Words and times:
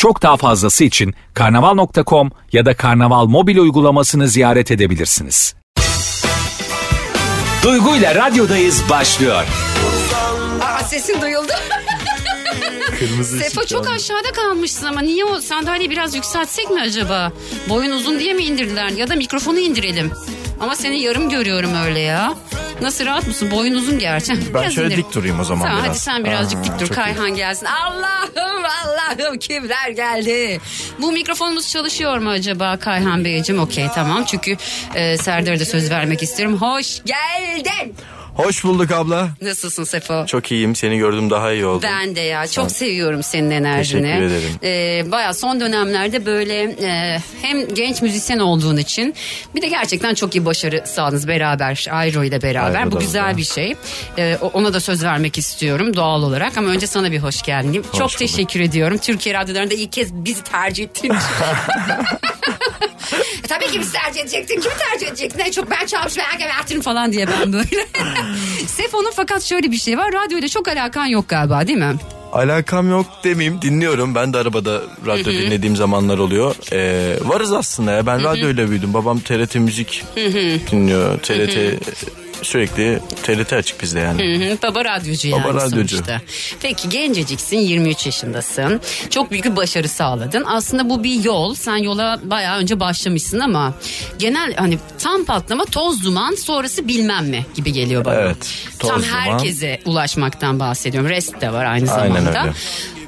Çok 0.00 0.22
daha 0.22 0.36
fazlası 0.36 0.84
için 0.84 1.14
karnaval.com 1.34 2.30
ya 2.52 2.66
da 2.66 2.76
karnaval 2.76 3.26
mobil 3.26 3.58
uygulamasını 3.58 4.28
ziyaret 4.28 4.70
edebilirsiniz. 4.70 5.54
Duygu 7.62 7.96
ile 7.96 8.14
radyodayız 8.14 8.82
başlıyor. 8.90 9.44
Aa, 10.62 10.84
sesin 10.84 11.22
duyuldu. 11.22 11.52
Kırmızı 13.00 13.36
ışık 13.40 13.52
çok 13.68 13.70
yandı. 13.70 13.90
aşağıda 13.90 14.32
kalmışsın 14.32 14.86
ama 14.86 15.00
niye 15.00 15.24
o 15.24 15.40
sandalyeyi 15.40 15.90
biraz 15.90 16.14
yükseltsek 16.14 16.70
mi 16.70 16.80
acaba? 16.80 17.32
Boyun 17.68 17.90
uzun 17.90 18.18
diye 18.18 18.34
mi 18.34 18.42
indirdiler 18.44 18.88
ya 18.88 19.08
da 19.08 19.14
mikrofonu 19.16 19.58
indirelim. 19.58 20.12
Ama 20.60 20.76
seni 20.76 21.00
yarım 21.02 21.28
görüyorum 21.30 21.74
öyle 21.86 22.00
ya. 22.00 22.34
Nasıl 22.82 23.06
rahat 23.06 23.26
mısın? 23.26 23.50
Boyun 23.50 23.74
uzun 23.74 23.98
gerçi. 23.98 24.32
Ben 24.54 24.62
Biraz 24.62 24.74
şöyle 24.74 24.94
indir. 24.94 24.96
dik 25.04 25.14
durayım 25.14 25.40
o 25.40 25.44
zaman 25.44 25.64
Tamam 25.66 25.78
biraz. 25.82 25.90
hadi 25.90 25.98
sen 25.98 26.24
birazcık 26.24 26.58
Aa, 26.60 26.64
dik 26.64 26.72
dur. 26.80 26.86
çok 26.86 26.90
iyi. 26.90 26.94
Kayhan 26.94 27.34
gelsin. 27.34 27.66
Allah'ım 27.66 28.64
Allah'ım 28.84 29.38
kimler 29.38 29.88
geldi? 29.90 30.60
Bu 30.98 31.12
mikrofonumuz 31.12 31.68
çalışıyor 31.70 32.18
mu 32.18 32.30
acaba 32.30 32.76
Kayhan 32.76 33.24
Beyciğim? 33.24 33.62
Okey 33.62 33.86
tamam 33.94 34.24
çünkü 34.24 34.56
e, 34.94 35.16
Serdar'a 35.18 35.60
da 35.60 35.64
söz 35.64 35.90
vermek 35.90 36.22
istiyorum. 36.22 36.56
Hoş 36.62 37.00
geldin. 37.04 37.94
Hoş 38.44 38.64
bulduk 38.64 38.90
abla. 38.90 39.28
Nasılsın 39.42 39.84
Sefo? 39.84 40.26
Çok 40.26 40.52
iyiyim. 40.52 40.76
Seni 40.76 40.98
gördüm 40.98 41.30
daha 41.30 41.52
iyi 41.52 41.66
oldum. 41.66 41.90
Ben 41.92 42.16
de 42.16 42.20
ya 42.20 42.46
çok 42.46 42.70
seviyorum 42.70 43.22
senin 43.22 43.50
enerjini. 43.50 44.02
Teşekkür 44.02 44.22
ederim. 44.24 44.50
Ee, 44.62 45.10
Baya 45.12 45.34
son 45.34 45.60
dönemlerde 45.60 46.26
böyle 46.26 46.62
e, 46.62 47.18
hem 47.42 47.68
genç 47.74 48.02
müzisyen 48.02 48.38
olduğun 48.38 48.76
için 48.76 49.14
bir 49.54 49.62
de 49.62 49.68
gerçekten 49.68 50.14
çok 50.14 50.34
iyi 50.36 50.44
başarı 50.44 50.82
sağladınız 50.86 51.28
beraber 51.28 51.86
Ayro 51.90 52.24
ile 52.24 52.42
beraber. 52.42 52.78
Ayro'da 52.80 52.92
Bu 52.92 52.96
da. 52.96 53.04
güzel 53.04 53.36
bir 53.36 53.44
şey. 53.44 53.74
Ee, 54.18 54.38
ona 54.52 54.74
da 54.74 54.80
söz 54.80 55.04
vermek 55.04 55.38
istiyorum 55.38 55.96
doğal 55.96 56.22
olarak 56.22 56.58
ama 56.58 56.68
önce 56.68 56.86
sana 56.86 57.12
bir 57.12 57.18
hoş 57.18 57.42
geldin. 57.42 57.72
diyeyim. 57.72 57.82
çok 57.92 58.00
bulduk. 58.00 58.18
teşekkür 58.18 58.60
ediyorum. 58.60 58.98
Türkiye 58.98 59.34
radyolarında 59.34 59.74
ilk 59.74 59.92
kez 59.92 60.14
bizi 60.14 60.42
tercih 60.44 60.84
ettiğin 60.84 61.12
için. 61.14 61.24
E, 63.44 63.46
Tabii 63.48 63.66
ki 63.66 63.80
biz 63.80 63.92
tercih 63.92 64.20
edecektin. 64.20 64.60
Kimi 64.60 64.74
tercih 64.90 65.06
edecektin? 65.08 65.38
En 65.38 65.50
çok 65.50 65.70
ben 65.70 65.86
çalmışım. 65.86 66.22
Ben 66.32 66.38
gebertirim 66.38 66.80
falan 66.82 67.12
diye 67.12 67.26
ben 67.28 67.52
böyle. 67.52 67.66
Sefo'nun 68.66 69.12
fakat 69.16 69.42
şöyle 69.42 69.70
bir 69.70 69.76
şey 69.76 69.98
var. 69.98 70.12
Radyoyla 70.12 70.48
çok 70.48 70.68
alakan 70.68 71.06
yok 71.06 71.28
galiba 71.28 71.66
değil 71.66 71.78
mi? 71.78 71.94
Alakam 72.32 72.90
yok 72.90 73.06
demeyeyim 73.24 73.62
dinliyorum. 73.62 74.14
Ben 74.14 74.32
de 74.32 74.38
arabada 74.38 74.82
radyo 75.06 75.24
dinlediğim 75.24 75.76
zamanlar 75.76 76.18
oluyor. 76.18 76.54
Ee, 76.72 77.16
varız 77.24 77.52
aslında 77.52 77.92
ya. 77.92 78.06
Ben 78.06 78.24
radyoyla 78.24 78.70
büyüdüm. 78.70 78.94
Babam 78.94 79.20
TRT 79.20 79.54
müzik 79.54 80.04
dinliyor. 80.70 81.18
TRT 81.18 81.56
sürekli 82.42 83.00
TRT 83.22 83.52
açık 83.52 83.82
bizde 83.82 84.00
yani. 84.00 84.38
Hı 84.38 84.44
hı, 84.52 84.58
Baba 84.62 84.84
radyocu 84.84 85.28
yani 85.28 85.44
Baba 85.44 85.54
radyocu. 85.54 85.96
sonuçta. 85.96 86.20
Peki 86.62 86.88
genceciksin 86.88 87.56
23 87.58 88.06
yaşındasın. 88.06 88.80
Çok 89.10 89.30
büyük 89.30 89.44
bir 89.44 89.56
başarı 89.56 89.88
sağladın. 89.88 90.44
Aslında 90.46 90.90
bu 90.90 91.04
bir 91.04 91.24
yol. 91.24 91.54
Sen 91.54 91.76
yola 91.76 92.20
bayağı 92.22 92.58
önce 92.58 92.80
başlamışsın 92.80 93.38
ama 93.38 93.74
genel 94.18 94.54
hani 94.54 94.78
tam 94.98 95.24
patlama 95.24 95.64
toz 95.64 96.04
duman 96.04 96.34
sonrası 96.34 96.88
bilmem 96.88 97.26
mi 97.26 97.46
gibi 97.54 97.72
geliyor 97.72 98.04
bana. 98.04 98.14
Evet, 98.14 98.36
toz 98.78 98.90
tam 98.90 99.02
duman. 99.02 99.12
herkese 99.14 99.80
ulaşmaktan 99.84 100.60
bahsediyorum. 100.60 101.10
Rest 101.10 101.40
de 101.40 101.52
var 101.52 101.64
aynı 101.64 101.92
Aynen 101.92 102.14
zamanda. 102.14 102.40
öyle. 102.42 102.52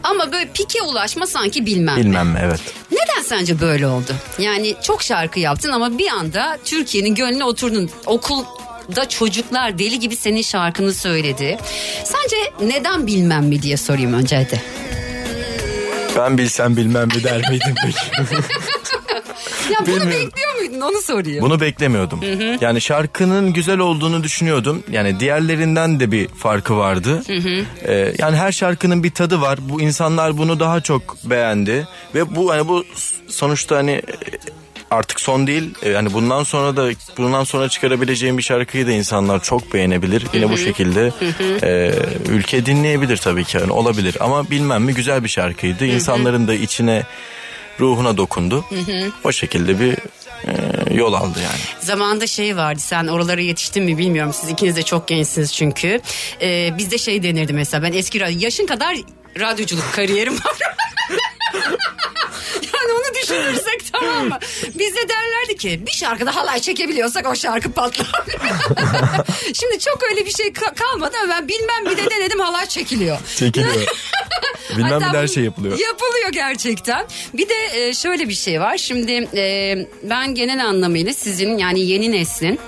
Ama 0.02 0.32
böyle 0.32 0.50
pike 0.54 0.82
ulaşma 0.82 1.26
sanki 1.26 1.66
bilmem. 1.66 1.96
Bilmem 1.96 2.28
mi 2.28 2.38
evet. 2.42 2.60
Neden 2.92 3.22
sence 3.22 3.60
böyle 3.60 3.86
oldu? 3.86 4.12
Yani 4.38 4.74
çok 4.82 5.02
şarkı 5.02 5.40
yaptın 5.40 5.72
ama 5.72 5.98
bir 5.98 6.08
anda 6.08 6.58
Türkiye'nin 6.64 7.14
gönlüne 7.14 7.44
oturdun. 7.44 7.90
Okulda 8.92 9.08
çocuklar 9.08 9.78
deli 9.78 9.98
gibi 9.98 10.16
senin 10.16 10.42
şarkını 10.42 10.94
söyledi. 10.94 11.58
Sence 12.04 12.36
neden 12.62 13.06
bilmem 13.06 13.44
mi 13.44 13.62
diye 13.62 13.76
sorayım 13.76 14.12
önce 14.12 14.36
hadi. 14.36 14.62
Ben 16.16 16.38
bilsem 16.38 16.76
bilmem 16.76 17.08
mi 17.08 17.24
der 17.24 17.50
miydim 17.50 17.74
peki? 17.84 18.32
Ya 19.72 19.78
bunu 19.80 19.86
Bilmiyorum. 19.86 20.10
bekliyor 20.10 20.54
muydun 20.58 20.80
onu 20.80 21.02
sorayım. 21.02 21.42
Bunu 21.42 21.60
beklemiyordum. 21.60 22.20
Yani 22.60 22.80
şarkının 22.80 23.52
güzel 23.52 23.78
olduğunu 23.78 24.22
düşünüyordum. 24.22 24.82
Yani 24.90 25.20
diğerlerinden 25.20 26.00
de 26.00 26.12
bir 26.12 26.28
farkı 26.28 26.76
vardı. 26.76 27.22
Ee, 27.86 28.14
yani 28.18 28.36
her 28.36 28.52
şarkının 28.52 29.04
bir 29.04 29.10
tadı 29.10 29.40
var. 29.40 29.58
Bu 29.68 29.80
insanlar 29.80 30.38
bunu 30.38 30.60
daha 30.60 30.80
çok 30.80 31.16
beğendi 31.24 31.88
ve 32.14 32.36
bu 32.36 32.50
hani 32.50 32.68
bu 32.68 32.84
sonuçta 33.28 33.76
hani 33.76 34.02
artık 34.92 35.20
son 35.20 35.46
değil. 35.46 35.74
E, 35.82 35.88
Yani 35.90 36.12
bundan 36.12 36.42
sonra 36.44 36.76
da 36.76 36.90
bundan 37.18 37.44
sonra 37.44 37.68
çıkarabileceğim 37.68 38.38
bir 38.38 38.42
şarkıyı 38.42 38.86
da 38.86 38.92
insanlar 38.92 39.42
çok 39.42 39.74
beğenebilir. 39.74 40.26
Yine 40.32 40.50
bu 40.50 40.58
şekilde 40.58 41.12
e, 41.62 41.92
ülke 42.28 42.66
dinleyebilir 42.66 43.16
tabii 43.16 43.44
ki. 43.44 43.56
Yani 43.56 43.72
olabilir 43.72 44.16
ama 44.20 44.50
bilmem 44.50 44.82
mi 44.82 44.94
güzel 44.94 45.24
bir 45.24 45.28
şarkıydı. 45.28 45.86
İnsanların 45.86 46.48
da 46.48 46.54
içine 46.54 47.02
ruhuna 47.80 48.16
dokundu. 48.16 48.64
O 49.24 49.32
şekilde 49.32 49.80
bir 49.80 49.92
e, 50.48 50.94
yol 50.94 51.12
aldı 51.12 51.38
yani. 51.42 51.60
Zamanında 51.80 52.26
şey 52.26 52.56
vardı 52.56 52.80
sen 52.80 53.06
oralara 53.06 53.40
yetiştin 53.40 53.84
mi 53.84 53.98
bilmiyorum. 53.98 54.32
Siz 54.40 54.50
ikiniz 54.50 54.76
de 54.76 54.82
çok 54.82 55.08
gençsiniz 55.08 55.52
çünkü. 55.54 56.00
Ee, 56.42 56.74
bizde 56.78 56.98
şey 56.98 57.22
denirdi 57.22 57.52
mesela 57.52 57.82
ben 57.82 57.92
eski 57.92 58.22
yaşın 58.38 58.66
kadar 58.66 58.96
radyoculuk 59.40 59.92
kariyerim 59.92 60.34
var. 60.34 60.56
düşünürsek 63.32 63.92
tamam 63.92 64.28
mı? 64.28 64.38
Bizde 64.74 65.08
derlerdi 65.08 65.56
ki 65.56 65.80
bir 65.86 65.92
şarkıda 65.92 66.36
halay 66.36 66.60
çekebiliyorsak 66.60 67.26
o 67.30 67.34
şarkı 67.34 67.72
patlar. 67.72 68.22
Şimdi 69.60 69.78
çok 69.78 70.02
öyle 70.10 70.26
bir 70.26 70.30
şey 70.30 70.46
ka- 70.46 70.74
kalmadı 70.74 71.16
ama 71.22 71.32
ben 71.32 71.48
bilmem 71.48 71.84
bir 71.84 71.96
de 71.96 72.10
denedim 72.10 72.40
halay 72.40 72.66
çekiliyor. 72.66 73.18
Çekiliyor. 73.36 73.74
Bilmem 74.76 74.92
Hatta 74.92 75.08
bir 75.08 75.12
de 75.12 75.18
her 75.18 75.28
şey 75.28 75.44
yapılıyor. 75.44 75.78
Yapılıyor 75.78 76.28
gerçekten. 76.32 77.06
Bir 77.34 77.48
de 77.48 77.54
e, 77.72 77.94
şöyle 77.94 78.28
bir 78.28 78.34
şey 78.34 78.60
var. 78.60 78.78
Şimdi 78.78 79.28
e, 79.34 79.76
ben 80.02 80.34
genel 80.34 80.66
anlamıyla 80.66 81.14
sizin 81.14 81.58
yani 81.58 81.80
yeni 81.80 82.12
neslin 82.12 82.60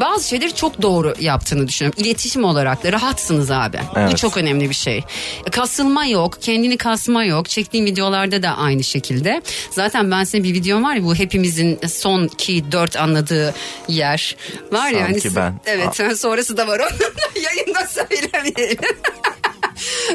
bazı 0.00 0.28
şeyleri 0.28 0.54
çok 0.54 0.82
doğru 0.82 1.14
yaptığını 1.20 1.68
düşünüyorum. 1.68 2.02
İletişim 2.04 2.44
olarak 2.44 2.84
da 2.84 2.92
rahatsınız 2.92 3.50
abi. 3.50 3.80
Bu 3.94 3.98
Evet. 4.00 4.18
çok 4.18 4.36
önemli 4.36 4.68
bir 4.68 4.74
şey. 4.74 5.04
Kasılma 5.52 6.06
yok, 6.06 6.42
kendini 6.42 6.76
kasma 6.76 7.24
yok. 7.24 7.48
Çektiğim 7.48 7.86
videolarda 7.86 8.42
da 8.42 8.56
aynı 8.56 8.84
şekilde. 8.84 9.42
Zaten 9.70 10.10
ben 10.10 10.24
senin 10.24 10.44
bir 10.44 10.54
videom 10.54 10.84
var 10.84 10.94
ya 10.94 11.04
bu 11.04 11.14
hepimizin 11.14 11.80
son 11.88 12.28
ki 12.28 12.64
dört 12.72 12.96
anladığı 12.96 13.54
yer. 13.88 14.36
Var 14.72 14.90
ya 14.90 15.04
hani 15.04 15.20
ben. 15.36 15.60
Evet 15.66 15.96
sonrası 16.18 16.56
da 16.56 16.66
var 16.68 16.78
onun. 16.80 17.12
Yayında 17.42 17.86
söylemeyelim. 17.86 18.78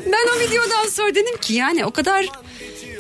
ben 0.06 0.28
o 0.38 0.40
videodan 0.40 0.90
sonra 0.90 1.16
dedim 1.16 1.38
ki 1.38 1.53
yani 1.53 1.85
o 1.85 1.91
kadar 1.91 2.25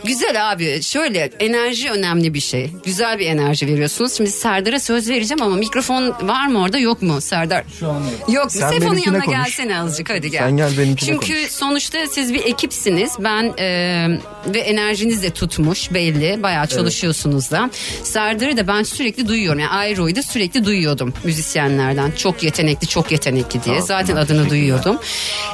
güzel 0.05 0.51
abi. 0.51 0.83
Şöyle 0.83 1.29
enerji 1.39 1.89
önemli 1.91 2.33
bir 2.33 2.39
şey. 2.39 2.69
Güzel 2.85 3.19
bir 3.19 3.25
enerji 3.27 3.67
veriyorsunuz. 3.67 4.13
Şimdi 4.17 4.31
Serdar'a 4.31 4.79
söz 4.79 5.09
vereceğim 5.09 5.41
ama 5.41 5.55
mikrofon 5.55 6.09
var 6.27 6.47
mı 6.47 6.61
orada 6.61 6.77
yok 6.77 7.01
mu 7.01 7.21
Serdar? 7.21 7.63
Şu 7.79 7.89
an 7.89 7.99
yok. 8.03 8.29
Yok 8.33 8.51
Sen 8.51 8.59
Sefo'nun 8.59 8.81
benimkine 8.81 9.05
yanına 9.15 9.25
konuş. 9.25 9.37
gelsene 9.37 9.79
azıcık 9.79 10.09
hadi 10.09 10.31
gel. 10.31 10.39
Sen 10.39 10.57
gel 10.57 10.77
benimkine 10.77 11.09
Çünkü 11.09 11.33
konuş. 11.33 11.51
sonuçta 11.51 12.07
siz 12.07 12.33
bir 12.33 12.43
ekipsiniz. 12.45 13.11
Ben 13.19 13.53
e, 13.59 14.07
ve 14.47 14.59
enerjiniz 14.59 15.23
de 15.23 15.29
tutmuş 15.29 15.93
belli. 15.93 16.43
Bayağı 16.43 16.67
çalışıyorsunuz 16.67 17.51
da. 17.51 17.69
Serdar'ı 18.03 18.57
da 18.57 18.67
ben 18.67 18.83
sürekli 18.83 19.27
duyuyorum. 19.27 19.59
Yani 19.59 19.69
Ayro'yu 19.71 20.15
da 20.15 20.23
sürekli 20.23 20.65
duyuyordum 20.65 21.13
müzisyenlerden. 21.23 22.11
Çok 22.11 22.43
yetenekli, 22.43 22.87
çok 22.87 23.11
yetenekli 23.11 23.63
diye. 23.63 23.81
Zaten 23.81 24.15
adını 24.15 24.49
duyuyordum. 24.49 24.97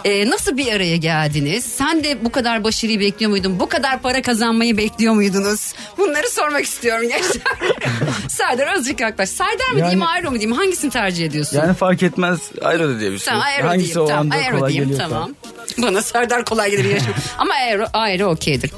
E, 0.05 0.29
nasıl 0.29 0.57
bir 0.57 0.73
araya 0.73 0.95
geldiniz? 0.95 1.65
Sen 1.65 2.03
de 2.03 2.25
bu 2.25 2.31
kadar 2.31 2.63
başarıyı 2.63 2.99
bekliyor 2.99 3.31
muydun? 3.31 3.59
Bu 3.59 3.69
kadar 3.69 4.01
para 4.01 4.21
kazanmayı 4.39 4.77
bekliyor 4.77 5.13
muydunuz? 5.13 5.73
Bunları 5.97 6.29
sormak 6.29 6.63
istiyorum 6.65 7.07
gençler. 7.09 7.41
Serdar 8.27 8.67
azıcık 8.67 8.99
yaklaş. 8.99 9.29
Serdar 9.29 9.69
mı 9.73 9.75
diyeyim 9.79 10.03
Ayro 10.03 10.31
mu 10.31 10.39
diyeyim? 10.39 10.57
Hangisini 10.57 10.91
tercih 10.91 11.25
ediyorsun? 11.25 11.57
Yani 11.57 11.73
fark 11.73 12.03
etmez 12.03 12.39
aero 12.61 12.89
da 12.89 12.99
diyebilirsin. 12.99 13.25
Tamam 13.25 13.43
aero 13.45 13.67
Hangisi 13.67 13.85
diyeyim. 13.95 14.01
o 14.05 14.07
Tamam 14.07 14.25
anda 14.25 14.35
aero 14.35 14.57
kolay 14.57 14.69
diyeyim. 14.71 14.89
geliyorsa. 14.89 15.09
Tamam. 15.15 15.31
Bana 15.77 16.01
Serdar 16.01 16.45
kolay 16.45 16.71
gelir 16.71 16.85
yaşam. 16.89 17.13
Ama 17.37 17.53
aero, 17.53 17.85
aero 17.93 18.25
okeydir. 18.31 18.71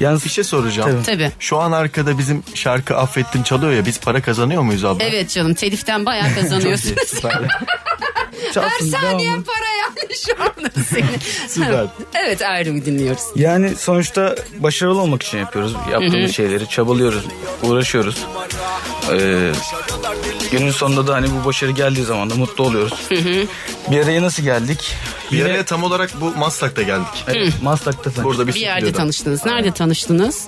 Yalnız 0.00 0.24
Bir 0.24 0.30
şey 0.30 0.44
soracağım. 0.44 1.02
Tabii. 1.06 1.30
Şu 1.38 1.58
an 1.58 1.72
arkada 1.72 2.18
bizim 2.18 2.42
şarkı 2.54 2.96
affettim 2.96 3.42
çalıyor 3.42 3.72
ya 3.72 3.86
biz 3.86 4.00
para 4.00 4.22
kazanıyor 4.22 4.62
muyuz 4.62 4.84
abla? 4.84 5.04
Evet 5.04 5.30
canım 5.30 5.54
teliften 5.54 6.06
bayağı 6.06 6.34
kazanıyorsunuz. 6.40 7.12
Her 8.46 8.52
çalsın, 8.52 8.90
saniye 8.90 9.28
devamlı. 9.28 9.44
para 9.44 9.64
yani 9.78 10.16
şu 10.26 10.32
anda 10.42 10.70
senin. 10.90 11.48
Süper. 11.48 11.86
evet 12.14 12.42
Aero'yu 12.42 12.84
dinliyoruz. 12.84 13.22
Yani 13.36 13.76
sonuçta 13.76 14.36
başarılı 14.58 15.00
olmak 15.00 15.22
için 15.22 15.38
yapıyoruz 15.38 15.72
yaptığımız 15.92 16.32
şeyleri. 16.34 16.68
Çabalıyoruz, 16.68 17.24
uğraşıyoruz. 17.62 18.24
Ee, 19.12 19.52
günün 20.52 20.70
sonunda 20.70 21.06
da 21.06 21.14
hani 21.14 21.26
bu 21.30 21.44
başarı 21.46 21.70
geldiği 21.70 22.04
zaman 22.04 22.30
da 22.30 22.34
mutlu 22.34 22.64
oluyoruz. 22.64 22.92
Bir 23.90 24.00
araya 24.04 24.22
nasıl 24.22 24.42
geldik? 24.42 24.94
Bir 25.32 25.36
Yine- 25.38 25.48
araya 25.48 25.64
tam 25.64 25.82
olarak 25.84 26.10
bu 26.20 26.30
Maslak'ta 26.38 26.82
geldik. 26.82 27.24
Evet, 27.28 27.52
Maslak'ta 27.62 28.02
tanıştık. 28.02 28.24
Burada 28.24 28.46
bir, 28.46 28.54
Bir 28.54 28.60
yerde 28.60 28.80
stüdyoda. 28.80 28.96
tanıştınız. 28.98 29.46
Nerede 29.46 29.70
tanıştınız? 29.72 30.44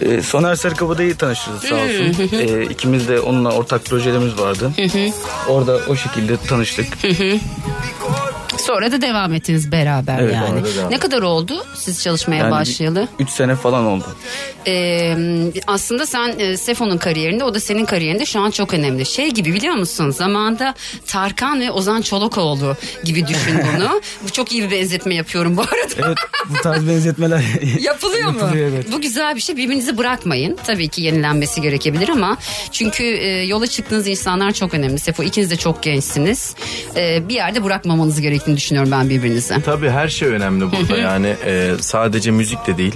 Ee, 0.00 0.22
Soner 0.22 0.54
Sarıkabadayı 0.54 1.16
tanıştırdı 1.16 1.60
sağ 1.60 1.74
olsun. 1.74 2.14
Ee, 2.40 2.62
ikimiz 2.64 3.08
de 3.08 3.20
onunla 3.20 3.50
ortak 3.52 3.84
projelerimiz 3.84 4.38
vardı. 4.38 4.70
Orada 5.48 5.80
o 5.88 5.96
şekilde 5.96 6.36
tanıştık. 6.36 6.86
Sonra 8.66 8.92
da 8.92 9.02
devam 9.02 9.34
ettiniz 9.34 9.72
beraber 9.72 10.18
Evet, 10.20 10.34
yani. 10.34 10.48
sonra 10.48 10.64
da 10.64 10.74
devam 10.74 10.90
Ne 10.90 10.98
kadar 10.98 11.22
oldu 11.22 11.64
siz 11.76 12.02
çalışmaya 12.02 12.36
Yani 12.36 12.50
başlayalı? 12.50 13.08
3 13.18 13.30
sene 13.30 13.54
falan 13.56 13.84
oldu. 13.84 14.04
Ee, 14.66 15.16
aslında 15.66 16.06
sen 16.06 16.34
e, 16.38 16.56
Sefo'nun 16.56 16.98
kariyerinde 16.98 17.44
o 17.44 17.54
da 17.54 17.60
senin 17.60 17.84
kariyerinde 17.84 18.26
şu 18.26 18.40
an 18.40 18.50
çok 18.50 18.74
önemli. 18.74 19.06
Şey 19.06 19.30
gibi 19.30 19.54
biliyor 19.54 19.74
musun? 19.74 20.10
Zamanında 20.10 20.74
Tarkan 21.06 21.60
ve 21.60 21.70
Ozan 21.70 22.02
Çolakoğlu 22.02 22.76
gibi 23.04 23.26
düşün 23.26 23.60
bunu. 23.76 24.00
Bu 24.24 24.30
çok 24.32 24.52
iyi 24.52 24.62
bir 24.62 24.70
benzetme 24.70 25.14
yapıyorum 25.14 25.56
bu 25.56 25.60
arada. 25.62 26.06
Evet 26.06 26.18
bu 26.50 26.54
tarz 26.62 26.88
benzetmeler 26.88 27.42
Yapılıyor 27.80 28.30
mu? 28.30 28.38
Yapılıyor, 28.40 28.70
evet. 28.74 28.92
Bu 28.92 29.00
güzel 29.00 29.36
bir 29.36 29.40
şey. 29.40 29.56
Birbirinizi 29.56 29.98
bırakmayın. 29.98 30.58
Tabii 30.66 30.88
ki 30.88 31.02
yenilenmesi 31.02 31.60
gerekebilir 31.62 32.08
ama 32.08 32.36
çünkü 32.72 33.04
e, 33.04 33.28
yola 33.44 33.66
çıktığınız 33.66 34.06
insanlar 34.06 34.52
çok 34.52 34.74
önemli. 34.74 34.98
Sefo 34.98 35.22
ikiniz 35.22 35.50
de 35.50 35.56
çok 35.56 35.82
gençsiniz. 35.82 36.54
E, 36.96 37.28
bir 37.28 37.34
yerde 37.34 37.64
bırakmamanız 37.64 38.20
gerektiğini 38.20 38.53
düşünüyorum 38.56 38.92
ben 38.92 39.10
birbirinizi. 39.10 39.62
Tabii 39.64 39.90
her 39.90 40.08
şey 40.08 40.28
önemli 40.28 40.72
burada. 40.72 40.96
Yani 40.96 41.36
e, 41.46 41.70
sadece 41.80 42.30
müzik 42.30 42.66
de 42.66 42.78
değil 42.78 42.94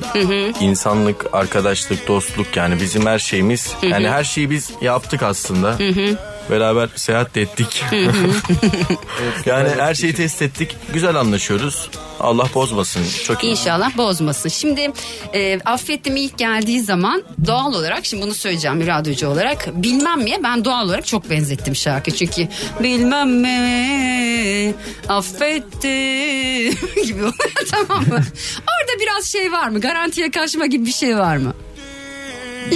insanlık 0.61 1.27
arkadaşlık 1.33 2.09
dostluk 2.09 2.57
yani 2.57 2.81
bizim 2.81 3.07
her 3.07 3.19
şeyimiz. 3.19 3.75
Yani 3.83 4.09
her 4.09 4.25
şeyi 4.25 4.51
biz 4.51 4.71
yaptık 4.81 5.23
aslında 5.23 5.77
beraber 6.51 6.89
seyahat 6.97 7.35
de 7.35 7.43
ettik. 7.43 7.85
Yani 9.47 9.69
her 9.79 9.95
şeyi 9.95 10.15
test 10.15 10.43
ettik. 10.43 10.77
Güzel 10.93 11.15
anlaşıyoruz. 11.17 11.91
Allah 12.21 12.47
bozmasın. 12.55 13.03
Çok 13.25 13.45
iyi. 13.45 13.51
İnşallah 13.51 13.97
bozmasın. 13.97 14.49
Şimdi 14.49 14.91
e, 15.35 15.61
affettim 15.65 16.17
ilk 16.17 16.39
geldiği 16.39 16.81
zaman 16.81 17.23
doğal 17.47 17.75
olarak 17.75 18.07
şimdi 18.07 18.23
bunu 18.23 18.35
söyleyeceğim 18.35 18.81
bir 18.81 18.87
radyocu 18.87 19.29
olarak 19.29 19.83
bilmem 19.83 20.23
miye 20.23 20.43
ben 20.43 20.65
doğal 20.65 20.85
olarak 20.85 21.07
çok 21.07 21.31
benzettim 21.31 21.77
şarkı. 21.77 22.11
Çünkü 22.11 22.49
bilmem 22.81 23.31
mi 23.41 24.75
affettim 25.09 26.73
gibi 27.05 27.23
tamam 27.71 28.09
mı? 28.09 28.23
Orada 28.61 29.01
biraz 29.01 29.27
şey 29.27 29.53
var 29.53 29.69
mı? 29.69 29.81
Garantiye 29.81 30.31
kaçma 30.31 30.67
gibi 30.67 30.87
bir 30.87 30.93
şey 30.93 31.17
var 31.17 31.37
mı? 31.37 31.55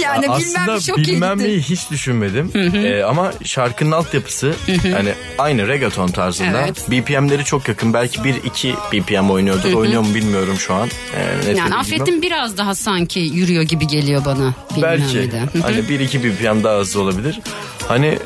Yani 0.01 0.21
bilmem 0.21 0.33
Aslında 0.69 0.79
çok 0.79 0.97
bilmem 0.97 1.39
iyiydi. 1.39 1.49
neyi 1.49 1.61
hiç 1.61 1.91
düşünmedim 1.91 2.51
Ee, 2.75 3.03
ama 3.03 3.31
şarkının 3.43 3.91
altyapısı 3.91 4.53
hani 4.93 5.13
aynı 5.37 5.67
reggaeton 5.67 6.07
tarzında 6.07 6.61
Evet. 6.61 6.91
BPM'leri 6.91 7.43
çok 7.45 7.67
yakın 7.67 7.93
belki 7.93 8.19
1-2 8.19 8.73
BPM 8.93 9.29
oynuyordur 9.31 9.73
oynuyor 9.73 10.01
mu 10.01 10.15
bilmiyorum 10.15 10.55
şu 10.59 10.73
an 10.73 10.89
Ee, 11.15 11.49
net 11.49 11.57
Yani 11.57 11.75
affettim 11.75 12.21
biraz 12.21 12.57
daha 12.57 12.75
sanki 12.75 13.19
yürüyor 13.19 13.63
gibi 13.63 13.87
geliyor 13.87 14.25
bana. 14.25 14.53
Belki. 14.81 15.31
Hı 15.31 15.61
hani 15.61 15.77
1-2 15.77 16.23
BPM 16.23 16.63
daha 16.63 16.79
hızlı 16.79 17.01
olabilir. 17.01 17.39
Hani 17.87 18.17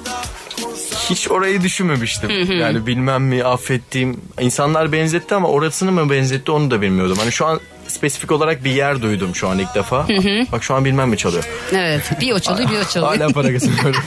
hiç 1.09 1.31
orayı 1.31 1.61
düşünmemiştim. 1.63 2.29
Yani 2.59 2.87
bilmem 2.87 3.23
mi 3.23 3.43
affettiğim 3.43 4.21
insanlar 4.41 4.91
benzetti 4.91 5.35
ama 5.35 5.47
orasını 5.47 5.91
mı 5.91 6.09
benzetti 6.09 6.51
onu 6.51 6.71
da 6.71 6.81
bilmiyordum. 6.81 7.17
Hani 7.19 7.31
şu 7.31 7.45
an 7.45 7.59
spesifik 7.87 8.31
olarak 8.31 8.63
bir 8.63 8.71
yer 8.71 9.01
duydum 9.01 9.35
şu 9.35 9.47
an 9.49 9.59
ilk 9.59 9.75
defa. 9.75 10.07
Bak 10.51 10.63
şu 10.63 10.75
an 10.75 10.85
bilmem 10.85 11.09
mi 11.09 11.17
çalıyor. 11.17 11.43
Evet 11.73 12.01
bir 12.21 12.31
o 12.31 12.39
çalıyor 12.39 12.69
bir 12.69 12.77
o 12.77 12.83
çalıyor. 12.83 13.17
Hala 13.17 13.27
para 13.33 13.53
kazanıyorum. 13.53 13.95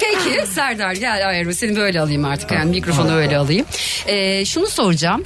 Peki 0.00 0.46
Serdar 0.46 0.92
gel 0.92 1.28
ayarı 1.28 1.54
seni 1.54 1.76
böyle 1.76 2.00
alayım 2.00 2.24
artık 2.24 2.50
yani 2.50 2.70
mikrofonu 2.70 3.14
öyle 3.14 3.36
alayım. 3.36 3.66
Ee, 4.06 4.44
şunu 4.44 4.66
soracağım. 4.66 5.24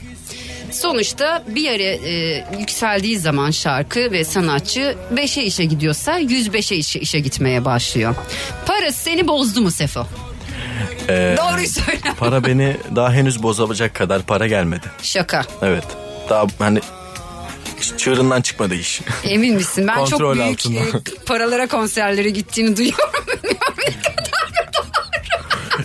Sonuçta 0.71 1.45
bir 1.49 1.61
yere 1.61 1.85
e, 1.85 2.45
yükseldiği 2.59 3.19
zaman 3.19 3.51
şarkı 3.51 4.01
ve 4.13 4.25
sanatçı 4.25 4.97
5'e 5.15 5.43
işe 5.43 5.65
gidiyorsa 5.65 6.21
105'e 6.21 6.77
işe, 6.77 6.99
işe 7.01 7.21
gitmeye 7.21 7.65
başlıyor. 7.65 8.15
Para 8.67 8.93
seni 8.93 9.29
bozdu 9.29 9.61
mu 9.61 9.71
Sefo? 9.71 10.07
Ee, 11.09 11.37
Doğruyu 11.39 11.69
söyle. 11.69 11.99
para 12.19 12.45
beni 12.45 12.77
daha 12.97 13.13
henüz 13.13 13.43
bozabilecek 13.43 13.95
kadar 13.95 14.23
para 14.23 14.47
gelmedi. 14.47 14.87
Şaka. 15.03 15.45
Evet. 15.63 15.85
Daha 16.29 16.47
hani 16.59 16.81
çığırından 17.99 18.43
çıkmadı 18.43 18.75
iş. 18.75 19.01
Emin 19.25 19.55
misin? 19.55 19.89
Ben 19.89 20.05
çok 20.05 20.21
büyük 20.21 20.59
altında. 20.59 20.79
e, 20.79 20.85
paralara 21.27 21.67
konserlere 21.69 22.31
gittiğini 22.31 22.77
duyuyorum. 22.77 23.11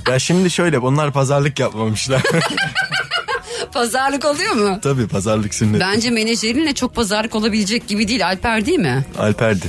ya 0.09 0.19
şimdi 0.19 0.51
şöyle 0.51 0.81
bunlar 0.81 1.11
pazarlık 1.13 1.59
yapmamışlar. 1.59 2.21
Pazarlık 3.73 4.25
oluyor 4.25 4.53
mu? 4.53 4.79
Tabii 4.83 5.07
pazarlık 5.07 5.53
sünnet. 5.53 5.81
Bence 5.81 6.09
menajerinle 6.09 6.73
çok 6.73 6.95
pazarlık 6.95 7.35
olabilecek 7.35 7.87
gibi 7.87 8.07
değil. 8.07 8.25
Alper 8.27 8.65
değil 8.65 8.79
mi? 8.79 9.05
Alper'di. 9.19 9.65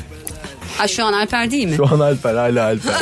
Ha 0.78 0.88
şu 0.88 1.04
an 1.04 1.12
Alper 1.12 1.50
değil 1.50 1.68
mi? 1.68 1.76
Şu 1.76 1.86
an 1.94 2.00
Alper 2.00 2.34
hala 2.34 2.64
Alper. 2.64 2.94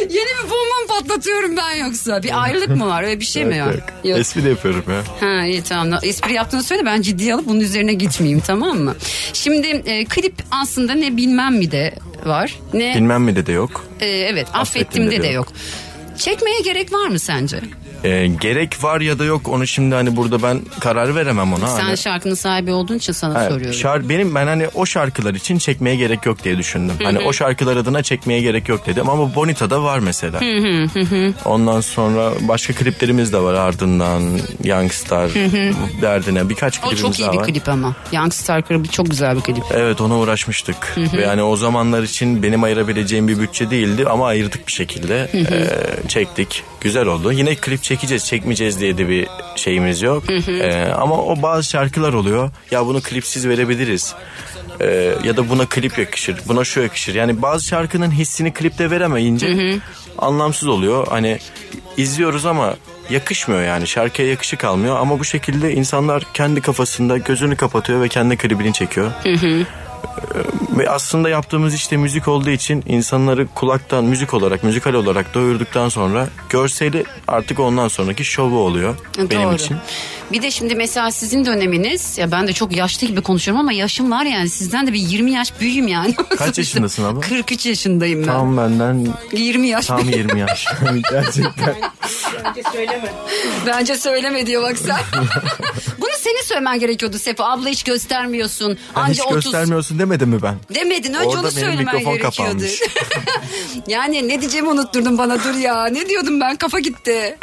Yeni 0.00 0.10
bir 0.10 0.42
bomba 0.50 0.82
mı 0.82 0.85
patlatıyorum 1.00 1.56
ben 1.56 1.84
yoksa? 1.84 2.22
Bir 2.22 2.42
ayrılık 2.42 2.68
mı 2.68 2.86
var? 2.86 3.02
Öyle 3.02 3.20
bir 3.20 3.24
şey 3.24 3.44
mi 3.44 3.56
Yok, 3.56 3.68
var? 3.68 3.74
yok. 3.74 3.82
Yok. 4.04 4.18
Espri 4.18 4.44
de 4.44 4.48
yapıyorum 4.48 4.84
ya. 4.88 5.02
Ha 5.28 5.46
iyi 5.46 5.62
tamam. 5.62 5.98
Espri 6.02 6.32
yaptığını 6.32 6.62
söyle 6.62 6.82
ben 6.84 7.02
ciddiye 7.02 7.34
alıp 7.34 7.46
bunun 7.46 7.60
üzerine 7.60 7.94
gitmeyeyim 7.94 8.42
tamam 8.46 8.78
mı? 8.78 8.94
Şimdi 9.32 9.66
e, 9.66 10.04
klip 10.04 10.34
aslında 10.50 10.94
ne 10.94 11.16
bilmem 11.16 11.54
mi 11.56 11.70
de 11.70 11.94
var. 12.24 12.58
Ne 12.74 12.94
Bilmem 12.94 13.22
mi 13.22 13.36
de 13.36 13.46
de 13.46 13.52
yok. 13.52 13.84
e, 14.00 14.06
evet 14.06 14.46
Affettim 14.54 14.60
affettim 14.82 15.06
de, 15.10 15.10
de 15.10 15.22
de 15.22 15.26
yok. 15.26 15.34
yok. 15.34 16.18
Çekmeye 16.18 16.60
gerek 16.60 16.92
var 16.92 17.06
mı 17.06 17.18
sence? 17.18 17.60
Ee, 18.06 18.26
gerek 18.40 18.84
var 18.84 19.00
ya 19.00 19.18
da 19.18 19.24
yok 19.24 19.48
onu 19.48 19.66
şimdi 19.66 19.94
hani 19.94 20.16
burada 20.16 20.42
ben 20.42 20.60
karar 20.80 21.14
veremem 21.14 21.52
ona. 21.52 21.66
Sen 21.66 21.82
Hani- 21.82 21.98
şarkının 21.98 22.34
sahibi 22.34 22.72
olduğun 22.72 22.94
için 22.96 23.12
sana 23.12 23.34
Ha, 23.34 23.48
soruyorum. 23.48 23.80
şar- 23.80 24.08
benim 24.08 24.34
ben 24.34 24.46
hani 24.46 24.68
o 24.74 24.86
şarkılar 24.86 25.34
için 25.34 25.58
çekmeye 25.58 25.96
gerek 25.96 26.26
yok 26.26 26.44
diye 26.44 26.58
düşündüm. 26.58 26.94
Hani 27.02 27.18
o 27.18 27.32
şarkılar 27.32 27.76
adına 27.76 28.02
çekmeye 28.02 28.40
gerek 28.40 28.68
yok 28.68 28.86
dedim 28.86 29.08
ama 29.10 29.34
Bonita'da 29.34 29.82
var 29.82 29.98
mesela. 29.98 30.40
Ondan 31.44 31.80
sonra 31.80 32.30
başka 32.40 32.72
kliplerimiz 32.72 33.32
de 33.32 33.38
var 33.38 33.54
ardından 33.54 34.22
Youngstar 34.64 35.30
derdine 36.02 36.48
birkaç 36.48 36.78
o 36.78 36.82
klibimiz 36.82 37.00
çok 37.02 37.18
iyi 37.18 37.22
daha 37.22 37.32
bir 37.32 37.38
var. 37.38 37.44
klip 37.46 37.68
ama. 37.68 37.94
Youngstar 38.12 38.62
klibi 38.62 38.88
çok 38.88 39.10
güzel 39.10 39.36
bir 39.36 39.40
klip. 39.40 39.64
Evet 39.74 40.00
ona 40.00 40.18
uğraşmıştık. 40.18 40.94
Ve 41.12 41.20
yani 41.22 41.42
o 41.42 41.56
zamanlar 41.56 42.02
için 42.02 42.42
benim 42.42 42.62
ayırabileceğim 42.62 43.28
bir 43.28 43.38
bütçe 43.38 43.70
değildi 43.70 44.04
ama 44.10 44.26
ayırdık 44.26 44.66
bir 44.66 44.72
şekilde. 44.72 45.28
Ee, 45.34 46.08
çektik. 46.08 46.62
Güzel 46.80 47.06
oldu. 47.06 47.32
Yine 47.32 47.54
klip 47.54 47.82
çekeceğiz, 47.96 48.26
çekmeyeceğiz 48.26 48.80
diye 48.80 48.98
de 48.98 49.08
bir 49.08 49.28
şeyimiz 49.56 50.02
yok. 50.02 50.24
Ee, 50.62 50.92
ama 50.92 51.22
o 51.22 51.42
bazı 51.42 51.70
şarkılar 51.70 52.12
oluyor. 52.12 52.50
Ya 52.70 52.86
bunu 52.86 53.00
klipsiz 53.00 53.48
verebiliriz. 53.48 54.14
Ee, 54.80 55.14
ya 55.24 55.36
da 55.36 55.48
buna 55.48 55.66
klip 55.66 55.98
yakışır, 55.98 56.36
buna 56.48 56.64
şu 56.64 56.80
yakışır. 56.80 57.14
Yani 57.14 57.42
bazı 57.42 57.64
şarkının 57.64 58.10
hissini 58.10 58.52
klipte 58.52 58.90
veremeyince 58.90 59.46
anlamsız 60.18 60.68
oluyor. 60.68 61.06
Hani 61.10 61.38
izliyoruz 61.96 62.46
ama 62.46 62.74
yakışmıyor 63.10 63.62
yani 63.62 63.86
şarkıya 63.86 64.28
yakışık 64.28 64.64
almıyor 64.64 64.96
ama 64.96 65.18
bu 65.18 65.24
şekilde 65.24 65.72
insanlar 65.74 66.22
kendi 66.34 66.60
kafasında 66.60 67.18
gözünü 67.18 67.56
kapatıyor 67.56 68.00
ve 68.00 68.08
kendi 68.08 68.36
klibini 68.36 68.72
çekiyor. 68.72 69.10
Ve 70.78 70.90
aslında 70.90 71.28
yaptığımız 71.28 71.74
işte 71.74 71.96
müzik 71.96 72.28
olduğu 72.28 72.50
için 72.50 72.84
insanları 72.86 73.46
kulaktan 73.54 74.04
müzik 74.04 74.34
olarak, 74.34 74.64
müzikal 74.64 74.94
olarak 74.94 75.34
doyurduktan 75.34 75.88
sonra 75.88 76.28
görseli 76.50 77.04
artık 77.28 77.60
ondan 77.60 77.88
sonraki 77.88 78.24
şovu 78.24 78.58
oluyor 78.58 78.94
benim 79.18 79.48
Doğru. 79.48 79.54
için. 79.54 79.76
Bir 80.32 80.42
de 80.42 80.50
şimdi 80.50 80.74
mesela 80.74 81.10
sizin 81.10 81.44
döneminiz 81.44 82.18
ya 82.18 82.32
ben 82.32 82.46
de 82.48 82.52
çok 82.52 82.76
yaşlı 82.76 83.06
gibi 83.06 83.20
konuşuyorum 83.22 83.60
ama 83.60 83.72
yaşım 83.72 84.10
var 84.10 84.24
yani 84.24 84.48
sizden 84.48 84.86
de 84.86 84.92
bir 84.92 84.98
20 84.98 85.32
yaş 85.32 85.60
büyüğüm 85.60 85.88
yani. 85.88 86.14
Kaç 86.38 86.58
yaşındasın 86.58 87.04
abla? 87.04 87.20
43 87.20 87.66
yaşındayım 87.66 88.20
ben. 88.22 88.26
Tam 88.26 88.56
benden 88.56 89.06
20 89.32 89.68
yaş. 89.68 89.86
tam 89.86 90.08
20 90.08 90.40
yaş. 90.40 90.66
Gerçekten. 91.10 91.74
Bence 93.66 93.96
söyleme 93.96 94.46
diyor 94.46 94.62
bak 94.62 94.78
sen. 94.78 94.96
Bunu 95.98 96.10
senin 96.18 96.42
söylemen 96.44 96.78
gerekiyordu 96.80 97.18
Sefo. 97.18 97.44
Abla 97.44 97.68
hiç 97.68 97.82
göstermiyorsun. 97.82 98.78
Anca 98.94 99.12
hiç 99.12 99.20
30 99.20 99.44
göstermiyorsun 99.44 99.98
demedim 99.98 100.28
mi 100.28 100.42
ben? 100.42 100.54
demedin. 100.74 101.14
Önce 101.14 101.28
Orada 101.28 101.40
onu 101.40 101.42
benim 101.42 101.50
söylemen 101.66 101.94
mikrofon 101.94 102.18
gerekiyordu. 102.18 102.64
yani 103.88 104.28
ne 104.28 104.40
diyeceğimi 104.40 104.68
unutturdun 104.68 105.18
bana 105.18 105.44
dur 105.44 105.54
ya. 105.54 105.86
Ne 105.86 106.08
diyordum 106.08 106.40
ben 106.40 106.56
kafa 106.56 106.80
gitti. 106.80 107.38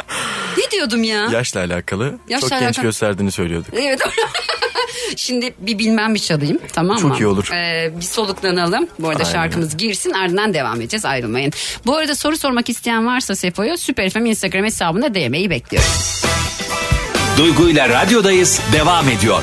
Ne 0.58 0.70
diyordum 0.70 1.02
ya? 1.02 1.28
Yaşla 1.32 1.60
alakalı. 1.60 2.18
Yaşla 2.28 2.48
çok 2.48 2.60
genç 2.60 2.73
alakalı. 2.80 2.86
gösterdiğini 2.88 3.32
söylüyorduk. 3.32 3.74
Evet. 3.74 4.00
Şimdi 5.16 5.54
bir 5.58 5.78
bilmem 5.78 6.14
bir 6.14 6.18
çalayım 6.18 6.58
tamam 6.72 6.96
mı? 6.96 7.02
Çok 7.02 7.20
iyi 7.20 7.26
olur. 7.26 7.50
Ee, 7.54 7.92
bir 7.96 8.04
soluklanalım. 8.04 8.86
Bu 8.98 9.08
arada 9.08 9.22
Aynen. 9.22 9.32
şarkımız 9.32 9.76
girsin 9.76 10.10
ardından 10.12 10.54
devam 10.54 10.80
edeceğiz 10.80 11.04
ayrılmayın. 11.04 11.52
Bu 11.86 11.96
arada 11.96 12.14
soru 12.14 12.36
sormak 12.36 12.68
isteyen 12.68 13.06
varsa 13.06 13.36
Sefo'ya 13.36 13.76
Süper 13.76 14.10
FM 14.10 14.26
Instagram 14.26 14.64
hesabına 14.64 15.14
DM'yi 15.14 15.50
bekliyorum. 15.50 15.90
Duygu 17.38 17.68
ile 17.68 17.88
radyodayız 17.88 18.60
devam 18.72 19.08
ediyor. 19.08 19.42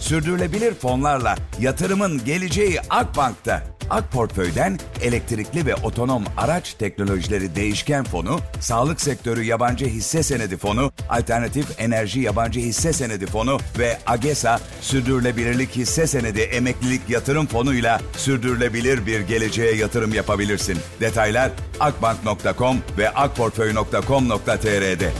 Sürdürülebilir 0.00 0.74
fonlarla 0.74 1.36
yatırımın 1.60 2.24
geleceği 2.24 2.80
Akbank'ta. 2.90 3.62
Ak 3.90 4.12
Portföy'den 4.12 4.78
elektrikli 5.02 5.66
ve 5.66 5.74
otonom 5.74 6.24
araç 6.36 6.74
teknolojileri 6.74 7.56
değişken 7.56 8.04
fonu, 8.04 8.38
sağlık 8.60 9.00
sektörü 9.00 9.42
yabancı 9.42 9.86
hisse 9.86 10.22
senedi 10.22 10.56
fonu, 10.56 10.92
alternatif 11.08 11.80
enerji 11.80 12.20
yabancı 12.20 12.60
hisse 12.60 12.92
senedi 12.92 13.26
fonu 13.26 13.58
ve 13.78 13.98
AGESA 14.06 14.60
sürdürülebilirlik 14.80 15.76
hisse 15.76 16.06
senedi 16.06 16.40
emeklilik 16.40 17.00
yatırım 17.08 17.46
fonuyla 17.46 18.00
sürdürülebilir 18.16 19.06
bir 19.06 19.20
geleceğe 19.20 19.76
yatırım 19.76 20.14
yapabilirsin. 20.14 20.78
Detaylar 21.00 21.50
akbank.com 21.80 22.76
ve 22.98 23.10
akportföy.com.tr'de. 23.10 25.12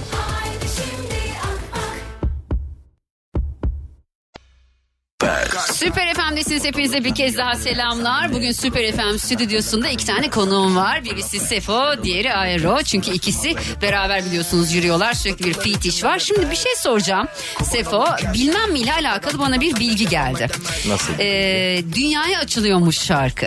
Süper 5.73 6.15
FM'desiniz 6.15 6.65
hepinize 6.65 7.05
bir 7.05 7.15
kez 7.15 7.37
daha 7.37 7.55
selamlar. 7.55 8.33
Bugün 8.33 8.53
Süper 8.53 8.93
FM 8.93 9.17
stüdyosunda 9.19 9.89
iki 9.89 10.07
tane 10.07 10.31
konuğum 10.31 10.77
var. 10.77 11.05
Birisi 11.05 11.41
Sefo, 11.41 12.03
diğeri 12.03 12.35
Aero. 12.35 12.83
Çünkü 12.83 13.11
ikisi 13.11 13.55
beraber 13.83 14.25
biliyorsunuz 14.25 14.73
yürüyorlar. 14.73 15.12
Sürekli 15.12 15.45
bir 15.45 15.55
fit 15.55 15.87
iş 15.87 16.05
var. 16.05 16.19
Şimdi 16.19 16.50
bir 16.50 16.57
şey 16.57 16.73
soracağım. 16.77 17.29
Sefo, 17.65 18.05
bilmem 18.35 18.73
mi 18.73 18.79
ile 18.79 18.93
alakalı 18.93 19.39
bana 19.39 19.61
bir 19.61 19.77
bilgi 19.77 20.09
geldi. 20.09 20.49
Nasıl? 20.89 21.12
Ee, 21.19 21.83
dünyaya 21.95 22.39
açılıyormuş 22.39 22.99
şarkı. 22.99 23.47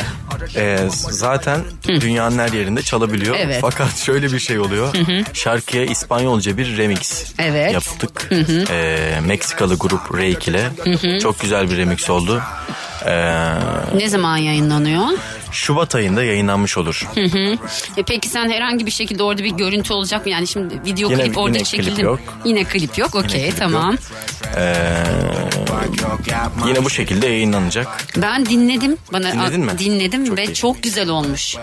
Ee, 0.56 0.80
zaten 1.10 1.62
dünyanın 1.88 2.40
her 2.40 2.50
yerinde 2.54 2.82
çalabiliyor. 2.82 3.36
Evet. 3.40 3.58
Fakat 3.62 3.98
şöyle 3.98 4.32
bir 4.32 4.40
şey 4.40 4.60
oluyor. 4.60 4.94
Şarkıya 5.34 5.86
İspanyolca 5.86 6.58
bir 6.58 6.78
remix 6.78 7.26
Evet. 7.40 7.74
yaptık. 7.74 8.30
Ee, 8.70 9.20
Meksikalı 9.26 9.76
grup 9.76 10.18
Reik 10.18 10.48
ile. 10.48 10.70
Çok 11.20 11.40
güzel 11.40 11.63
bir 11.72 11.78
remix 11.78 12.10
oldu. 12.10 12.42
Ee, 13.06 13.54
Ne 13.96 14.10
zaman 14.10 14.38
yayınlanıyor? 14.38 15.06
Şubat 15.52 15.96
ayında 15.96 16.24
yayınlanmış 16.24 16.78
olur. 16.78 17.08
E 17.98 18.04
peki 18.08 18.30
sen 18.30 18.50
herhangi 18.50 18.86
bir 18.86 18.92
şekilde 18.92 19.24
orada 19.24 19.44
bir 19.44 19.52
görüntü 19.52 19.94
olacak 19.94 20.26
mı? 20.26 20.32
Yani 20.32 20.48
şimdi 20.48 20.74
video 20.86 21.12
Yine- 21.12 21.24
klip 21.24 21.38
orada 21.38 21.58
yine 21.58 21.64
klip 21.70 21.84
çekildi. 21.86 22.02
yok. 22.02 22.20
Yine 22.46 22.64
klip 22.64 22.98
yok. 22.98 23.16
Okey 23.16 23.52
tamam. 23.60 23.92
yok. 23.92 24.00
Ee, 24.58 25.04
yine 26.68 26.86
bu 26.86 26.90
şekilde 26.90 27.28
yayınlanacak. 27.28 27.88
Ben 28.18 28.46
dinledim. 28.46 28.98
Bana 29.14 29.32
Dinledin 29.32 29.62
mi? 29.66 29.72
Dinledim 29.80 30.26
Çok 30.26 30.38
ve 30.38 30.46
iyi. 30.46 30.54
çok 30.54 30.84
güzel 30.84 31.10
olmuş. 31.10 31.56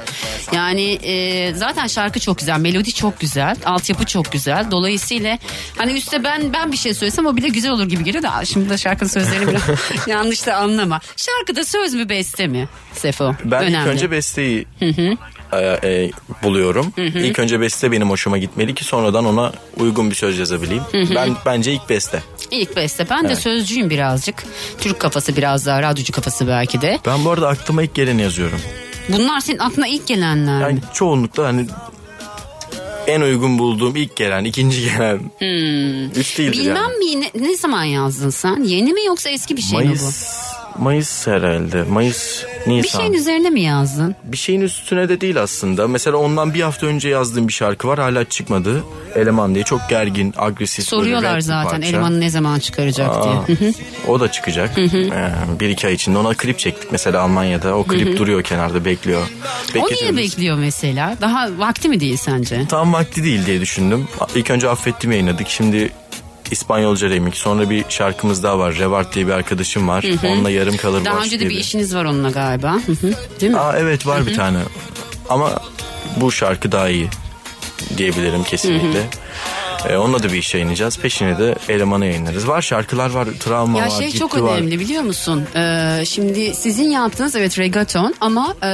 Yani 0.53 0.83
e, 0.93 1.55
zaten 1.55 1.87
şarkı 1.87 2.21
çok 2.21 2.39
güzel, 2.39 2.61
melodi 2.61 2.93
çok 2.93 3.21
güzel, 3.21 3.57
altyapı 3.65 4.07
çok 4.07 4.33
güzel. 4.33 4.71
Dolayısıyla 4.71 5.39
hani 5.79 5.93
üstte 5.93 6.25
ben 6.25 6.53
ben 6.53 6.73
bir 6.73 6.77
şey 6.77 6.95
söylesem 6.95 7.27
o 7.27 7.37
bile 7.37 7.49
güzel 7.49 7.71
olur 7.71 7.89
gibi 7.89 8.05
geliyor 8.05 8.23
da 8.25 8.45
şimdi 8.45 8.71
de 8.71 8.79
şarkının 8.79 9.09
sözlerini 9.11 9.49
biraz 9.49 9.63
yanlış 10.07 10.47
da 10.47 10.57
anlama. 10.57 11.01
Şarkıda 11.17 11.65
söz 11.65 11.95
mü 11.95 12.09
beste 12.09 12.47
mi? 12.47 12.69
Sefo. 12.93 13.35
Ben 13.45 13.63
Önemli. 13.63 13.79
ilk 13.83 13.87
önce 13.87 14.11
besteyi 14.11 14.67
e, 15.53 15.89
e, 15.89 16.11
buluyorum. 16.43 16.93
İlk 16.97 17.39
önce 17.39 17.61
beste 17.61 17.93
benim 17.93 18.11
hoşuma 18.11 18.39
gitmeli 18.39 18.75
ki 18.75 18.85
sonradan 18.85 19.25
ona 19.25 19.53
uygun 19.77 20.11
bir 20.11 20.15
söz 20.15 20.39
yazabileyim. 20.39 20.83
Ben 21.15 21.37
bence 21.47 21.73
ilk 21.73 21.89
beste. 21.91 22.23
İlk 22.51 22.77
beste. 22.77 23.07
Ben 23.11 23.29
de 23.29 23.37
sözcüyüm 23.37 23.91
birazcık. 23.91 24.45
Türk 24.81 25.01
kafası 25.01 25.37
biraz 25.37 25.67
daha, 25.67 25.83
radyocu 25.83 26.13
kafası 26.13 26.49
belki 26.49 26.81
de. 26.81 26.99
Ben 27.07 27.25
bu 27.25 27.31
arada 27.31 27.49
aklıma 27.49 27.83
ilk 27.83 27.95
geleni 27.95 28.23
yazıyorum. 28.23 28.61
Bunlar 29.09 29.41
senin 29.41 29.59
aklına 29.59 29.87
ilk 29.87 30.07
gelenler? 30.07 30.61
Yani 30.61 30.79
çoğunlukla 30.95 31.45
hani 31.47 31.67
en 33.07 33.21
uygun 33.21 33.59
bulduğum 33.59 33.97
ilk 33.97 34.17
gelen, 34.17 34.45
ikinci 34.45 34.85
gelen. 34.85 35.19
Üç 36.17 36.39
değildir 36.39 36.59
Bilmem 36.59 36.77
yani. 36.77 37.17
mi 37.17 37.21
ne, 37.21 37.49
ne 37.49 37.57
zaman 37.57 37.85
yazdın 37.85 38.31
sen? 38.31 38.63
Yeni 38.65 38.93
mi 38.93 39.05
yoksa 39.05 39.31
eski 39.31 39.57
bir 39.57 39.63
şey 39.63 39.79
mi 39.79 39.95
bu? 40.01 40.11
Mayıs, 40.79 41.27
herhalde. 41.27 41.83
Mayıs, 41.83 42.45
Bir 42.67 42.73
Nisan. 42.73 42.99
şeyin 42.99 43.13
üzerine 43.13 43.51
mi 43.51 43.61
yazdın? 43.61 44.15
Bir 44.25 44.37
şeyin 44.37 44.61
üstüne 44.61 45.09
de 45.09 45.21
değil 45.21 45.43
aslında. 45.43 45.89
Mesela 45.89 46.17
ondan 46.17 46.55
bir 46.55 46.61
hafta 46.61 46.87
önce 46.87 47.09
yazdığım 47.09 47.49
bir 47.49 47.53
şarkı 47.53 47.89
var 47.89 47.99
hala 47.99 48.25
çıkmadı. 48.25 48.85
Eleman 49.15 49.55
diye 49.55 49.65
çok 49.65 49.81
gergin, 49.89 50.35
agresif. 50.37 50.85
Soruyorlar 50.85 51.37
bir 51.37 51.41
zaten 51.41 51.81
elemanı 51.81 52.21
ne 52.21 52.31
zaman 52.31 52.59
çıkaracak 52.59 53.11
Aa, 53.11 53.47
diye. 53.47 53.73
O 54.09 54.21
da 54.21 54.33
çıkacak. 54.33 54.79
Ee, 54.79 55.33
bir 55.61 55.69
iki 55.69 55.87
ay 55.87 55.95
içinde 55.95 56.19
ona 56.19 56.35
klip 56.35 56.59
çektik 56.59 56.93
mesela 56.93 57.23
Almanya'da. 57.23 57.75
O 57.77 57.85
klip 57.85 58.19
duruyor 58.19 58.43
kenarda 58.43 58.85
bekliyor. 58.85 59.23
o 59.79 59.89
niye 60.03 60.17
bekliyor 60.17 60.57
mesela? 60.59 61.17
Daha 61.21 61.49
vakti 61.59 61.89
mi 61.89 62.01
değil 62.01 62.17
sence? 62.17 62.67
Tam 62.69 62.93
vakti 62.93 63.25
değil 63.25 63.47
diye 63.47 63.61
düşündüm. 63.61 64.09
İlk 64.35 64.51
önce 64.51 64.69
affettim 64.69 65.13
yayınladık. 65.13 65.49
Şimdi 65.49 65.91
İspanyolca 66.51 67.11
remix. 67.11 67.35
Sonra 67.35 67.71
bir 67.71 67.85
şarkımız 67.89 68.43
daha 68.43 68.59
var. 68.59 68.75
Revart 68.75 69.15
diye 69.15 69.27
bir 69.27 69.33
arkadaşım 69.33 69.89
var. 69.89 70.05
Onunla 70.25 70.51
yarım 70.51 70.77
kalır 70.77 71.05
Daha 71.05 71.21
önce 71.21 71.41
de 71.41 71.49
bir 71.49 71.55
işiniz 71.55 71.95
var 71.95 72.05
onunla 72.05 72.31
galiba. 72.31 72.75
Hı 72.87 72.93
hı. 72.93 73.13
Değil 73.41 73.53
mi? 73.53 73.59
Aa, 73.59 73.79
evet 73.79 74.07
var 74.07 74.27
bir 74.27 74.35
tane. 74.35 74.59
Ama 75.29 75.63
bu 76.17 76.33
şarkı 76.33 76.73
daha 76.73 76.89
iyi 76.89 77.09
diyebilirim 77.97 78.45
kesinlikle. 78.45 79.07
Ee, 79.89 79.97
onunla 79.97 80.23
da 80.23 80.33
bir 80.33 80.39
iş 80.39 80.55
yayınlayacağız. 80.55 80.99
Peşine 80.99 81.39
de 81.39 81.55
elemanı 81.69 82.07
yayınlarız. 82.07 82.49
Var 82.49 82.63
şarkılar 82.63 83.11
var, 83.11 83.29
travma 83.41 83.79
Ya 83.79 83.85
var, 83.85 83.91
şey 83.91 84.07
gitti 84.07 84.19
çok 84.19 84.43
var. 84.43 84.53
önemli 84.53 84.81
biliyor 84.81 85.03
musun? 85.03 85.45
Ee, 85.57 86.03
şimdi 86.07 86.55
sizin 86.55 86.91
yaptığınız 86.91 87.37
evet 87.37 87.59
reggaeton 87.59 88.15
ama 88.21 88.55
e, 88.63 88.67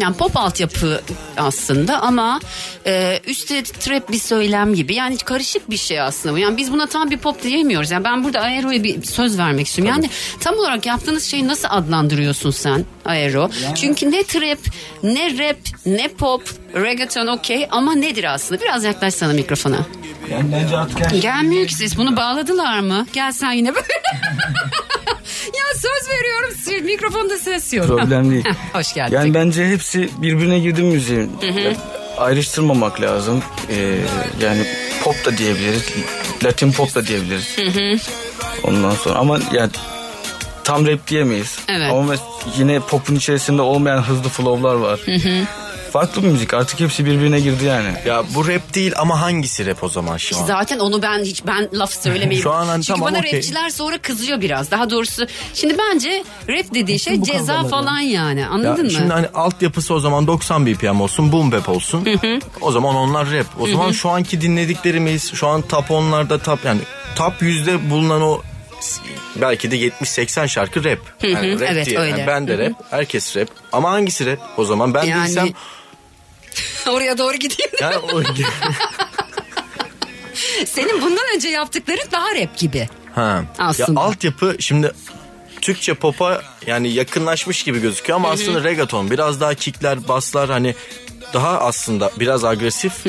yani 0.00 0.16
pop 0.18 0.36
altyapı 0.36 1.00
aslında 1.36 2.00
ama 2.02 2.40
e, 2.86 3.20
üstte 3.26 3.62
trap 3.62 4.12
bir 4.12 4.18
söylem 4.18 4.74
gibi. 4.74 4.94
Yani 4.94 5.16
karışık 5.16 5.70
bir 5.70 5.76
şey 5.76 6.00
aslında. 6.00 6.38
Yani 6.38 6.56
biz 6.56 6.72
buna 6.72 6.86
tam 6.86 7.10
bir 7.10 7.18
pop 7.18 7.42
diyemiyoruz. 7.42 7.90
Yani 7.90 8.04
ben 8.04 8.24
burada 8.24 8.40
Aero'ya 8.40 8.84
bir 8.84 9.02
söz 9.02 9.38
vermek 9.38 9.66
istiyorum. 9.66 9.94
Yani 9.96 10.10
tam 10.40 10.54
olarak 10.54 10.86
yaptığınız 10.86 11.24
şeyi 11.24 11.48
nasıl 11.48 11.68
adlandırıyorsun 11.70 12.50
sen 12.50 12.84
Aero? 13.04 13.50
Çünkü 13.74 14.10
ne 14.10 14.22
trap, 14.24 14.58
ne 15.02 15.38
rap, 15.38 15.56
ne 15.86 16.08
pop, 16.08 16.42
reggaeton 16.74 17.26
okey 17.26 17.68
ama 17.70 17.94
nedir 17.94 18.24
aslında? 18.34 18.60
Biraz 18.62 18.84
yaklaşsana 18.84 19.32
mikrofona. 19.32 19.86
Yani 20.30 20.52
bence 20.52 20.76
artık 20.76 21.10
şey 21.10 21.20
Gelmiyor 21.20 21.66
ki 21.66 21.74
ses. 21.74 21.96
Bunu 21.96 22.16
bağladılar 22.16 22.80
mı? 22.80 23.06
Gel 23.12 23.32
sen 23.32 23.52
yine 23.52 23.74
böyle. 23.74 23.86
ya 25.46 25.64
söz 25.74 26.08
veriyorum. 26.08 26.86
Mikrofonda 26.86 27.38
ses 27.38 27.72
yok. 27.72 27.86
problem 27.86 28.30
değil. 28.30 28.44
Hoş 28.72 28.94
geldin. 28.94 29.16
Yani 29.16 29.34
bence 29.34 29.66
hepsi 29.66 30.10
birbirine 30.18 30.58
girdi 30.58 30.82
müziğin. 30.82 31.32
Ayrıştırmamak 32.18 33.00
lazım. 33.00 33.42
Ee, 33.70 33.98
yani 34.42 34.64
pop 35.04 35.24
da 35.24 35.38
diyebiliriz. 35.38 35.82
Latin 36.44 36.72
pop 36.72 36.94
da 36.94 37.06
diyebiliriz. 37.06 37.56
Ondan 38.64 38.90
sonra 38.90 39.18
ama 39.18 39.38
yani 39.52 39.70
tam 40.64 40.86
rap 40.86 41.08
diyemeyiz. 41.08 41.58
Evet. 41.68 41.92
Ama 41.92 42.14
yine 42.58 42.80
popun 42.80 43.14
içerisinde 43.14 43.62
olmayan 43.62 44.02
hızlı 44.02 44.28
flow'lar 44.28 44.74
var. 44.74 45.00
Farklı 45.92 46.22
bir 46.22 46.28
müzik. 46.28 46.54
Artık 46.54 46.80
hepsi 46.80 47.04
birbirine 47.06 47.40
girdi 47.40 47.64
yani. 47.64 47.88
Ya 48.06 48.22
bu 48.34 48.48
rap 48.48 48.74
değil 48.74 48.92
ama 48.96 49.20
hangisi 49.20 49.66
rap 49.66 49.84
o 49.84 49.88
zaman 49.88 50.16
şu 50.16 50.38
an? 50.38 50.46
Zaten 50.46 50.78
onu 50.78 51.02
ben 51.02 51.24
hiç 51.24 51.46
ben 51.46 51.68
laf 51.72 52.02
söylemeyeyim. 52.02 52.42
Şu 52.42 52.52
an 52.52 52.66
hani 52.66 52.84
Çünkü 52.84 53.00
tamam, 53.00 53.12
bana 53.14 53.18
okey. 53.20 53.32
rapçiler 53.32 53.70
sonra 53.70 53.98
kızıyor 53.98 54.40
biraz. 54.40 54.70
Daha 54.70 54.90
doğrusu 54.90 55.26
şimdi 55.54 55.76
bence 55.78 56.24
rap 56.48 56.74
dediği 56.74 56.98
şey 56.98 57.20
bu 57.20 57.24
ceza 57.24 57.64
falan 57.64 57.98
yani. 57.98 58.40
Ya 58.40 58.48
Anladın 58.48 58.84
mı? 58.84 58.90
şimdi 58.90 59.12
hani 59.12 59.26
altyapısı 59.34 59.94
o 59.94 60.00
zaman 60.00 60.26
90 60.26 60.66
BPM 60.66 61.00
olsun, 61.00 61.32
boom 61.32 61.52
bap 61.52 61.68
olsun. 61.68 62.06
O 62.60 62.72
zaman 62.72 62.94
onlar 62.94 63.30
rap. 63.32 63.46
O 63.60 63.66
zaman 63.66 63.92
şu 63.92 64.10
anki 64.10 64.40
dinlediklerimiz, 64.40 65.34
şu 65.34 65.48
an 65.48 65.62
top 65.62 65.90
10'larda 65.90 66.42
top 66.42 66.64
yani 66.64 66.80
top 67.16 67.42
yüzde 67.42 67.90
bulunan 67.90 68.22
o 68.22 68.42
belki 69.36 69.70
de 69.70 69.76
70-80 69.76 70.48
şarkı 70.48 70.84
rap. 70.84 70.98
Yani 71.22 71.60
rap 71.60 71.68
evet, 71.72 71.86
diye. 71.86 71.98
öyle. 71.98 72.10
Yani 72.10 72.26
ben 72.26 72.48
de 72.48 72.58
rap, 72.58 72.72
herkes 72.90 73.36
rap. 73.36 73.48
Ama 73.72 73.90
hangisi 73.90 74.26
rap? 74.26 74.38
O 74.56 74.64
zaman 74.64 74.94
ben 74.94 75.02
Yani- 75.02 75.24
bilsem 75.28 75.48
Oraya 76.88 77.18
doğru 77.18 77.36
gideyim. 77.36 77.70
yani 77.80 77.96
o 77.98 78.22
Senin 80.66 81.02
bundan 81.02 81.24
önce 81.34 81.48
yaptıkların 81.48 82.10
daha 82.12 82.34
rap 82.34 82.58
gibi. 82.58 82.88
Ha. 83.14 83.44
Aslında. 83.58 84.00
Ya 84.00 84.06
altyapı 84.06 84.56
şimdi 84.60 84.92
Türkçe 85.60 85.94
pop'a 85.94 86.42
yani 86.66 86.92
yakınlaşmış 86.92 87.62
gibi 87.62 87.80
gözüküyor 87.80 88.16
ama 88.16 88.30
aslında 88.30 88.64
reggaeton 88.64 89.10
biraz 89.10 89.40
daha 89.40 89.54
kickler, 89.54 90.08
baslar 90.08 90.50
hani 90.50 90.74
daha 91.34 91.58
aslında 91.60 92.10
biraz 92.20 92.44
agresif 92.44 93.06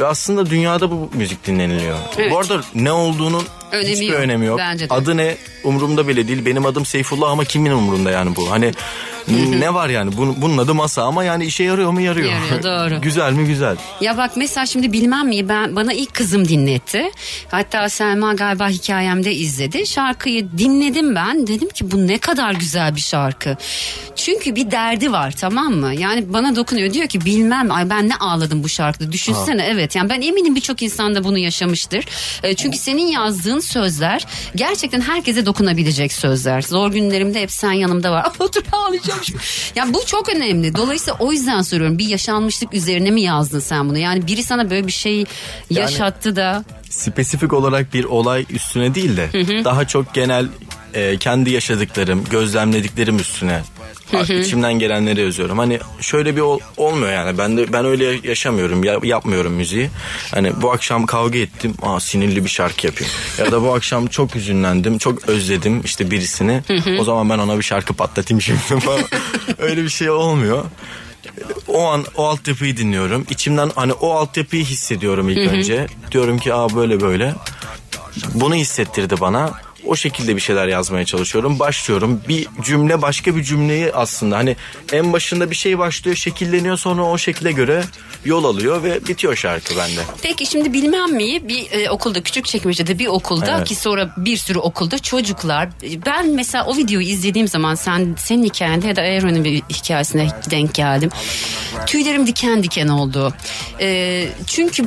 ve 0.00 0.06
aslında 0.06 0.50
dünyada 0.50 0.90
bu 0.90 1.10
müzik 1.14 1.46
dinleniliyor. 1.46 1.96
Evet. 2.18 2.32
Bu 2.32 2.38
arada 2.38 2.60
ne 2.74 2.92
olduğunun 2.92 3.44
Önemi 3.72 3.88
hiçbir 3.88 4.08
yok. 4.12 4.20
önemi 4.20 4.46
yok. 4.46 4.58
Bence 4.58 4.90
de. 4.90 4.94
Adı 4.94 5.16
ne 5.16 5.36
umurumda 5.64 6.08
bile 6.08 6.28
değil. 6.28 6.46
Benim 6.46 6.66
adım 6.66 6.84
Seyfullah 6.86 7.30
ama 7.30 7.44
kimin 7.44 7.70
umurunda 7.70 8.10
yani 8.10 8.36
bu? 8.36 8.50
Hani 8.50 8.72
ne 9.30 9.74
var 9.74 9.88
yani? 9.88 10.16
Bunun, 10.16 10.42
bunun 10.42 10.58
adı 10.58 10.74
masa 10.74 11.02
ama 11.02 11.24
yani 11.24 11.44
işe 11.44 11.64
yarıyor 11.64 11.90
mu 11.90 12.00
yarıyor. 12.00 12.30
Yarıyor, 12.32 12.62
doğru. 12.90 13.00
güzel 13.00 13.32
mi 13.32 13.46
güzel. 13.46 13.76
Ya 14.00 14.16
bak 14.16 14.30
mesela 14.36 14.66
şimdi 14.66 14.92
bilmem 14.92 15.28
mi 15.28 15.48
ben 15.48 15.76
bana 15.76 15.92
ilk 15.92 16.14
kızım 16.14 16.48
dinletti. 16.48 17.10
Hatta 17.50 17.88
Selma 17.88 18.34
galiba 18.34 18.68
hikayemde 18.68 19.34
izledi. 19.34 19.86
Şarkıyı 19.86 20.48
dinledim 20.58 21.14
ben. 21.14 21.46
Dedim 21.46 21.68
ki 21.68 21.90
bu 21.90 22.06
ne 22.06 22.18
kadar 22.18 22.52
güzel 22.54 22.96
bir 22.96 23.00
şarkı. 23.00 23.56
Çünkü 24.16 24.56
bir 24.56 24.70
derdi 24.70 25.12
var 25.12 25.34
tamam 25.40 25.72
mı? 25.74 25.94
Yani 25.94 26.32
bana 26.32 26.56
dokunuyor. 26.56 26.92
Diyor 26.92 27.06
ki 27.08 27.24
bilmem 27.24 27.70
ay 27.72 27.90
ben 27.90 28.08
ne 28.08 28.16
ağladım 28.16 28.62
bu 28.64 28.68
şarkıda. 28.68 29.12
Düşünsene 29.12 29.66
evet. 29.66 29.96
Yani 29.96 30.08
ben 30.10 30.20
eminim 30.20 30.54
birçok 30.54 30.82
insan 30.82 31.14
da 31.14 31.24
bunu 31.24 31.38
yaşamıştır. 31.38 32.04
E, 32.42 32.54
Çünkü 32.56 32.78
senin 32.78 33.06
yazdığın 33.06 33.60
sözler 33.60 34.26
gerçekten 34.54 35.00
herkese 35.00 35.46
dokunabilecek 35.46 36.12
sözler. 36.12 36.62
Zor 36.62 36.90
günlerimde 36.92 37.42
hep 37.42 37.50
sen 37.50 37.72
yanımda 37.72 38.12
var. 38.12 38.26
Otur 38.38 38.62
ağlayacağım. 38.72 39.19
Ya 39.74 39.94
bu 39.94 40.06
çok 40.06 40.28
önemli. 40.28 40.76
Dolayısıyla 40.76 41.16
o 41.18 41.32
yüzden 41.32 41.62
soruyorum. 41.62 41.98
Bir 41.98 42.06
yaşanmışlık 42.06 42.74
üzerine 42.74 43.10
mi 43.10 43.22
yazdın 43.22 43.60
sen 43.60 43.88
bunu? 43.88 43.98
Yani 43.98 44.26
biri 44.26 44.42
sana 44.42 44.70
böyle 44.70 44.86
bir 44.86 44.92
şey 44.92 45.24
yaşattı 45.70 46.36
da. 46.36 46.64
Spesifik 46.90 47.52
olarak 47.52 47.94
bir 47.94 48.04
olay 48.04 48.46
üstüne 48.50 48.94
değil 48.94 49.16
de 49.16 49.28
daha 49.64 49.86
çok 49.86 50.14
genel 50.14 50.46
e, 50.94 51.16
kendi 51.16 51.50
yaşadıklarım, 51.50 52.24
gözlemlediklerim 52.30 53.18
üstüne 53.18 53.62
içimden 54.40 54.72
gelenleri 54.78 55.20
yazıyorum. 55.20 55.58
Hani 55.58 55.80
şöyle 56.00 56.36
bir 56.36 56.40
ol- 56.40 56.60
olmuyor 56.76 57.12
yani. 57.12 57.38
Ben 57.38 57.56
de 57.56 57.72
ben 57.72 57.84
öyle 57.84 58.28
yaşamıyorum. 58.28 58.84
Ya, 58.84 58.98
yapmıyorum 59.02 59.52
müziği. 59.52 59.90
Hani 60.30 60.52
bu 60.62 60.72
akşam 60.72 61.06
kavga 61.06 61.38
ettim. 61.38 61.74
Aa 61.82 62.00
sinirli 62.00 62.44
bir 62.44 62.50
şarkı 62.50 62.86
yapayım. 62.86 63.12
ya 63.38 63.52
da 63.52 63.62
bu 63.62 63.74
akşam 63.74 64.06
çok 64.06 64.36
üzünlendim. 64.36 64.98
Çok 64.98 65.28
özledim 65.28 65.80
işte 65.84 66.10
birisini. 66.10 66.62
o 67.00 67.04
zaman 67.04 67.30
ben 67.30 67.38
ona 67.38 67.58
bir 67.58 67.62
şarkı 67.62 67.94
patlatayım 67.94 68.40
şimdi 68.40 68.58
falan. 68.60 69.00
öyle 69.58 69.82
bir 69.84 69.88
şey 69.88 70.10
olmuyor. 70.10 70.64
O 71.68 71.86
an 71.86 72.04
o 72.16 72.26
altyapıyı 72.26 72.76
dinliyorum. 72.76 73.26
İçimden 73.30 73.70
hani 73.74 73.92
o 73.92 74.10
altyapıyı 74.14 74.64
hissediyorum 74.64 75.28
ilk 75.28 75.38
önce. 75.52 75.86
Diyorum 76.12 76.38
ki 76.38 76.54
aa 76.54 76.76
böyle 76.76 77.00
böyle. 77.00 77.34
Bunu 78.34 78.54
hissettirdi 78.54 79.14
bana. 79.20 79.50
O 79.86 79.96
şekilde 79.96 80.36
bir 80.36 80.40
şeyler 80.40 80.68
yazmaya 80.68 81.04
çalışıyorum. 81.04 81.58
Başlıyorum. 81.58 82.20
Bir 82.28 82.46
cümle 82.62 83.02
başka 83.02 83.36
bir 83.36 83.42
cümleyi 83.42 83.92
aslında 83.92 84.36
hani 84.36 84.56
en 84.92 85.12
başında 85.12 85.50
bir 85.50 85.56
şey 85.56 85.78
başlıyor, 85.78 86.16
şekilleniyor 86.16 86.76
sonra 86.76 87.02
o 87.02 87.18
şekle 87.18 87.52
göre 87.52 87.84
yol 88.24 88.44
alıyor 88.44 88.82
ve 88.82 89.06
bitiyor 89.08 89.36
şarkı 89.36 89.76
bende. 89.76 90.00
Peki 90.22 90.46
şimdi 90.46 90.72
bilmem 90.72 91.12
mi 91.12 91.48
bir 91.48 91.72
e, 91.72 91.90
okulda 91.90 92.22
küçük 92.22 92.46
çekmecede 92.46 92.98
bir 92.98 93.06
okulda 93.06 93.56
Evet. 93.56 93.68
ki 93.68 93.74
sonra 93.74 94.14
bir 94.16 94.36
sürü 94.36 94.58
okulda 94.58 94.98
çocuklar 94.98 95.68
ben 96.06 96.28
mesela 96.34 96.66
o 96.66 96.76
videoyu 96.76 97.06
izlediğim 97.06 97.48
zaman 97.48 97.74
sen 97.74 98.16
senin 98.18 98.44
hikayende 98.44 98.86
ya 98.86 98.96
da 98.96 99.00
Aaron'un 99.00 99.44
bir 99.44 99.62
hikayesine 99.62 100.28
denk 100.50 100.74
geldim. 100.74 101.10
Tüylerim 101.86 102.26
diken 102.26 102.62
diken 102.62 102.88
oldu. 102.88 103.34
E, 103.80 104.28
çünkü 104.46 104.84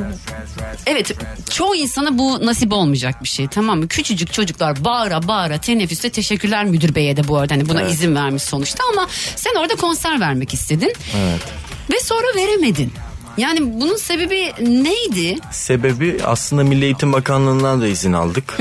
evet 0.86 1.12
çoğu 1.50 1.76
insana 1.76 2.18
bu 2.18 2.46
nasip 2.46 2.74
olmayacak 2.74 3.24
bir 3.24 3.28
şey 3.28 3.48
tamam 3.48 3.80
mı? 3.80 3.88
Küçücük 3.88 4.34
çocuklar 4.34 4.83
bağıra 4.84 5.28
bağıra 5.28 5.58
teneffüste 5.58 6.10
teşekkürler 6.10 6.66
müdür 6.66 6.96
beye 6.96 7.18
de 7.18 7.28
bu 7.28 7.38
arada 7.38 7.54
hani 7.54 7.70
buna 7.70 7.82
izin 7.82 8.16
vermiş 8.16 8.44
sonuçta 8.44 8.84
ama 8.92 9.08
sen 9.36 9.56
orada 9.60 9.76
konser 9.76 10.20
vermek 10.20 10.54
istedin. 10.54 10.94
Evet. 11.18 11.42
Ve 11.92 12.00
sonra 12.00 12.28
veremedin. 12.36 12.94
Yani 13.38 13.60
bunun 13.82 13.96
sebebi 13.96 14.54
neydi? 14.60 15.40
Sebebi 15.52 16.18
aslında 16.26 16.64
Milli 16.64 16.86
Eğitim 16.86 17.14
Bakanlığı'ndan 17.14 17.82
da 17.82 17.88
izin 17.88 18.14
aldık. 18.14 18.60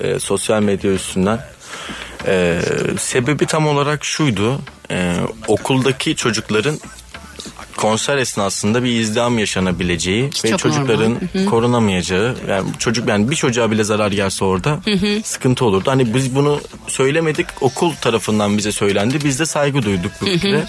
Ee, 0.00 0.18
sosyal 0.18 0.62
medya 0.62 0.92
üstünden. 0.92 1.40
Ee, 2.26 2.60
sebebi 2.98 3.46
tam 3.46 3.66
olarak 3.66 4.04
şuydu. 4.04 4.60
Ee, 4.90 5.16
okuldaki 5.48 6.16
çocukların 6.16 6.78
konser 7.82 8.16
esnasında 8.16 8.84
bir 8.84 9.00
izdiham 9.00 9.38
yaşanabileceği 9.38 10.30
ve 10.44 10.48
çok 10.48 10.58
çocukların 10.58 11.20
korunamayacağı 11.50 12.36
yani 12.48 12.70
çocuk 12.78 13.08
yani 13.08 13.30
bir 13.30 13.36
çocuğa 13.36 13.70
bile 13.70 13.84
zarar 13.84 14.12
gelse 14.12 14.44
orada 14.44 14.80
sıkıntı 15.24 15.64
olurdu. 15.64 15.90
Hani 15.90 16.14
biz 16.14 16.34
bunu 16.34 16.60
söylemedik 16.88 17.46
okul 17.60 17.94
tarafından 17.94 18.58
bize 18.58 18.72
söylendi. 18.72 19.18
Biz 19.24 19.40
de 19.40 19.46
saygı 19.46 19.82
duyduk 19.82 20.12
bu 20.20 20.26
fikre. 20.26 20.64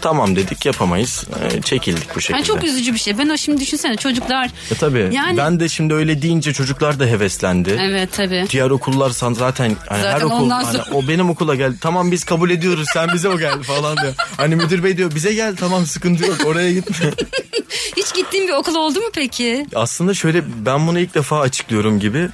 tamam 0.00 0.36
dedik 0.36 0.66
yapamayız. 0.66 1.24
Ee, 1.42 1.62
çekildik 1.62 2.16
bu 2.16 2.20
şekilde. 2.20 2.36
Yani 2.36 2.46
çok 2.46 2.64
üzücü 2.64 2.94
bir 2.94 2.98
şey. 2.98 3.18
Ben 3.18 3.28
o 3.28 3.36
şimdi 3.36 3.60
düşünsene 3.60 3.96
çocuklar. 3.96 4.50
E 4.70 4.74
tabii. 4.74 5.08
Yani 5.12 5.36
Ben 5.36 5.60
de 5.60 5.68
şimdi 5.68 5.94
öyle 5.94 6.22
deyince 6.22 6.52
çocuklar 6.52 7.00
da 7.00 7.04
heveslendi. 7.06 7.78
Evet 7.82 8.12
tabii. 8.12 8.46
Diğer 8.50 8.70
okullar 8.70 9.10
zaten, 9.10 9.76
hani 9.88 10.02
her 10.02 10.12
Zaten 10.12 10.26
okul 10.26 10.36
ondan 10.36 10.64
hani 10.64 10.76
sonra- 10.78 10.90
o 10.96 11.08
benim 11.08 11.30
okula 11.30 11.54
gel. 11.54 11.72
Tamam 11.80 12.12
biz 12.12 12.24
kabul 12.24 12.50
ediyoruz. 12.50 12.86
Sen 12.94 13.08
bize 13.14 13.28
o 13.28 13.38
gel 13.38 13.62
falan 13.62 13.96
diyor. 13.96 14.14
Hani 14.36 14.56
müdür 14.56 14.84
bey 14.84 14.96
diyor 14.96 15.14
bize 15.14 15.34
gel 15.34 15.56
tamam 15.56 15.86
sıkıntı 15.86 16.26
yok 16.26 16.45
oraya 16.46 16.72
gitme. 16.72 17.10
Hiç 17.96 18.14
gittiğin 18.14 18.48
bir 18.48 18.52
okul 18.52 18.74
oldu 18.74 19.00
mu 19.00 19.06
peki? 19.14 19.66
aslında 19.74 20.14
şöyle 20.14 20.42
ben 20.66 20.86
bunu 20.86 20.98
ilk 20.98 21.14
defa 21.14 21.40
açıklıyorum 21.40 22.00
gibi. 22.00 22.28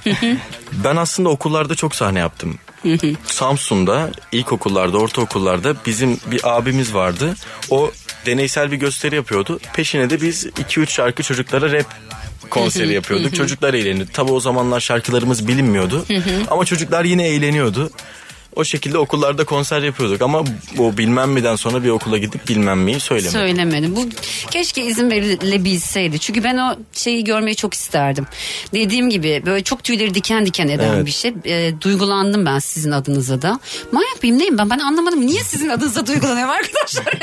ben 0.83 0.95
aslında 0.95 1.29
okullarda 1.29 1.75
çok 1.75 1.95
sahne 1.95 2.19
yaptım. 2.19 2.59
Samsun'da 3.25 4.11
ilkokullarda, 4.31 4.97
ortaokullarda 4.97 5.75
bizim 5.85 6.19
bir 6.31 6.41
abimiz 6.57 6.93
vardı. 6.93 7.35
O 7.69 7.91
deneysel 8.25 8.71
bir 8.71 8.77
gösteri 8.77 9.15
yapıyordu. 9.15 9.59
Peşine 9.73 10.09
de 10.09 10.21
biz 10.21 10.45
2-3 10.45 10.87
şarkı 10.87 11.23
çocuklara 11.23 11.71
rap 11.71 11.85
konseri 12.49 12.93
yapıyorduk. 12.93 13.35
Çocuklar 13.35 13.73
eğleniyordu. 13.73 14.11
Tabii 14.13 14.31
o 14.31 14.39
zamanlar 14.39 14.79
şarkılarımız 14.79 15.47
bilinmiyordu. 15.47 16.05
Ama 16.51 16.65
çocuklar 16.65 17.05
yine 17.05 17.27
eğleniyordu. 17.27 17.89
O 18.55 18.63
şekilde 18.63 18.97
okullarda 18.97 19.45
konser 19.45 19.81
yapıyorduk 19.81 20.21
ama 20.21 20.43
o 20.79 20.97
bilmem 20.97 21.31
miden 21.31 21.55
sonra 21.55 21.83
bir 21.83 21.89
okula 21.89 22.17
gidip 22.17 22.47
bilmem 22.49 22.79
miyi 22.79 22.99
söylemedim. 22.99 23.39
Söylemedim. 23.39 23.95
Bu 23.95 24.09
keşke 24.51 24.85
izin 24.85 25.11
verilebilseydi. 25.11 26.19
Çünkü 26.19 26.43
ben 26.43 26.57
o 26.57 26.75
şeyi 26.93 27.23
görmeyi 27.23 27.55
çok 27.55 27.73
isterdim. 27.73 28.27
Dediğim 28.73 29.09
gibi 29.09 29.43
böyle 29.45 29.63
çok 29.63 29.83
tüyleri 29.83 30.13
diken 30.13 30.45
diken 30.45 30.67
eden 30.67 30.93
Evet. 30.93 31.05
bir 31.05 31.11
şey. 31.11 31.33
E, 31.45 31.81
duygulandım 31.81 32.45
ben 32.45 32.59
sizin 32.59 32.91
adınıza 32.91 33.41
da. 33.41 33.59
Manyak 33.91 34.23
mıyım 34.23 34.39
neyim 34.39 34.57
ben? 34.57 34.69
Ben 34.69 34.79
anlamadım. 34.79 35.27
Niye 35.27 35.43
sizin 35.43 35.69
adınıza 35.69 36.07
duygulanıyorum 36.07 36.51
arkadaşlar? 36.53 37.03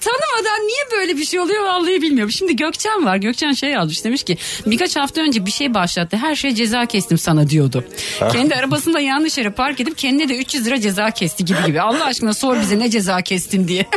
Tanımadan 0.00 0.66
niye 0.66 1.00
böyle 1.00 1.16
bir 1.16 1.24
şey 1.24 1.40
oluyor 1.40 1.64
vallahi 1.64 2.02
bilmiyorum. 2.02 2.32
Şimdi 2.32 2.56
Gökçen 2.56 3.04
var. 3.04 3.16
Gökçen 3.16 3.52
şey 3.52 3.70
yazmış 3.70 4.04
demiş 4.04 4.22
ki 4.22 4.36
birkaç 4.66 4.96
hafta 4.96 5.20
önce 5.20 5.46
bir 5.46 5.50
şey 5.50 5.74
başlattı. 5.74 6.16
Her 6.16 6.34
şeye 6.34 6.54
ceza 6.54 6.86
kestim 6.86 7.18
sana 7.18 7.50
diyordu. 7.50 7.84
Kendi 8.32 8.54
arabasında 8.54 9.00
yanlış 9.00 9.38
yere 9.38 9.50
park 9.50 9.80
edip 9.80 9.98
kendine 9.98 10.28
de 10.28 10.37
300 10.38 10.66
lira 10.66 10.80
ceza 10.80 11.10
kesti 11.10 11.44
gibi 11.44 11.58
gibi. 11.66 11.80
Allah 11.80 12.04
aşkına 12.04 12.34
sor 12.34 12.60
bize 12.60 12.78
ne 12.78 12.90
ceza 12.90 13.22
kestin 13.22 13.68
diye. 13.68 13.86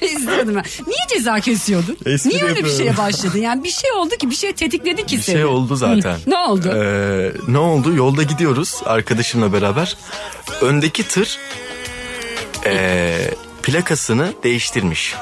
İzliyordum 0.00 0.54
ben. 0.54 0.64
Niye 0.86 1.06
ceza 1.14 1.40
kesiyordun? 1.40 1.96
Espri 2.06 2.30
Niye 2.30 2.44
öyle 2.44 2.64
bir 2.64 2.70
şeye 2.76 2.96
başladın? 2.96 3.38
Yani 3.38 3.64
bir 3.64 3.70
şey 3.70 3.92
oldu 3.92 4.16
ki 4.16 4.30
bir 4.30 4.34
şey 4.34 4.52
tetikledi 4.52 5.06
ki 5.06 5.16
Bir 5.16 5.22
seni. 5.22 5.34
şey 5.34 5.44
oldu 5.44 5.76
zaten. 5.76 6.12
Hı, 6.14 6.18
Ne 6.26 6.36
oldu? 6.38 6.68
Ee, 6.68 7.32
ne 7.48 7.58
oldu? 7.58 7.94
Yolda 7.94 8.22
gidiyoruz 8.22 8.80
arkadaşımla 8.84 9.52
beraber. 9.52 9.96
Öndeki 10.60 11.08
tır 11.08 11.38
ee, 12.66 13.30
plakasını 13.62 14.32
değiştirmiş. 14.42 15.14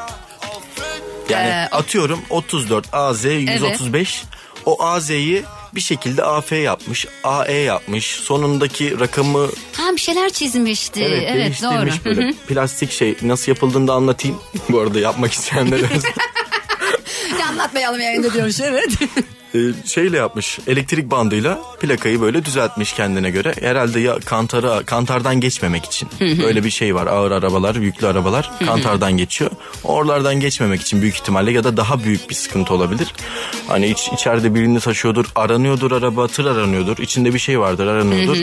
Yani 1.28 1.48
Ee, 1.48 1.68
atıyorum 1.72 2.20
34 2.30 2.86
AZ 2.94 3.24
135 3.24 4.22
o 4.66 4.82
AZ'yi 4.84 5.44
bir 5.74 5.80
şekilde 5.80 6.24
AF 6.24 6.52
yapmış, 6.52 7.06
AE 7.24 7.52
yapmış. 7.52 8.06
Sonundaki 8.06 9.00
rakamı 9.00 9.48
Ha 9.76 9.92
bir 9.92 10.00
şeyler 10.00 10.30
çizmişti. 10.30 11.00
evet, 11.00 11.24
Evet, 11.26 11.44
değiştirmiş 11.46 11.94
doğru. 11.94 12.04
Böyle 12.04 12.28
hı. 12.28 12.32
plastik 12.48 12.92
şey 12.92 13.16
nasıl 13.22 13.52
yapıldığını 13.52 13.88
da 13.88 13.92
anlatayım. 13.92 14.38
Bu 14.68 14.80
arada 14.80 15.00
yapmak 15.00 15.32
isteyenlere 15.32 15.82
Ya 17.40 17.46
anlatmayalım 17.48 18.00
yayında 18.00 18.32
diyormuş 18.32 18.60
evet. 18.60 18.90
E, 19.54 19.58
şeyle 19.86 20.16
yapmış 20.16 20.58
elektrik 20.66 21.10
bandıyla 21.10 21.58
plakayı 21.80 22.20
böyle 22.20 22.44
düzeltmiş 22.44 22.92
kendine 22.92 23.30
göre. 23.30 23.54
Herhalde 23.60 24.00
ya 24.00 24.18
kantara 24.18 24.82
kantardan 24.82 25.40
geçmemek 25.40 25.84
için. 25.84 26.08
Böyle 26.20 26.64
bir 26.64 26.70
şey 26.70 26.94
var. 26.94 27.06
Ağır 27.06 27.30
arabalar, 27.30 27.74
yüklü 27.74 28.06
arabalar 28.06 28.50
kantardan 28.66 29.12
geçiyor. 29.16 29.50
Oralardan 29.84 30.40
geçmemek 30.40 30.80
için 30.80 31.02
büyük 31.02 31.14
ihtimalle 31.14 31.52
ya 31.52 31.64
da 31.64 31.76
daha 31.76 32.04
büyük 32.04 32.30
bir 32.30 32.34
sıkıntı 32.34 32.74
olabilir. 32.74 33.14
Hani 33.68 33.86
iç, 33.86 34.08
içeride 34.14 34.54
birini 34.54 34.80
taşıyordur, 34.80 35.26
aranıyordur 35.34 35.92
araba, 35.92 36.28
tır 36.28 36.44
aranıyordur. 36.46 36.98
İçinde 36.98 37.34
bir 37.34 37.38
şey 37.38 37.60
vardır, 37.60 37.86
aranıyordur. 37.86 38.36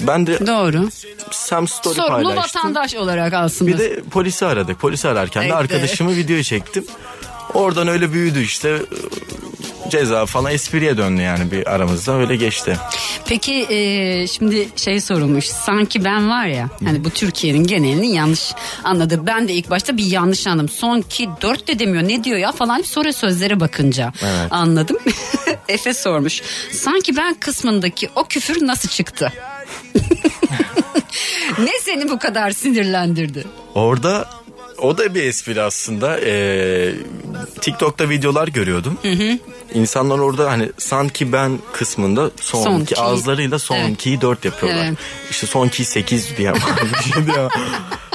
Ben 0.00 0.26
de 0.26 0.46
doğru. 0.46 0.88
Sam 1.30 1.68
Story 1.68 1.94
Sorumlu 1.94 2.22
paylaştım. 2.24 2.60
vatandaş 2.62 2.94
olarak 2.94 3.32
aslında. 3.32 3.70
Bir 3.70 3.78
de 3.78 4.02
polisi 4.10 4.46
aradık. 4.46 4.80
Polisi 4.80 5.08
ararken 5.08 5.48
de 5.48 5.54
arkadaşımı 5.54 6.16
videoya 6.16 6.42
çektim. 6.42 6.84
Oradan 7.54 7.88
öyle 7.88 8.12
büyüdü 8.12 8.42
işte. 8.42 8.78
Ceza 9.90 10.26
falan 10.26 10.52
espriye 10.52 10.96
döndü 10.96 11.22
yani 11.22 11.50
bir 11.50 11.66
aramızda 11.74 12.12
öyle 12.14 12.36
geçti. 12.36 12.76
Peki 13.26 13.66
e, 13.70 14.26
şimdi 14.26 14.68
şey 14.76 15.00
sorulmuş. 15.00 15.44
Sanki 15.46 16.04
ben 16.04 16.30
var 16.30 16.46
ya 16.46 16.68
hani 16.84 17.04
bu 17.04 17.10
Türkiye'nin 17.10 17.64
genelini 17.66 18.12
yanlış 18.14 18.52
anladı. 18.84 19.26
Ben 19.26 19.48
de 19.48 19.52
ilk 19.52 19.70
başta 19.70 19.96
bir 19.96 20.04
yanlış 20.04 20.46
anladım. 20.46 20.68
Son 20.68 21.00
ki 21.00 21.28
dört 21.42 21.68
de 21.68 21.78
demiyor 21.78 22.08
ne 22.08 22.24
diyor 22.24 22.38
ya 22.38 22.52
falan 22.52 22.82
sonra 22.82 23.12
sözlere 23.12 23.60
bakınca 23.60 24.12
Evet. 24.22 24.46
anladım. 24.50 24.96
Efe 25.68 25.94
sormuş. 25.94 26.42
Sanki 26.72 27.16
ben 27.16 27.34
kısmındaki 27.34 28.10
o 28.16 28.24
küfür 28.24 28.66
nasıl 28.66 28.88
çıktı? 28.88 29.32
ne 31.58 31.70
seni 31.82 32.08
bu 32.08 32.18
kadar 32.18 32.50
sinirlendirdi? 32.50 33.44
Orada 33.74 34.28
o 34.78 34.98
da 34.98 35.14
bir 35.14 35.22
espri 35.22 35.62
aslında. 35.62 36.20
Ee, 36.20 36.94
TikTok'ta 37.64 38.08
videolar 38.08 38.48
görüyordum. 38.48 38.98
İnsanlar 39.74 40.18
orada 40.18 40.50
hani 40.50 40.68
sanki 40.78 41.32
ben 41.32 41.58
kısmında 41.72 42.30
son, 42.40 42.62
Son 42.64 42.80
ki 42.80 42.94
ki. 42.94 43.00
ağızlarıyla 43.00 43.58
son 43.58 43.76
Evet. 43.76 43.98
ki'yi 43.98 44.20
4 44.20 44.44
yapıyorlar. 44.44 44.84
Evet. 44.84 44.98
İşte 45.30 45.46
son 45.46 45.68
ki 45.68 45.84
8 45.84 46.36
diyen 46.36 46.54
var. 46.54 46.60
Bir 47.06 47.12
şey 47.12 47.22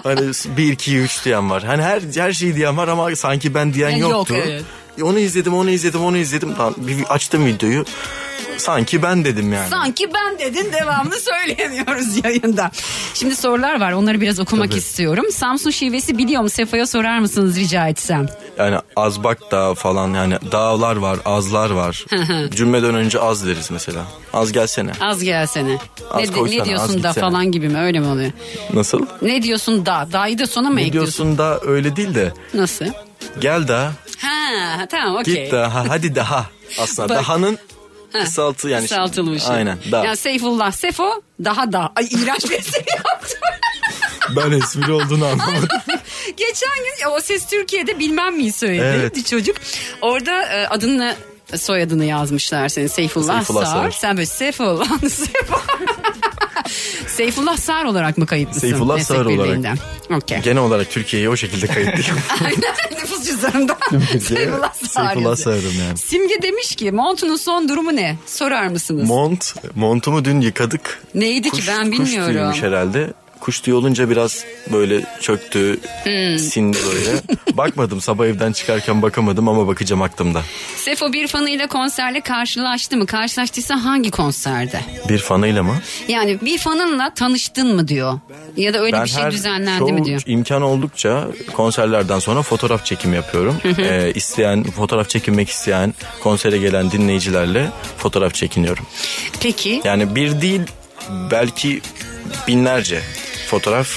hani 0.04 0.22
1 0.58 0.72
2 0.74 0.98
3 0.98 1.26
diyen 1.26 1.50
var. 1.50 1.64
Hani 1.64 1.82
her 1.84 2.02
her 2.16 2.34
şeyi 2.34 2.56
diyen 2.56 2.78
var 2.78 2.88
ama 2.88 3.16
sanki 3.16 3.54
ben 3.54 3.74
diyen 3.74 3.90
Yani 3.90 4.00
yok, 4.00 4.12
yoktu. 4.12 4.34
evet. 4.38 4.64
E, 5.00 5.04
Onu 5.04 5.20
izledim, 5.20 5.54
onu 5.54 5.70
izledim, 5.70 6.02
onu 6.04 6.18
izledim. 6.18 6.58
Lan 6.60 6.76
bir 6.78 7.04
açtım 7.10 7.46
videoyu. 7.46 7.86
Sanki 8.58 9.04
ben 9.04 9.26
dedim 9.26 9.54
yani. 9.54 9.70
Sanki 9.70 10.10
ben 10.14 10.40
dedin 10.40 10.72
devamlı 10.74 11.16
söyleyemiyoruz 11.20 12.26
yayında. 12.26 12.72
Şimdi 13.14 13.36
sorular 13.36 13.80
var 13.80 13.92
onları 13.92 14.22
biraz 14.22 14.40
okumak 14.40 14.70
Tabii. 14.70 14.80
istiyorum. 14.80 15.26
Samsun 15.32 15.72
şivesi 15.72 16.18
biliyor 16.18 16.42
mu? 16.42 16.50
Sefa'ya 16.50 16.88
sorar 16.88 17.20
mısınız 17.20 17.56
rica 17.58 17.88
etsem? 17.88 18.28
Yani 18.58 18.78
azbak 18.96 19.52
dağı 19.52 19.74
falan 19.74 20.14
yani 20.14 20.38
dağlar 20.52 20.96
var, 20.96 21.20
azlar 21.26 21.70
var. 21.70 22.06
Cümleden 22.52 22.96
önce 22.96 23.20
az 23.20 23.48
deriz 23.48 23.72
mesela. 23.72 24.06
Az 24.34 24.52
gelsene. 24.52 24.92
Az 25.02 25.24
gelsene. 25.24 25.78
Az 26.12 26.30
ne, 26.30 26.36
koysana, 26.36 26.56
ne 26.58 26.62
az 26.62 26.68
diyorsun 26.68 27.04
da 27.04 27.08
gitsene. 27.08 27.24
falan 27.24 27.52
gibi 27.52 27.70
mi 27.70 27.80
öyle 27.80 28.00
mi 28.00 28.08
oluyor? 28.08 28.32
Nasıl? 28.74 29.06
Ne 29.22 29.44
diyorsun 29.44 29.86
da? 29.86 30.08
Da'yı 30.12 30.40
da 30.40 30.48
sona 30.48 30.70
mı 30.70 30.76
Ne 30.76 30.82
ekliyorsun? 30.82 31.26
diyorsun 31.26 31.38
da 31.38 31.60
öyle 31.72 31.96
değil 31.96 32.16
de 32.16 32.34
Nasıl? 32.54 32.86
gel 33.40 33.68
daha 33.68 33.92
Ha 34.22 34.86
tamam 34.92 35.16
okey. 35.16 35.44
git 35.44 35.52
daha 35.52 35.90
hadi 35.90 36.16
daha 36.16 36.46
aslında 36.82 37.10
Bak. 37.10 37.18
dahanın 37.18 37.58
kısaltı 38.14 38.70
yani. 38.70 38.82
Kısaltılmış. 38.82 39.44
Aynen 39.48 39.78
daha. 39.92 40.06
Ya 40.06 40.16
Seyfullah 40.16 40.72
Sefo 40.72 41.22
daha 41.44 41.72
da. 41.72 41.92
Ay 41.96 42.06
iğrenç 42.12 42.50
bir 42.50 42.60
espri 42.60 42.86
yaptım. 42.98 43.40
Ben 44.36 44.52
espri 44.52 44.92
olduğunu 44.92 45.26
anlamadım. 45.26 45.68
Geçen 46.38 46.76
gün 46.78 47.12
o 47.12 47.20
ses 47.20 47.46
Türkiye'de 47.48 48.00
bilmem 48.00 48.36
miyi 48.36 48.52
söyledi 48.52 48.96
Evet. 49.00 49.16
bir 49.16 49.24
çocuk. 49.24 49.56
Orada 50.02 50.44
e, 50.46 50.68
adını 50.68 51.16
soyadını 51.56 52.06
yazmışlar 52.06 52.70
senin 52.70 52.88
Seyfullah, 52.88 53.36
Seyfullah 53.36 53.66
Sağır. 53.66 53.82
Sağır. 53.82 53.92
Sen 53.92 54.18
böyle 54.18 54.26
Seyfullah 54.26 55.00
Seyfullah. 55.00 55.66
Seyfullah 57.08 57.58
Sağır 57.58 57.86
olarak 57.86 58.18
mı 58.18 58.26
kayıtlısın? 58.26 58.60
Seyfullah 58.60 59.00
Sağır 59.00 59.26
olarak. 59.26 59.78
Okey. 60.12 60.42
Genel 60.42 60.64
olarak 60.64 60.90
Türkiye'yi 60.92 61.30
o 61.30 61.36
şekilde 61.36 61.68
kayıtlıyım. 61.68 62.20
Aynen 62.46 63.02
nüfus 63.02 63.24
cüzdanında. 63.26 63.78
Seyfullah 64.20 64.74
Sağır 64.74 65.14
Seyfullah. 65.14 65.36
Sağır'ım 65.36 65.74
yani. 65.88 65.98
Simge 65.98 66.42
demiş 66.42 66.76
ki 66.76 66.92
montunun 66.92 67.36
son 67.36 67.70
durumu 67.70 67.96
ne? 67.96 68.16
Sorar 68.26 68.68
mısınız? 68.68 69.10
Mont, 69.10 69.56
montumu 69.76 70.26
dün 70.26 70.42
yıkadık. 70.42 71.04
Neydi 71.16 71.50
ki 71.50 71.62
ben 71.68 71.92
bilmiyorum. 71.92 72.52
Kuş 72.52 72.64
herhalde. 72.64 73.14
Kuş 73.40 73.60
tüyü 73.60 73.76
olunca 73.76 74.10
biraz 74.10 74.44
böyle 74.74 75.02
çöktü, 75.22 75.80
Hmm. 76.04 76.40
sindi 76.40 76.78
böyle. 76.88 77.22
Bakmadım 77.58 78.02
sabah 78.02 78.26
evden 78.26 78.52
çıkarken 78.52 79.02
bakamadım 79.02 79.48
ama 79.50 79.68
bakacağım 79.68 80.02
aklımda. 80.02 80.42
Sefo 80.76 81.14
bir 81.14 81.28
fanıyla 81.28 81.68
konserle 81.68 82.22
karşılaştı 82.22 82.98
mı? 82.98 83.06
Karşılaştıysa 83.06 83.84
hangi 83.84 84.12
konserde? 84.12 84.82
Bir 85.10 85.18
fanıyla 85.18 85.64
mı? 85.64 85.76
Yani 86.08 86.42
bir 86.42 86.58
fanınla 86.58 87.14
tanıştın 87.14 87.76
mı 87.76 87.88
diyor. 87.88 88.20
Ya 88.58 88.74
da 88.74 88.80
öyle 88.82 89.04
bir 89.04 89.10
şey 89.10 89.32
düzenlendi 89.32 89.92
mi 89.94 90.06
diyor. 90.06 90.22
imkan 90.26 90.62
oldukça 90.62 91.28
konserlerden 91.54 92.20
sonra 92.20 92.42
fotoğraf 92.42 92.86
çekimi 92.86 93.16
yapıyorum. 93.16 93.56
Ee, 93.80 94.12
isteyen, 94.16 94.64
fotoğraf 94.64 95.10
çekinmek 95.10 95.50
isteyen, 95.50 95.94
konsere 96.24 96.58
gelen 96.58 96.92
dinleyicilerle 96.92 97.70
fotoğraf 97.98 98.34
çekiniyorum. 98.34 98.86
Peki 99.42 99.82
Yani 99.84 100.16
bir 100.16 100.42
değil 100.42 100.62
belki 101.32 101.82
binlerce 102.48 103.02
fotoğraf, 103.50 103.90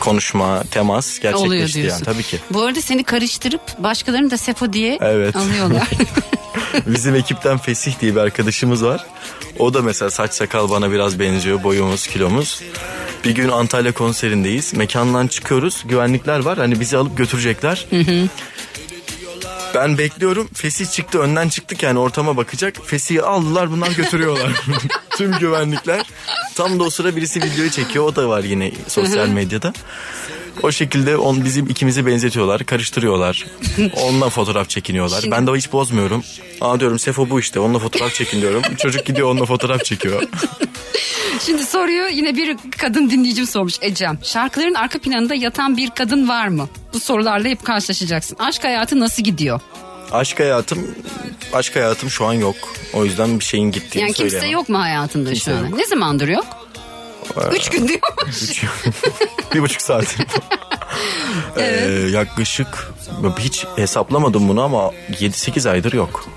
konuşma, 0.00 0.64
temas 0.70 1.18
gerçekleşti 1.18 1.80
yani 1.80 2.04
tabii 2.04 2.22
ki. 2.22 2.38
Bu 2.50 2.62
arada 2.62 2.80
seni 2.80 3.04
karıştırıp 3.04 3.60
başkalarını 3.78 4.30
da 4.30 4.36
Sefo 4.36 4.72
diye 4.72 4.98
Evet. 5.00 5.36
alıyorlar. 5.36 5.88
Bizim 6.86 7.14
ekipten 7.14 7.58
Fesih 7.58 8.00
diye 8.00 8.14
bir 8.14 8.20
arkadaşımız 8.20 8.84
var. 8.84 9.06
O 9.58 9.74
da 9.74 9.82
mesela 9.82 10.10
saç 10.10 10.34
sakal 10.34 10.70
bana 10.70 10.92
biraz 10.92 11.18
benziyor. 11.18 11.62
Boyumuz, 11.62 12.06
kilomuz. 12.06 12.62
Bir 13.24 13.30
gün 13.30 13.48
Antalya 13.48 13.92
konserindeyiz. 13.92 14.74
Mekandan 14.74 15.26
çıkıyoruz. 15.26 15.82
Güvenlikler 15.88 16.38
var. 16.40 16.58
Hani 16.58 16.80
bizi 16.80 16.96
alıp 16.96 17.16
götürecekler. 17.16 17.86
Ben 19.74 19.98
bekliyorum. 19.98 20.48
Fesih 20.54 20.86
çıktı. 20.90 21.18
Önden 21.18 21.48
çıktık 21.48 21.82
yani 21.82 21.98
ortama 21.98 22.36
bakacak. 22.36 22.74
Fesih'i 22.86 23.22
aldılar 23.22 23.70
bunlar 23.70 23.90
götürüyorlar. 23.90 24.52
Tüm 25.10 25.38
güvenlikler. 25.38 26.06
Tam 26.54 26.80
da 26.80 26.84
o 26.84 26.90
sıra 26.90 27.16
birisi 27.16 27.42
videoyu 27.42 27.70
çekiyor. 27.70 28.04
O 28.04 28.16
da 28.16 28.28
var 28.28 28.44
yine 28.44 28.72
sosyal 28.88 29.28
medyada. 29.28 29.72
O 30.62 30.72
şekilde 30.72 31.16
on 31.16 31.44
bizim 31.44 31.66
ikimizi 31.66 32.06
benzetiyorlar, 32.06 32.64
karıştırıyorlar. 32.64 33.46
Onunla 34.02 34.28
fotoğraf 34.28 34.68
çekiniyorlar. 34.68 35.20
Şimdi- 35.20 35.36
Ben 35.36 35.46
de 35.46 35.50
hiç 35.52 35.72
bozmuyorum. 35.72 36.24
Aa 36.60 36.80
diyorum 36.80 36.98
Sefo 36.98 37.30
bu 37.30 37.40
işte. 37.40 37.60
Onunla 37.60 37.78
fotoğraf 37.78 38.14
çekin 38.14 38.40
diyorum. 38.40 38.62
Çocuk 38.78 39.06
gidiyor 39.06 39.28
onunla 39.30 39.44
fotoğraf 39.46 39.84
çekiyor. 39.84 40.22
Şimdi 41.46 41.62
soruyu 41.64 42.08
yine 42.08 42.36
bir 42.36 42.56
kadın 42.78 43.10
dinleyicim 43.10 43.46
sormuş 43.46 43.74
Ecem. 43.80 44.18
Şarkıların 44.22 44.74
arka 44.74 44.98
planında 44.98 45.34
yatan 45.34 45.76
bir 45.76 45.90
kadın 45.90 46.28
var 46.28 46.48
mı? 46.48 46.68
Bu 46.94 47.00
sorularla 47.00 47.48
hep 47.48 47.64
karşılaşacaksın. 47.64 48.36
Aşk 48.38 48.64
hayatı 48.64 49.00
nasıl 49.00 49.22
gidiyor? 49.22 49.60
Aşk 50.12 50.40
hayatım 50.40 50.94
aşk 51.52 51.76
hayatım 51.76 52.10
şu 52.10 52.26
an 52.26 52.32
yok. 52.32 52.56
O 52.94 53.04
yüzden 53.04 53.38
bir 53.40 53.44
şeyin 53.44 53.70
gittiğini 53.72 54.02
Yani 54.02 54.12
kimse 54.12 54.30
söyleyemem. 54.30 54.54
yok 54.54 54.68
mu 54.68 54.78
hayatında 54.80 55.30
Kimse 55.32 55.50
şu 55.50 55.56
an? 55.56 55.64
yok. 55.68 55.78
Ne 55.78 55.86
zamandır 55.86 56.28
yok? 56.28 56.46
Üç 57.52 57.68
gün 57.70 57.88
diyor. 57.88 58.00
Üç- 58.28 58.64
bir 59.54 59.60
buçuk 59.62 59.82
saat. 59.82 60.16
Ee, 61.56 62.06
yaklaşık 62.12 62.92
hiç 63.38 63.64
hesaplamadım 63.76 64.48
bunu 64.48 64.62
ama 64.62 64.90
7-8 65.12 65.70
aydır 65.70 65.92
yok. 65.92 66.28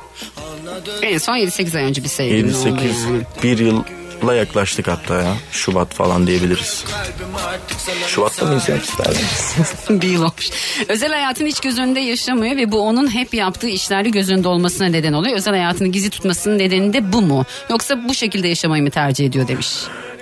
en 1.02 1.18
son 1.18 1.36
7-8 1.38 1.78
ay 1.78 1.84
önce 1.84 2.04
bir 2.04 2.10
sevgilin 2.10 2.54
oldu 2.54 2.68
7-8 2.70 2.70
yani. 2.70 3.22
bir 3.44 3.76
yılla 4.24 4.36
yaklaştık 4.36 4.88
hatta 4.88 5.16
ya. 5.22 5.36
Şubat 5.52 5.94
falan 5.94 6.28
diyebiliriz. 6.28 6.86
Şubat'ta 8.08 8.46
ya 8.46 8.84
isterdiniz? 8.84 9.56
bir 10.02 10.08
yıl 10.08 10.22
olmuş. 10.22 10.50
Özel 10.90 11.12
hayatını 11.12 11.48
hiç 11.48 11.60
göz 11.60 11.80
önünde 11.80 12.00
yaşamıyor 12.00 12.56
ve 12.56 12.72
bu 12.72 12.80
onun 12.80 13.16
hep 13.16 13.34
yaptığı 13.34 13.68
işlerde 13.68 14.10
göz 14.10 14.32
önünde 14.32 14.48
olmasına 14.48 14.88
neden 14.88 15.14
oluyor. 15.14 15.36
Özel 15.36 15.54
hayatını 15.54 15.88
gizli 15.88 16.10
tutmasının 16.10 16.60
nedeni 16.60 16.94
de 16.94 17.14
bu 17.14 17.22
mu? 17.22 17.46
Yoksa 17.70 18.04
bu 18.10 18.14
şekilde 18.14 18.48
yaşamayı 18.48 18.84
mı 18.84 18.90
tercih 18.90 19.26
ediyor 19.26 19.48
demiş. 19.48 19.68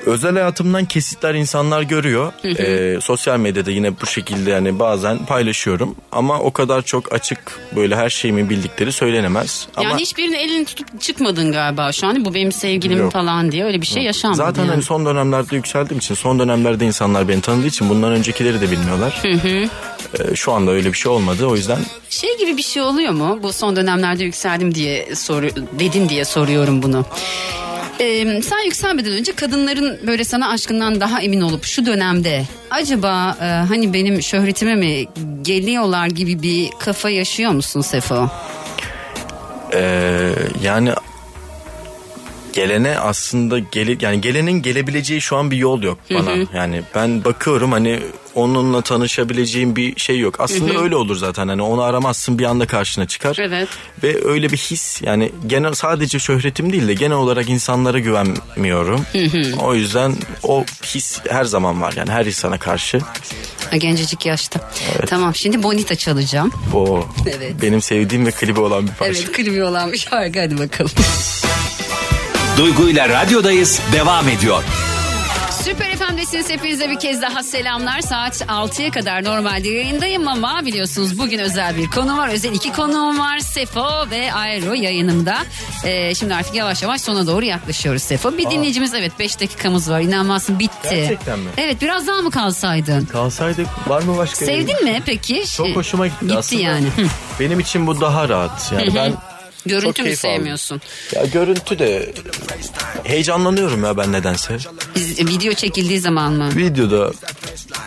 Özel 0.06 0.34
hayatımdan 0.34 0.86
kesitler 0.86 1.34
insanlar 1.34 1.82
görüyor. 1.82 2.34
Ee, 2.46 3.02
sosyal 3.02 3.40
medyada 3.40 3.72
yine 3.72 4.02
bu 4.02 4.06
şekilde 4.06 4.50
yani 4.50 4.80
bazen 4.80 5.26
paylaşıyorum. 5.26 5.96
Ama 6.12 6.40
o 6.40 6.52
kadar 6.52 6.82
çok 6.82 7.14
açık 7.14 7.60
böyle 7.76 7.96
her 7.96 8.10
şeyimi 8.10 8.50
bildikleri 8.50 8.92
söylenemez. 8.92 9.68
Ama 9.76 9.90
Yani 9.90 10.02
hiçbirinin 10.02 10.34
elini 10.36 10.66
tutup 10.66 11.02
çıkmadın 11.02 11.52
galiba 11.52 11.92
şu 11.92 12.08
an. 12.08 12.26
Bu 12.26 12.34
benim 12.34 12.52
sevgilim 12.52 12.98
Yok. 13.00 13.14
falan 13.14 13.52
diye 13.52 13.66
öyle 13.66 13.82
bir 13.82 13.88
şey 13.88 14.04
yaşanmadı. 14.04 14.38
Zaten 14.38 14.62
yani. 14.62 14.72
hani 14.72 14.84
son 14.84 15.06
dönemlerde 15.06 15.56
yükseldiğim 15.56 16.00
için 16.00 16.16
son 16.16 16.40
dönemlerde 16.40 16.86
insanlar 16.86 17.28
beni 17.28 17.42
tanıdığı 17.42 17.68
için 17.68 17.90
bundan 17.90 18.12
öncekileri 18.12 18.62
de 18.62 18.72
bilmiyorlar. 18.72 19.22
Ee, 19.24 20.36
şu 20.36 20.52
anda 20.52 20.72
öyle 20.72 20.94
bir 20.94 20.98
şey 20.98 21.12
olmadı 21.12 21.46
o 21.46 21.56
yüzden 21.56 21.80
Şey 22.10 22.38
gibi 22.38 22.58
bir 22.58 22.62
şey 22.64 22.82
oluyor 22.82 23.12
mu? 23.12 23.40
Bu 23.44 23.54
son 23.54 23.76
dönemlerde 23.76 24.24
yükseldim 24.24 24.76
diye 24.76 25.16
soru 25.16 25.50
dedin 25.80 26.10
diye 26.10 26.26
soruyorum 26.26 26.84
bunu. 26.84 27.06
Ee, 28.02 28.42
sen 28.42 28.66
yükselmeden 28.66 29.12
önce 29.12 29.36
kadınların 29.36 30.00
böyle 30.08 30.24
sana 30.24 30.50
aşkından 30.50 31.02
daha 31.02 31.22
emin 31.22 31.42
olup 31.42 31.64
şu 31.66 31.86
dönemde 31.86 32.44
acaba 32.70 33.38
e, 33.42 33.46
hani 33.46 33.94
benim 33.94 34.22
şöhretime 34.22 34.76
mi 34.76 35.06
geliyorlar 35.42 36.08
gibi 36.08 36.42
bir 36.42 36.70
kafa 36.80 37.10
yaşıyor 37.10 37.52
musun 37.52 37.82
Sefo? 37.82 38.30
Ee, 39.74 40.34
yani 40.64 40.94
gelene 42.54 43.00
aslında 43.00 43.60
gele, 43.60 43.98
yani 44.02 44.22
gelenin 44.22 44.62
gelebileceği 44.62 45.22
şu 45.22 45.38
an 45.38 45.52
bir 45.52 45.58
yol 45.58 45.82
yok 45.84 45.98
bana. 46.14 46.32
Yani 46.56 46.82
ben 46.96 47.24
bakıyorum 47.24 47.72
hani 47.72 48.00
onunla 48.36 48.82
tanışabileceğim 48.82 49.76
bir 49.76 50.00
şey 50.00 50.20
yok. 50.20 50.36
Aslında 50.40 50.82
öyle 50.82 50.96
olur 50.96 51.16
zaten 51.16 51.48
hani 51.48 51.62
onu 51.62 51.82
aramazsın 51.82 52.40
bir 52.40 52.46
anda 52.46 52.68
karşına 52.68 53.08
çıkar. 53.08 53.38
Evet. 53.40 53.68
Ve 54.04 54.28
öyle 54.28 54.50
bir 54.52 54.58
his 54.58 55.02
yani 55.02 55.32
genel 55.48 55.74
sadece 55.74 56.20
şöhretim 56.20 56.74
değil 56.74 56.88
de 56.88 56.94
genel 56.94 57.18
olarak 57.18 57.50
insanlara 57.50 58.00
güvenmiyorum. 58.00 59.06
O 59.64 59.76
yüzden 59.76 60.16
o 60.44 60.66
his 60.84 61.20
her 61.30 61.44
zaman 61.44 61.82
var 61.82 61.94
yani 61.98 62.12
her 62.12 62.26
insana 62.26 62.58
karşı. 62.60 63.00
Ha, 63.70 63.78
Gencecik 63.78 64.26
yaşta. 64.26 64.72
Tamam 65.08 65.36
şimdi 65.36 65.64
Bonita 65.64 65.96
çalacağım. 65.96 66.52
O 66.74 67.06
Evet. 67.26 67.56
benim 67.62 67.82
sevdiğim 67.82 68.26
ve 68.26 68.32
klibi 68.32 68.60
olan 68.60 68.88
bir 68.88 68.92
parça. 68.92 69.22
Evet 69.24 69.32
klibi 69.32 69.64
olan 69.64 69.92
bir 69.92 69.98
şarkı 69.98 70.40
hadi 70.40 70.58
bakalım. 70.60 70.92
Duygu 72.58 72.90
ile 72.90 73.10
radyodayız 73.10 73.82
devam 73.94 74.30
ediyor. 74.30 74.64
Süper 75.64 75.96
FM'desiniz 75.98 76.50
hepinize 76.50 76.90
bir 76.90 77.00
kez 77.00 77.22
daha 77.22 77.44
selamlar. 77.44 78.02
Saat 78.02 78.42
6'ya 78.42 78.92
kadar 78.92 79.24
normalde 79.24 79.70
yayındayım 79.70 80.28
ama 80.28 80.62
biliyorsunuz 80.66 81.20
bugün 81.20 81.40
özel 81.40 81.78
bir 81.78 81.88
konu 81.90 82.18
var. 82.18 82.30
Özel 82.30 82.54
iki 82.54 82.72
konuğum 82.72 83.20
var. 83.20 83.40
Sefo 83.40 84.10
ve 84.12 84.34
Ayro 84.34 84.74
yayınımda. 84.74 85.38
Ee, 85.86 86.16
şimdi 86.16 86.36
artık 86.36 86.56
yavaş 86.56 86.82
yavaş 86.84 87.02
sona 87.02 87.28
doğru 87.28 87.46
yaklaşıyoruz 87.46 88.02
Sefo. 88.04 88.38
Bir 88.38 88.50
dinleyicimiz 88.50 88.94
evet 88.94 89.12
5 89.20 89.40
dakikamız 89.40 89.90
var. 89.90 90.00
İnanmazsın 90.02 90.60
bitti. 90.60 90.90
Gerçekten 90.90 91.40
mi? 91.40 91.50
Evet 91.58 91.82
biraz 91.82 92.08
daha 92.08 92.22
mı 92.22 92.32
kalsaydın? 92.32 93.06
Kalsaydık 93.06 93.68
var 93.88 94.02
mı 94.02 94.18
başka? 94.18 94.46
Sevdin 94.46 94.84
mi 94.84 95.02
peki? 95.06 95.44
Çok 95.58 95.68
hoşuma 95.68 96.08
gitti, 96.08 96.20
Gitti 96.22 96.38
aslında. 96.38 96.62
yani. 96.62 96.86
Hı. 96.88 97.06
Benim 97.40 97.60
için 97.60 97.88
bu 97.88 98.02
daha 98.02 98.30
rahat. 98.30 98.72
Yani 98.76 98.96
ben 98.96 99.14
Görüntü 99.66 99.88
mü 99.88 99.94
keyif 100.08 100.26
aldım. 100.26 100.36
sevmiyorsun? 100.36 100.82
ya 101.16 101.26
görüntü 101.26 101.80
de 101.80 102.14
heyecanlanıyorum 103.04 103.84
ya 103.84 103.98
ben 103.98 104.12
nedense. 104.12 104.58
Biz, 104.96 105.20
video 105.20 105.54
çekildiği 105.54 106.00
zaman 106.00 106.34
mı? 106.34 106.50
Videoda 106.56 107.12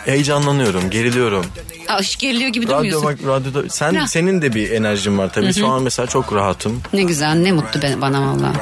heyecanlanıyorum, 0.05 0.89
geriliyorum. 0.89 1.45
Aşk 1.87 2.19
geriliyor 2.19 2.49
gibi 2.49 2.65
Radyo 2.65 2.77
durmuyorsun. 2.77 3.05
bak 3.05 3.17
radyoda 3.27 3.69
sen 3.69 3.93
Ya. 3.93 4.07
senin 4.07 4.41
de 4.41 4.53
bir 4.55 4.71
enerjin 4.71 5.17
var 5.17 5.33
tabii. 5.33 5.53
Şu 5.53 5.67
an 5.67 5.83
mesela 5.83 6.07
çok 6.07 6.33
rahatım. 6.33 6.81
Ne 6.93 7.03
güzel 7.03 7.33
ne 7.35 7.51
mutlu 7.51 7.81
ben- 7.81 8.01
bana 8.01 8.21
valla. 8.21 8.53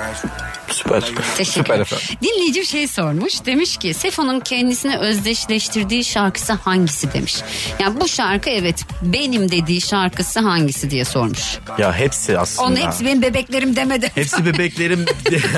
Süper. 0.73 1.01
Teşekkür 1.37 1.51
Süper 1.61 1.75
ederim. 1.75 1.81
efendim. 1.81 2.05
Dinleyici 2.21 2.65
şey 2.65 2.87
sormuş. 2.87 3.45
Demiş 3.45 3.77
ki 3.77 3.93
Sefo'nun 3.93 4.39
kendisine 4.39 4.97
özdeşleştirdiği 4.97 6.03
şarkısı 6.03 6.53
hangisi 6.53 7.13
demiş. 7.13 7.35
Yani 7.79 8.01
bu 8.01 8.07
şarkı 8.07 8.49
evet 8.49 8.83
benim 9.01 9.51
dediği 9.51 9.81
şarkısı 9.81 10.39
hangisi 10.39 10.89
diye 10.89 11.05
sormuş. 11.05 11.57
Ya 11.77 11.93
hepsi 11.93 12.39
aslında. 12.39 12.67
Onun 12.67 12.75
hepsi 12.75 13.05
benim 13.05 13.21
bebeklerim 13.21 13.75
demedi. 13.75 14.11
Hepsi 14.15 14.45
bebeklerim. 14.45 15.05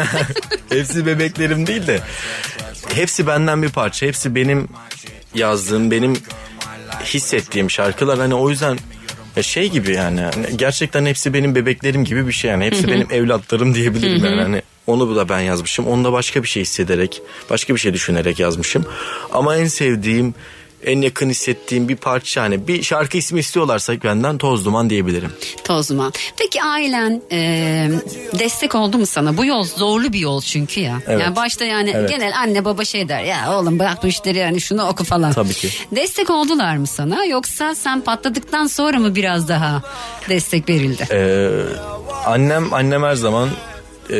hepsi 0.70 1.06
bebeklerim 1.06 1.68
değil 1.68 1.88
de. 1.88 2.02
Hepsi 2.94 3.28
benden 3.28 3.64
bir 3.64 3.70
parça. 3.70 4.06
Hepsi 4.06 4.36
benim 4.36 4.68
yazdığım, 5.36 5.92
benim 5.92 6.14
hissettiğim 7.04 7.72
şarkılar. 7.72 8.20
Hani 8.20 8.36
o 8.36 8.50
yüzden 8.50 8.78
ya 9.36 9.44
şey 9.44 9.70
gibi 9.70 9.94
yani. 9.94 10.22
hani 10.22 10.58
Gerçekten 10.58 11.06
hepsi 11.06 11.34
benim 11.34 11.56
bebeklerim 11.56 12.06
gibi 12.06 12.28
bir 12.28 12.32
şey 12.34 12.52
yani. 12.52 12.66
Hepsi 12.66 12.88
benim 12.88 13.08
evlatlarım 13.12 13.76
diyebilirim 13.76 14.26
yani. 14.26 14.42
Hani 14.42 14.62
onu 14.88 15.16
da 15.16 15.30
ben 15.30 15.40
yazmışım. 15.40 15.88
Onu 15.88 16.04
da 16.04 16.12
başka 16.12 16.44
bir 16.44 16.48
şey 16.48 16.62
hissederek, 16.62 17.22
başka 17.50 17.74
bir 17.76 17.80
şey 17.80 17.94
düşünerek 17.94 18.40
yazmışım. 18.40 18.86
Ama 19.34 19.56
en 19.58 19.68
sevdiğim, 19.68 20.34
en 20.86 21.02
yakın 21.02 21.30
hissettiğim 21.30 21.90
bir 21.90 21.96
parça 21.96 22.42
hani 22.42 22.68
bir 22.68 22.84
şarkı 22.84 23.18
ismi 23.18 23.40
istiyorlarsa 23.40 23.94
benden 24.04 24.38
Toz 24.38 24.66
Duman 24.66 24.90
diyebilirim. 24.90 25.32
Toz 25.64 25.90
duman. 25.90 26.14
Peki 26.38 26.64
ailen 26.64 27.22
e, 27.32 27.38
destek 28.40 28.76
oldu 28.76 28.98
mu 28.98 29.06
sana? 29.06 29.38
Bu 29.38 29.46
yol 29.46 29.64
zorlu 29.64 30.14
bir 30.14 30.20
yol 30.20 30.42
çünkü 30.42 30.80
ya. 30.80 31.02
Evet. 31.08 31.22
Yani 31.22 31.36
başta 31.36 31.66
yani 31.66 31.92
Evet. 31.96 32.10
genel 32.10 32.38
anne 32.40 32.66
baba 32.66 32.86
şey 32.86 33.10
der. 33.10 33.24
Ya 33.24 33.54
oğlum 33.60 33.80
bırak 33.80 34.04
bu 34.04 34.08
işleri 34.08 34.38
yani 34.38 34.62
şunu 34.62 34.88
oku 34.88 35.04
falan. 35.04 35.34
Tabii 35.34 35.54
ki. 35.54 35.70
Destek 35.92 36.30
oldular 36.30 36.78
mı 36.78 36.88
sana? 36.88 37.26
Yoksa 37.26 37.76
sen 37.76 38.02
patladıktan 38.02 38.68
sonra 38.68 39.00
mı 39.00 39.16
biraz 39.16 39.48
daha 39.48 39.82
destek 40.30 40.70
verildi? 40.70 41.08
Ee, 41.12 41.50
annem 42.26 42.74
annem 42.74 43.04
her 43.04 43.16
zaman 43.16 43.50
e, 44.10 44.16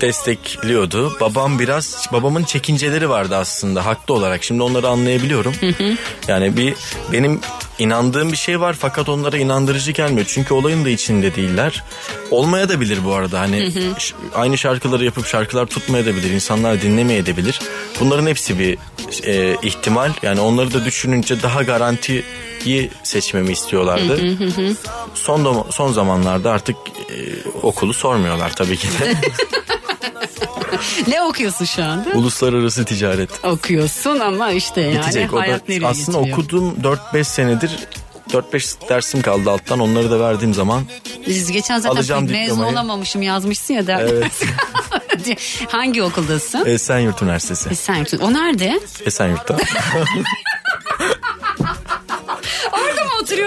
destekliyordu. 0.00 1.20
Babam 1.20 1.58
biraz 1.58 2.08
babamın 2.12 2.44
çekinceleri 2.44 3.08
vardı 3.08 3.36
aslında 3.36 3.86
haklı 3.86 4.14
olarak. 4.14 4.44
Şimdi 4.44 4.62
onları 4.62 4.88
anlayabiliyorum. 4.88 5.54
Yani 6.28 6.56
bir 6.56 6.74
benim 7.12 7.40
inandığım 7.78 8.32
bir 8.32 8.36
şey 8.36 8.60
var 8.60 8.76
fakat 8.78 9.08
onlara 9.08 9.36
inandırıcı 9.36 9.90
gelmiyor. 9.90 10.26
Çünkü 10.28 10.54
olayın 10.54 10.84
da 10.84 10.88
içinde 10.88 11.34
değiller. 11.34 11.84
Olmaya 12.30 12.68
da 12.68 12.80
bilir 12.80 13.04
bu 13.04 13.14
arada. 13.14 13.40
Hani 13.40 13.72
aynı 14.34 14.58
şarkıları 14.58 15.04
yapıp 15.04 15.26
şarkılar 15.26 15.66
tutmaya 15.66 16.06
da 16.06 16.16
bilir. 16.16 16.30
İnsanlar 16.30 16.82
dinlemeye 16.82 17.26
de 17.26 17.36
bilir. 17.36 17.60
Bunların 18.00 18.26
hepsi 18.26 18.58
bir 18.58 18.78
e, 19.24 19.56
ihtimal. 19.62 20.10
Yani 20.22 20.40
onları 20.40 20.74
da 20.74 20.84
düşününce 20.84 21.42
daha 21.42 21.62
garantiyi 21.62 22.90
seçmemi 23.02 23.52
istiyorlardı. 23.52 24.16
Son 25.14 25.66
son 25.70 25.92
zamanlarda 25.92 26.50
artık 26.50 26.76
e, 27.10 27.16
okulu 27.62 27.94
sormuyorlar 27.94 28.52
tabii 28.56 28.76
ki 28.76 28.88
de. 28.88 29.14
ne 31.08 31.22
okuyorsun 31.22 31.64
şu 31.64 31.84
anda? 31.84 32.10
Uluslararası 32.10 32.84
ticaret. 32.84 33.44
Okuyorsun 33.44 34.18
ama 34.20 34.50
işte 34.50 34.80
yani 34.80 34.98
Bitecek. 34.98 35.32
Hayat 35.32 35.68
nereye 35.68 35.86
aslında 35.86 36.18
getiriyor? 36.18 36.38
okudum 36.38 36.74
4-5 37.14 37.24
senedir 37.24 37.70
4-5 38.30 38.88
dersim 38.88 39.22
kaldı 39.22 39.50
alttan. 39.50 39.80
Onları 39.80 40.10
da 40.10 40.20
verdiğim 40.20 40.54
zaman 40.54 40.82
Biz 41.26 41.52
geçen 41.52 41.78
zaten 41.78 41.96
Alacağım 41.96 42.24
mezun 42.24 42.44
diplomayı. 42.44 42.72
olamamışım 42.72 43.22
yazmışsın 43.22 43.74
ya 43.74 43.86
der. 43.86 44.00
Evet. 44.00 44.42
Hangi 45.68 46.02
okuldasın? 46.02 46.66
Esenyurt 46.66 47.22
Üniversitesi. 47.22 47.68
Esenyurt. 47.70 48.14
O 48.22 48.32
nerede? 48.32 48.80
Esenyurt'ta. 49.06 49.56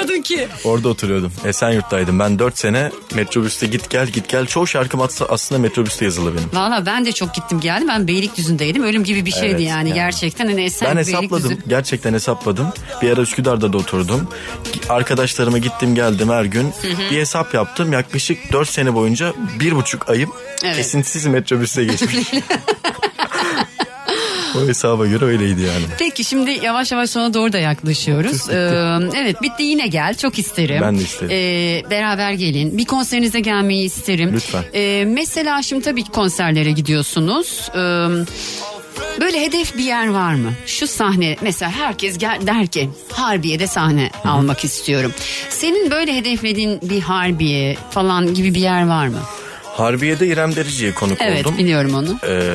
Oturuyordun 0.05 0.21
ki? 0.23 0.47
Orada 0.63 0.89
oturuyordum. 0.89 1.31
Esenyurt'taydım. 1.45 2.19
Ben 2.19 2.39
4 2.39 2.57
sene 2.57 2.91
metrobüste 3.15 3.67
git 3.67 3.89
gel 3.89 4.07
git 4.07 4.29
gel. 4.29 4.45
Çoğu 4.45 4.67
şarkım 4.67 5.01
aslında 5.29 5.61
metrobüste 5.61 6.05
yazılı 6.05 6.31
benim. 6.35 6.49
Valla 6.53 6.85
ben 6.85 7.05
de 7.05 7.11
çok 7.11 7.33
gittim 7.33 7.59
geldim. 7.59 7.87
Ben 7.87 8.07
Beylikdüzü'ndeydim. 8.07 8.83
Ölüm 8.83 9.03
gibi 9.03 9.25
bir 9.25 9.31
şeydi 9.31 9.45
Evet, 9.45 9.59
yani, 9.61 9.69
yani. 9.89 9.93
gerçekten. 9.93 10.45
Hani 10.45 10.57
Ben 10.57 10.63
Esenyurt, 10.63 10.97
hesapladım. 10.97 11.49
Beylikdüzü. 11.49 11.69
Gerçekten 11.69 12.13
hesapladım. 12.13 12.67
Bir 13.01 13.11
ara 13.11 13.21
Üsküdar'da 13.21 13.73
da 13.73 13.77
oturdum. 13.77 14.27
Arkadaşlarıma 14.89 15.57
gittim 15.57 15.95
geldim 15.95 16.29
her 16.29 16.45
gün. 16.45 16.73
Bir 17.11 17.19
hesap 17.19 17.53
yaptım. 17.53 17.93
Yaklaşık 17.93 18.53
4 18.53 18.69
sene 18.69 18.93
boyunca 18.93 19.33
bir 19.59 19.75
buçuk 19.75 20.09
ayım 20.09 20.31
Evet. 20.63 20.75
kesintisiz 20.75 21.25
metrobüste 21.25 21.83
geçmiş. 21.85 22.31
o 24.63 24.67
hesaba 24.67 25.07
göre 25.07 25.25
öyleydi 25.25 25.61
yani. 25.61 25.83
Peki 25.99 26.23
şimdi 26.23 26.51
yavaş 26.51 26.91
yavaş 26.91 27.09
sona 27.09 27.33
doğru 27.33 27.53
da 27.53 27.57
yaklaşıyoruz. 27.57 28.49
Ee, 28.49 28.53
evet 29.17 29.41
bitti 29.41 29.63
yine 29.63 29.87
gel 29.87 30.15
çok 30.17 30.39
isterim. 30.39 30.81
Ben 30.81 30.97
de 30.99 31.01
isterim. 31.03 31.29
Ee, 31.31 31.83
beraber 31.89 32.31
gelin. 32.31 32.77
Bir 32.77 32.85
konserinize 32.85 33.39
gelmeyi 33.39 33.85
isterim. 33.85 34.31
Lütfen. 34.33 34.63
Ee, 34.73 35.05
mesela 35.07 35.61
şimdi 35.63 35.83
tabii 35.83 36.03
ki 36.03 36.11
konserlere 36.11 36.71
gidiyorsunuz. 36.71 37.69
Ee, 37.75 37.79
böyle 39.21 39.41
hedef 39.41 39.77
bir 39.77 39.83
yer 39.83 40.07
var 40.09 40.33
mı? 40.33 40.51
Şu 40.65 40.87
sahne 40.87 41.37
mesela 41.41 41.71
herkes 41.71 42.17
gel, 42.17 42.39
der 42.47 42.67
ki 42.67 42.89
Harbiye'de 43.11 43.67
sahne 43.67 44.09
almak 44.23 44.63
istiyorum. 44.63 45.13
Senin 45.49 45.91
böyle 45.91 46.15
hedeflediğin 46.15 46.79
bir 46.81 47.01
Harbiye 47.01 47.77
falan 47.91 48.33
gibi 48.33 48.53
bir 48.53 48.59
yer 48.59 48.87
var 48.87 49.07
mı? 49.07 49.19
Harbiye'de 49.63 50.27
İrem 50.27 50.55
Derici'ye 50.55 50.93
konuk 50.93 51.17
Evet 51.21 51.45
oldum. 51.45 51.57
biliyorum 51.57 51.93
onu. 51.93 52.19
Ee, 52.27 52.49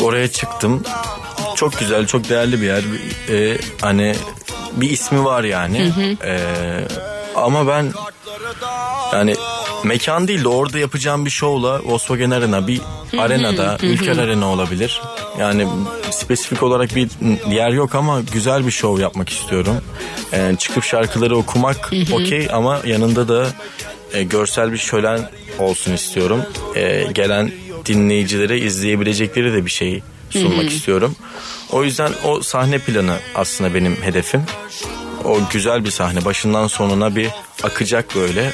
oraya 0.00 0.28
çıktım. 0.28 0.82
Çok 1.56 1.78
güzel, 1.78 2.06
çok 2.06 2.28
değerli 2.28 2.60
bir 2.60 2.66
yer. 2.66 2.82
Ee, 3.30 3.58
hani 3.80 4.14
bir 4.72 4.90
ismi 4.90 5.24
var 5.24 5.44
yani. 5.44 5.92
Ee, 6.24 6.38
ama 7.34 7.66
ben 7.66 7.92
yani 9.12 9.34
mekan 9.84 10.28
değil 10.28 10.44
de 10.44 10.48
orada 10.48 10.78
yapacağım 10.78 11.24
bir 11.24 11.30
şovla 11.30 11.80
Volkswagen 11.84 12.30
Arena 12.30 12.66
bir 12.66 12.80
arenada, 13.18 13.78
Ülker 13.82 14.16
Arena 14.16 14.52
olabilir. 14.52 15.02
Yani 15.38 15.68
spesifik 16.10 16.62
olarak 16.62 16.96
bir 16.96 17.08
yer 17.50 17.70
yok 17.70 17.94
ama 17.94 18.20
güzel 18.32 18.66
bir 18.66 18.70
şov 18.70 19.00
yapmak 19.00 19.28
istiyorum. 19.28 19.76
Ee, 20.32 20.54
çıkıp 20.58 20.84
şarkıları 20.84 21.36
okumak 21.36 21.92
okey 22.12 22.48
ama 22.52 22.80
yanında 22.84 23.28
da 23.28 23.46
e, 24.12 24.22
görsel 24.22 24.72
bir 24.72 24.78
şölen 24.78 25.30
olsun 25.58 25.92
istiyorum. 25.92 26.42
E, 26.74 27.06
gelen 27.12 27.52
dinleyicilere 27.86 28.58
izleyebilecekleri 28.58 29.52
de 29.52 29.64
bir 29.64 29.70
şey 29.70 30.02
sunmak 30.30 30.70
istiyorum. 30.72 31.16
O 31.72 31.84
yüzden 31.84 32.12
o 32.24 32.42
sahne 32.42 32.78
planı 32.78 33.16
aslında 33.34 33.74
benim 33.74 33.96
hedefim. 34.02 34.42
O 35.24 35.38
güzel 35.52 35.84
bir 35.84 35.90
sahne 35.90 36.24
başından 36.24 36.66
sonuna 36.66 37.16
bir 37.16 37.28
akacak 37.62 38.14
böyle 38.16 38.52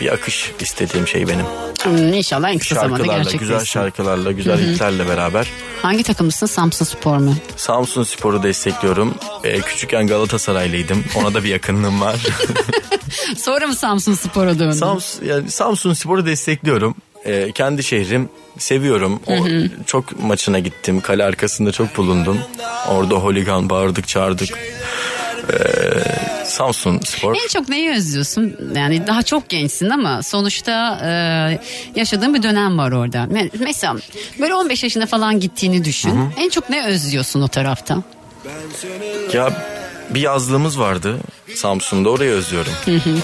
bir 0.00 0.12
akış 0.12 0.50
istediğim 0.60 1.08
şey 1.08 1.28
benim. 1.28 1.46
Hmm, 1.82 2.12
İnşallah 2.12 2.50
en 2.50 2.58
kısa 2.58 2.74
zamanda 2.74 3.06
gerçekleşsin. 3.06 3.38
güzel 3.38 3.64
şarkılarla, 3.64 4.32
güzel 4.32 4.58
hitlerle 4.60 5.08
beraber. 5.08 5.46
Hangi 5.82 6.02
takımlısın? 6.02 6.46
Samsun 6.46 6.84
Spor 6.84 7.16
mu? 7.16 7.34
Samsun 7.56 8.02
Spor'u 8.02 8.42
destekliyorum. 8.42 9.14
E, 9.44 9.60
küçükken 9.60 10.06
Galatasaraylıydım. 10.06 11.04
Ona 11.16 11.34
da 11.34 11.44
bir 11.44 11.48
yakınlığım 11.48 12.00
var. 12.00 12.16
Sonra 13.38 13.66
mı 13.66 13.74
Samsun 13.74 14.14
Spor'a 14.14 14.58
döndün? 14.58 14.70
Sams, 14.76 15.16
yani 15.26 15.50
Samsun 15.50 15.92
Spor'u 15.92 16.26
destekliyorum. 16.26 16.94
Ee, 17.26 17.52
kendi 17.54 17.82
şehrim 17.82 18.28
seviyorum. 18.58 19.20
O, 19.26 19.32
çok 19.86 20.20
maçına 20.22 20.58
gittim. 20.58 21.00
Kale 21.00 21.24
arkasında 21.24 21.72
çok 21.72 21.96
bulundum. 21.96 22.38
Orada 22.88 23.14
holigan 23.14 23.70
bağırdık 23.70 24.08
çağırdık. 24.08 24.48
Ee, 25.52 26.44
Samsun 26.44 27.00
Spor. 27.04 27.34
En 27.44 27.48
çok 27.48 27.68
neyi 27.68 27.90
özlüyorsun? 27.90 28.56
Yani 28.76 29.06
daha 29.06 29.22
çok 29.22 29.48
gençsin 29.48 29.90
ama 29.90 30.22
sonuçta 30.22 31.00
e, 31.04 31.10
yaşadığın 32.00 32.34
bir 32.34 32.42
dönem 32.42 32.78
var 32.78 32.92
orada. 32.92 33.18
Me- 33.18 33.50
Mesela 33.60 33.96
böyle 34.40 34.54
15 34.54 34.82
yaşında 34.82 35.06
falan 35.06 35.40
gittiğini 35.40 35.84
düşün. 35.84 36.12
En 36.38 36.48
çok 36.48 36.70
ne 36.70 36.86
özlüyorsun 36.86 37.42
o 37.42 37.48
tarafta? 37.48 38.02
Ya 39.32 39.52
bir 40.10 40.20
yazlığımız 40.20 40.78
vardı 40.78 41.16
Samsun'da 41.54 42.10
orayı 42.10 42.30
özlüyorum. 42.30 42.72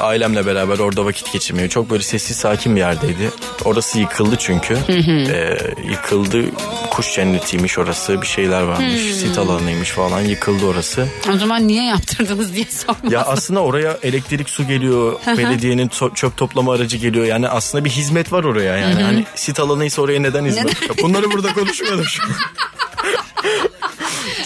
Ailemle 0.00 0.46
beraber 0.46 0.78
orada 0.78 1.04
vakit 1.04 1.32
geçirmeyi. 1.32 1.68
Çok 1.68 1.90
böyle 1.90 2.02
sessiz 2.02 2.36
sakin 2.36 2.76
bir 2.76 2.80
yerdeydi. 2.80 3.30
Orası 3.64 3.98
yıkıldı 3.98 4.36
çünkü. 4.38 4.78
Ee, 4.88 5.58
yıkıldı. 5.90 6.42
Kuş 6.90 7.14
cennetiymiş 7.14 7.78
orası. 7.78 8.22
Bir 8.22 8.26
şeyler 8.26 8.62
varmış. 8.62 9.00
Sit 9.00 9.38
alanıymış 9.38 9.90
falan. 9.90 10.20
Yıkıldı 10.20 10.66
orası. 10.66 11.06
O 11.34 11.36
zaman 11.38 11.68
niye 11.68 11.84
yaptırdınız 11.84 12.54
diye 12.54 12.64
sormaz. 12.70 13.12
Ya 13.12 13.22
aslında 13.22 13.60
oraya 13.60 13.98
elektrik 14.02 14.50
su 14.50 14.66
geliyor. 14.66 15.20
belediyenin 15.26 15.88
to- 15.88 16.14
çöp 16.14 16.36
toplama 16.36 16.72
aracı 16.74 16.96
geliyor. 16.96 17.24
Yani 17.26 17.48
aslında 17.48 17.84
bir 17.84 17.90
hizmet 17.90 18.32
var 18.32 18.44
oraya 18.44 18.76
yani. 18.76 19.02
Hani 19.02 19.24
sit 19.34 19.60
alanıysa 19.60 20.02
oraya 20.02 20.22
neden 20.22 20.44
hizmet? 20.44 20.82
Ya 20.82 20.88
Bunları 21.02 21.30
burada 21.32 21.52
konuşmayalım 21.54 22.04
şu 22.04 22.22
an. 22.22 22.30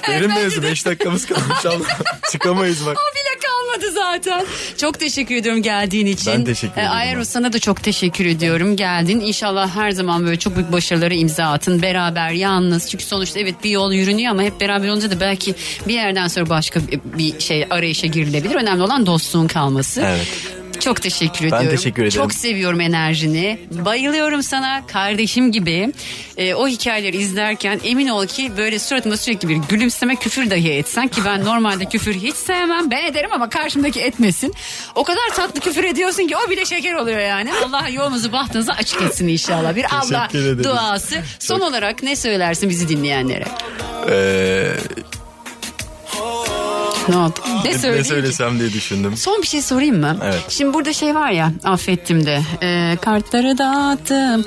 Derin 0.09 0.29
mevzu 0.35 0.63
5 0.63 0.87
dakikamız 0.87 1.27
kalmış 1.27 1.67
ama 1.67 1.85
çıkamayız 2.33 2.87
bak. 2.87 2.97
O 3.11 3.15
bile 3.15 3.41
kalmadı 3.41 3.93
zaten. 3.95 4.47
Çok 4.77 5.01
teşekkür 5.01 5.35
ediyorum 5.35 5.63
geldiğin 5.63 6.07
için. 6.07 6.33
Ben 6.33 6.45
teşekkür 6.45 6.73
ederim. 6.75 6.89
Ayero 6.93 7.25
sana 7.25 7.53
da 7.53 7.59
çok 7.59 7.83
teşekkür 7.83 8.27
ediyorum. 8.27 8.77
Geldin. 8.77 9.21
İnşallah 9.21 9.77
her 9.77 9.91
zaman 9.91 10.25
böyle 10.27 10.39
çok 10.39 10.57
büyük 10.57 10.73
başarılara 10.73 11.15
imza 11.15 11.45
atın. 11.45 11.83
Beraber 11.83 12.31
yalnız. 12.31 12.91
Çünkü 12.91 13.05
sonuçta 13.05 13.41
evet 13.41 13.55
bir 13.65 13.71
yol 13.71 13.93
yürünüyor 13.93 14.31
ama 14.31 14.43
hep 14.43 14.61
beraber 14.61 14.89
olunca 14.89 15.11
da 15.11 15.21
belki 15.21 15.55
bir 15.89 15.95
yerden 15.95 16.29
sonra 16.29 16.49
başka 16.49 16.81
bir 17.19 17.41
şey 17.41 17.67
arayışa 17.71 18.07
girilebilir. 18.07 18.55
Önemli 18.55 18.83
olan 18.83 19.07
dostluğun 19.07 19.47
kalması. 19.47 20.01
Evet. 20.01 20.29
Çok 20.81 21.03
teşekkür 21.03 21.45
ediyorum. 21.45 21.71
teşekkür 21.71 22.03
ederim. 22.03 22.23
Çok 22.23 22.35
seviyorum 22.35 22.81
enerjini. 22.81 23.59
Bayılıyorum 23.71 24.43
sana 24.43 24.87
kardeşim 24.87 25.53
gibi. 25.53 25.93
Ee, 26.37 26.55
o 26.55 26.69
hikayeleri 26.69 27.17
izlerken 27.17 27.81
emin 27.85 28.09
ol 28.09 28.27
ki 28.27 28.53
böyle 28.57 28.79
suratıma 28.79 29.17
sürekli 29.17 29.49
bir 29.49 29.57
gülümseme 29.57 30.17
küfür 30.17 30.51
dahi 30.51 30.71
etsen 30.71 31.09
ki 31.09 31.21
ben 31.25 31.45
normalde 31.45 31.85
küfür 31.85 32.15
hiç 32.15 32.37
sevmem. 32.37 32.91
Ben 32.91 33.05
ederim 33.05 33.31
ama 33.33 33.49
karşımdaki 33.49 34.01
etmesin. 34.01 34.55
O 34.95 35.05
kadar 35.05 35.29
tatlı 35.37 35.61
küfür 35.61 35.85
ediyorsun 35.85 36.27
ki 36.27 36.35
o 36.47 36.51
bile 36.51 36.65
şeker 36.65 36.95
oluyor 36.95 37.21
yani. 37.21 37.51
Allah 37.65 37.89
yolumuzu 37.89 38.33
bahtınızı 38.33 38.73
açık 38.73 39.03
etsin 39.03 39.29
inşallah. 39.29 39.77
Bir 39.77 39.87
Allah 39.95 40.29
ederiz. 40.31 40.65
duası. 40.65 41.17
Son 41.39 41.61
olarak 41.61 42.03
ne 42.03 42.17
söylersin 42.17 42.71
bizi 42.71 42.89
dinleyenlere? 42.89 43.45
Ee, 44.11 44.75
Ne 47.09 47.17
oldu? 47.17 47.35
Ne, 47.65 47.71
ne, 47.71 47.79
söyleyeyim 47.79 47.97
ne 47.99 48.03
ki? 48.03 48.09
söylesem 48.09 48.59
diye 48.61 48.73
düşündüm. 48.73 49.17
Son 49.17 49.43
bir 49.43 49.47
şey 49.47 49.63
sorayım 49.63 50.01
mı? 50.01 50.17
Evet. 50.25 50.45
Şimdi 50.49 50.75
burada 50.75 50.93
şey 50.93 51.15
var 51.15 51.31
ya 51.31 51.53
affettim 51.65 52.27
de 52.27 52.41
e, 52.63 52.97
kartları 53.03 53.59
dağıttım. 53.59 54.45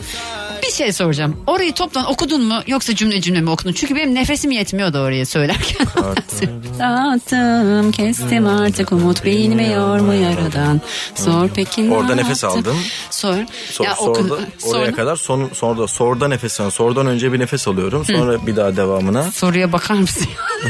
Bir 0.63 0.71
şey 0.71 0.93
soracağım. 0.93 1.37
Orayı 1.47 1.73
toptan 1.73 2.11
okudun 2.11 2.43
mu 2.43 2.59
yoksa 2.67 2.95
cümle 2.95 3.21
cümle 3.21 3.41
mi 3.41 3.49
okudun? 3.49 3.73
Çünkü 3.73 3.95
benim 3.95 4.15
nefesim 4.15 4.51
yetmiyordu 4.51 4.97
oraya 4.99 5.25
söylerken. 5.25 5.87
dağıttım 6.79 7.91
kestim 7.91 8.47
artık 8.47 8.91
umut 8.91 9.25
bilmiyor 9.25 9.99
mu 9.99 10.13
yaradan. 10.13 10.81
Sor 11.15 11.49
peki 11.55 11.89
ne 11.89 11.93
Orada 11.95 12.15
nefes 12.15 12.43
aldım. 12.43 12.77
Sor. 13.09 13.35
So, 13.71 13.83
Ya 13.83 13.95
sorda, 13.95 14.19
oku- 14.19 14.39
oraya 14.63 14.85
sor- 14.85 14.95
kadar 14.95 15.15
son, 15.15 15.49
sonra 15.53 15.87
sorda 15.87 16.27
nefes 16.27 16.59
alıyorum. 16.59 16.73
Sordan 16.75 17.07
önce 17.07 17.33
bir 17.33 17.39
nefes 17.39 17.67
alıyorum. 17.67 18.05
Sonra 18.05 18.47
bir 18.47 18.55
daha 18.55 18.75
devamına. 18.77 19.31
Soruya 19.31 19.71
bakar 19.71 19.95
mısın? 19.95 20.27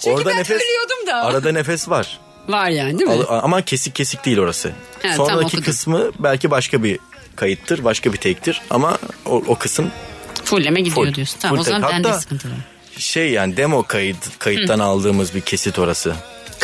Çünkü 0.00 0.16
Orada 0.16 0.30
ben 0.30 0.38
nefes 0.38 0.56
ölüyordum 0.62 1.06
da. 1.06 1.14
arada 1.22 1.52
nefes 1.52 1.88
var. 1.88 2.20
Var 2.48 2.68
yani 2.68 2.98
değil 2.98 3.10
mi? 3.10 3.24
Ama 3.28 3.62
kesik 3.62 3.94
kesik 3.94 4.24
değil 4.24 4.38
orası. 4.38 4.72
tam 5.02 5.14
Sonraki 5.16 5.60
kısmı 5.60 6.10
belki 6.18 6.50
başka 6.50 6.82
bir 6.82 6.98
kayıttır, 7.36 7.84
başka 7.84 8.12
bir 8.12 8.18
tektir 8.18 8.62
ama 8.70 8.98
o, 9.26 9.42
o 9.46 9.54
kısım 9.58 9.90
Fulleme 10.44 10.80
gidiyor 10.80 11.06
Full. 11.06 11.14
diyorsun. 11.14 11.38
Tamam 11.40 11.56
Full 11.56 11.60
o 11.60 11.64
zaman 11.64 11.90
bende 11.92 12.12
sıkıntı 12.12 12.48
var. 12.48 12.56
şey 12.98 13.30
yani 13.30 13.56
demo 13.56 13.82
kayıt 13.82 14.38
kayıttan 14.38 14.78
aldığımız 14.78 15.34
bir 15.34 15.40
kesit 15.40 15.78
orası. 15.78 16.14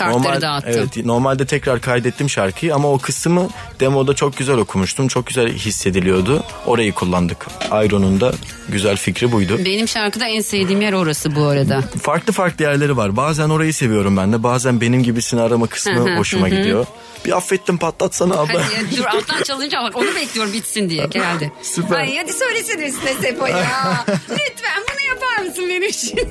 Kartları 0.00 0.40
dağıttım. 0.40 0.72
Evet, 0.76 1.06
normalde 1.06 1.46
tekrar 1.46 1.80
kaydettim 1.80 2.30
şarkıyı 2.30 2.74
ama 2.74 2.92
o 2.92 2.98
kısmı 2.98 3.48
demoda 3.80 4.14
çok 4.14 4.36
güzel 4.36 4.56
okumuştum. 4.56 5.08
Çok 5.08 5.26
güzel 5.26 5.52
hissediliyordu. 5.52 6.44
Orayı 6.66 6.92
kullandık. 6.92 7.46
Iron'un 7.72 8.20
da 8.20 8.32
güzel 8.68 8.96
fikri 8.96 9.32
buydu. 9.32 9.58
Benim 9.64 9.88
şarkıda 9.88 10.26
en 10.26 10.40
sevdiğim 10.40 10.80
yer 10.82 10.92
orası 10.92 11.36
bu 11.36 11.44
arada. 11.46 11.82
Farklı 12.02 12.32
farklı 12.32 12.64
yerleri 12.64 12.96
var. 12.96 13.16
Bazen 13.16 13.48
orayı 13.48 13.74
seviyorum 13.74 14.16
ben 14.16 14.32
de. 14.32 14.42
Bazen 14.42 14.80
benim 14.80 15.02
gibisini 15.02 15.40
arama 15.40 15.66
kısmı 15.66 16.16
hoşuma 16.16 16.48
gidiyor. 16.48 16.86
Bir 17.24 17.36
affettim 17.36 17.78
patlatsana 17.78 18.34
abla. 18.34 18.62
Hadi 18.76 18.96
dur 18.96 19.04
alttan 19.04 19.42
çalınca 19.42 19.82
bak 19.82 19.96
onu 19.96 20.14
bekliyorum 20.14 20.52
bitsin 20.52 20.90
diye 20.90 21.06
geldi. 21.06 21.52
Süper. 21.62 21.98
Ay 21.98 22.16
hadi 22.16 22.32
söylesene 22.32 22.86
üstüne 22.86 23.14
Sepo 23.14 23.46
ya. 23.46 23.56
Lütfen 24.08 24.82
bunu 24.90 25.08
yapar 25.08 25.44
mısın 25.46 25.64
benim 25.68 25.82
için? 25.88 26.18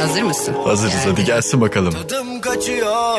Hazır 0.00 0.22
mısın? 0.22 0.54
Hazırız 0.64 0.94
hadi 1.06 1.24
gelsin 1.24 1.60
bakalım. 1.60 1.92
Tadım 1.92 2.40
kaçıyor 2.40 3.18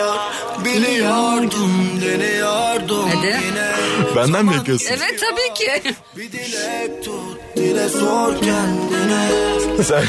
biliyordum 0.65 2.01
deniyordum 2.05 3.09
Hadi. 3.15 3.27
yine 3.27 3.71
Benden 4.15 4.45
mi 4.45 4.51
bekliyorsun? 4.51 4.87
Evet 4.89 5.19
tabii 5.21 5.53
ki. 5.53 5.81
bir 6.17 6.31
dilek 6.31 7.03
tut 7.05 7.37
dile 7.55 7.89
sor 7.89 8.33
kendine 8.41 9.27
Sen 9.83 10.03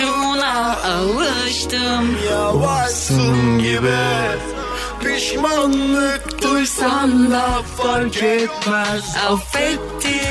Buna 0.00 0.76
alıştım. 0.84 2.16
yavaşsın 2.30 3.58
gibi 3.58 3.96
pişmanlık 5.04 6.42
duysan 6.42 7.30
da 7.32 7.48
fark 7.82 8.22
etmez 8.22 9.16
Affetti. 9.30 10.22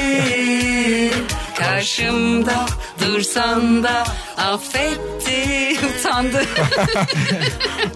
Karşımda 1.59 2.65
dursan 3.01 3.83
da 3.83 4.03
affetti. 4.37 5.77
Utandı. 5.99 6.45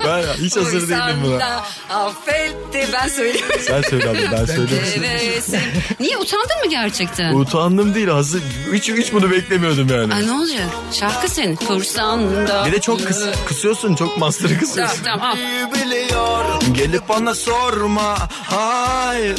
ben 0.05 0.23
hiç 0.37 0.55
hazır 0.55 0.71
değilim 0.73 0.89
Dursan 0.89 1.23
buna. 1.23 1.39
da 1.39 1.63
affetti. 1.89 2.87
Ben 2.93 3.07
söylüyorum. 3.07 3.59
Sen 3.67 3.81
söyle 3.81 4.09
abi 4.09 4.29
ben 4.31 4.45
söylüyorum. 4.45 4.87
Niye 5.99 6.17
utandın 6.17 6.57
mı 6.65 6.69
gerçekten? 6.69 7.33
Utandım 7.33 7.95
değil 7.95 8.07
hazır. 8.07 8.41
Hiç, 8.73 8.89
hiç 8.89 9.13
bunu 9.13 9.31
beklemiyordum 9.31 9.87
yani. 9.89 10.13
Ay 10.13 10.27
ne 10.27 10.31
olacak? 10.31 10.65
Şarkı 10.91 11.27
senin. 11.29 11.55
Kursan 11.55 12.47
da. 12.47 12.65
Bir 12.65 12.71
de 12.71 12.81
çok 12.81 13.07
kıs, 13.07 13.23
kısıyorsun 13.47 13.95
çok 13.95 14.17
master'ı 14.17 14.47
Tamam 14.49 14.59
kısıyorsun. 14.59 15.03
tamam 15.03 15.37
biliyor 15.73 16.45
gelip 16.73 17.09
bana 17.09 17.35
sorma 17.35 18.17
hayır 18.31 19.35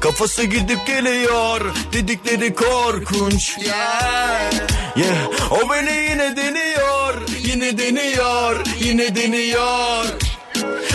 Kafası 0.00 0.44
gidip 0.44 0.86
geliyor. 0.86 1.60
Dedikleri 1.92 2.54
korkunç. 2.54 3.58
Yeah. 3.58 4.52
Yeah. 4.96 5.52
O 5.52 5.70
beni 5.70 5.92
yine 6.10 6.36
deniyor. 6.36 7.28
Yine 7.44 7.78
deniyor. 7.78 8.66
Yine 8.80 9.16
deniyor 9.16 10.27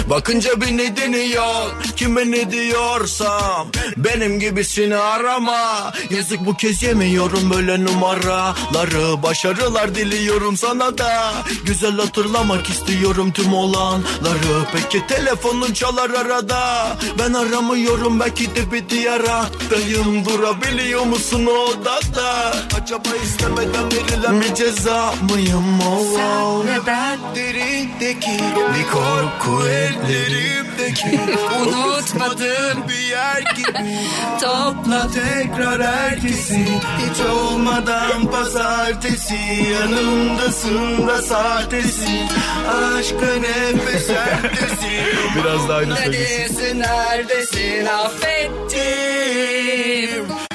Bakınca 0.10 0.62
beni 0.62 0.98
deniyor 0.98 1.72
Kime 1.96 2.32
ne 2.32 2.52
diyorsam 2.52 3.68
Benim 3.98 4.40
gibisini 4.40 4.96
arama. 4.96 5.94
Yazık 6.10 6.46
bu 6.46 6.58
kez 6.58 6.84
yemiyorum 6.84 7.52
böyle 7.56 7.86
numaraları. 7.86 9.24
Başarılar 9.24 9.96
diliyorum 9.96 10.58
sana 10.58 10.98
da. 10.98 11.34
Güzel 11.66 11.98
hatırlamak 11.98 12.70
istiyorum 12.70 13.32
tüm 13.32 13.54
olanları. 13.54 14.66
Peki 14.74 15.08
telefonun 15.08 15.74
çalar 15.74 16.10
arada. 16.10 16.98
Ben 17.20 17.34
aramıyorum 17.34 18.20
belki 18.20 18.56
de 18.56 18.72
bir 18.72 18.90
diyaraktayım 18.90 20.26
Durabiliyor 20.26 21.06
musun 21.06 21.46
odada? 21.46 22.56
Acaba 22.82 23.10
istemeden 23.24 23.92
verilen 23.92 24.42
bir 24.42 24.56
ceza 24.56 25.14
mıyım? 25.32 25.80
Oh, 25.82 26.20
oh. 26.20 26.66
ve 26.66 26.78
ben 26.88 27.20
Derindeki 27.36 28.32
bir 28.78 28.92
korku 28.92 29.68
ellerimdeki 29.94 31.20
unutmadım 31.62 32.88
bir 32.90 33.08
yer 33.10 33.42
gibi. 33.56 34.00
Topla 34.42 35.08
Tekrar 35.14 35.84
herkesi. 35.84 36.66
Hiç 36.98 37.20
olmadan 37.32 38.32
pazartesi. 38.32 39.36
Yanımdasın 39.72 41.08
da 41.08 41.22
sahtesin 41.22 42.28
Aşka 42.68 43.34
nefes 43.36 44.10
ertesin 44.10 45.04
Biraz 45.36 45.70
daha 45.70 45.78
aynı 45.78 45.96
söylesin. 45.96 46.24
Neredesin? 46.24 46.80
Neredesin 46.80 47.86
affettim. 47.86 48.84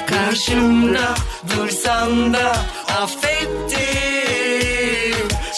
Karşımda 0.09 1.15
dursan 1.55 2.33
da 2.33 2.55
affettim. 3.01 3.79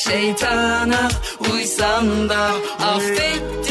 Şeytana 0.03 1.09
uysan 1.53 2.29
da 2.29 2.49
affettim 2.79 3.70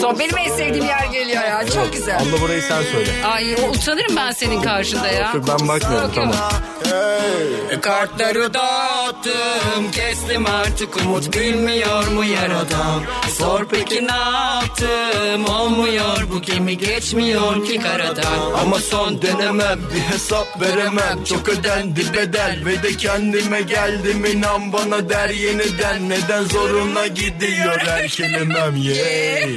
Son 0.00 0.18
benim 0.18 0.38
en 0.38 0.56
sevdiğim 0.56 0.86
yer 0.86 1.04
geliyor 1.04 1.42
ya 1.44 1.66
çok 1.74 1.92
güzel. 1.92 2.16
Abla 2.16 2.40
burayı 2.40 2.62
sen 2.62 2.82
söyle. 2.82 3.24
Ay 3.24 3.52
utanırım 3.52 4.16
ben 4.16 4.30
senin 4.32 4.62
karşında 4.62 5.08
ya. 5.08 5.30
Dur 5.34 5.42
ben 5.48 5.68
bakmıyorum 5.68 6.08
Yok, 6.08 6.16
yok. 6.16 6.34
tamam. 6.34 6.52
Kartları 7.80 8.54
dağıt 8.54 9.00
yaptım 9.26 9.90
Kestim 9.90 10.46
artık 10.46 10.96
umut 10.96 11.32
gülmüyor 11.32 12.08
mu 12.08 12.24
yaradan 12.24 13.02
Sor 13.38 13.66
peki 13.70 14.06
ne 14.06 14.12
yaptım 14.12 15.44
Olmuyor 15.44 16.30
bu 16.32 16.42
gemi 16.42 16.78
geçmiyor 16.78 17.66
ki 17.66 17.80
karadan 17.80 18.52
Ama 18.62 18.78
son 18.78 19.22
denemem 19.22 19.80
bir 19.94 20.00
hesap 20.00 20.60
veremem 20.60 21.24
Çok 21.24 21.48
ödendi 21.48 22.12
bedel 22.14 22.62
ve 22.66 22.82
de 22.82 22.96
kendime 22.96 23.62
geldim 23.62 24.24
inan 24.24 24.72
bana 24.72 25.08
der 25.08 25.28
yeniden 25.30 26.08
Neden 26.08 26.44
zoruna 26.44 27.06
gidiyor 27.06 27.78
her 27.78 28.08
kelimem 28.08 28.76
yeah. 28.76 29.48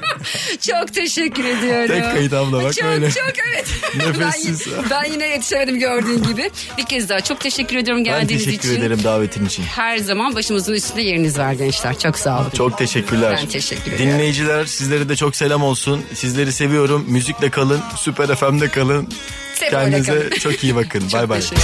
Çok 0.68 0.94
teşekkür 0.94 1.44
ediyorum. 1.44 1.88
Tek 1.88 2.04
kayıt 2.04 2.32
abla 2.32 2.64
bak 2.64 2.74
çok, 2.74 2.84
böyle. 2.84 3.10
Çok 3.10 3.32
evet. 3.52 3.66
Nefessiz. 3.96 4.66
Ben, 4.82 4.90
ben 4.90 5.12
yine 5.12 5.26
yetişemedim 5.28 5.78
gördüğün 5.78 6.22
gibi. 6.22 6.50
Bir 6.78 6.84
kez 6.84 7.08
daha 7.08 7.20
çok 7.20 7.40
teşekkür 7.40 7.76
ediyorum 7.76 8.04
Ben 8.04 8.20
geldiğiniz 8.20 8.44
teşekkür 8.44 8.68
için. 8.68 8.80
ederim 8.80 9.04
davetin 9.04 9.46
için. 9.46 9.62
Her 9.62 9.98
zaman 9.98 10.34
başımızın 10.34 10.72
üstünde 10.72 11.02
yeriniz 11.02 11.38
var 11.38 11.52
gençler. 11.52 11.98
Çok 11.98 12.18
sağ 12.18 12.40
olun. 12.40 12.50
Çok 12.56 12.78
teşekkürler. 12.78 13.38
Ben 13.42 13.48
teşekkür 13.48 13.92
ederim. 13.92 14.10
Dinleyiciler 14.12 14.64
sizlere 14.66 15.08
de 15.08 15.16
çok 15.16 15.36
selam 15.36 15.62
olsun. 15.62 16.02
Sizleri 16.14 16.52
seviyorum. 16.52 17.04
Müzikle 17.08 17.50
kalın. 17.50 17.80
Süper 17.96 18.36
FM'de 18.36 18.68
kalın. 18.68 19.08
Seviyorum, 19.54 19.90
Kendinize 19.90 20.12
kalın. 20.14 20.30
çok 20.30 20.64
iyi 20.64 20.76
bakın. 20.76 21.02
Bay 21.12 21.28
bay. 21.28 21.40
teşekkür 21.40 21.62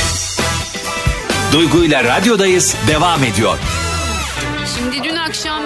Duygu 1.53 1.85
ile 1.85 2.05
radyodayız 2.05 2.77
devam 2.89 3.25
ediyor. 3.25 3.59
Şimdi 4.77 5.05
dün 5.09 5.17
akşam 5.17 5.63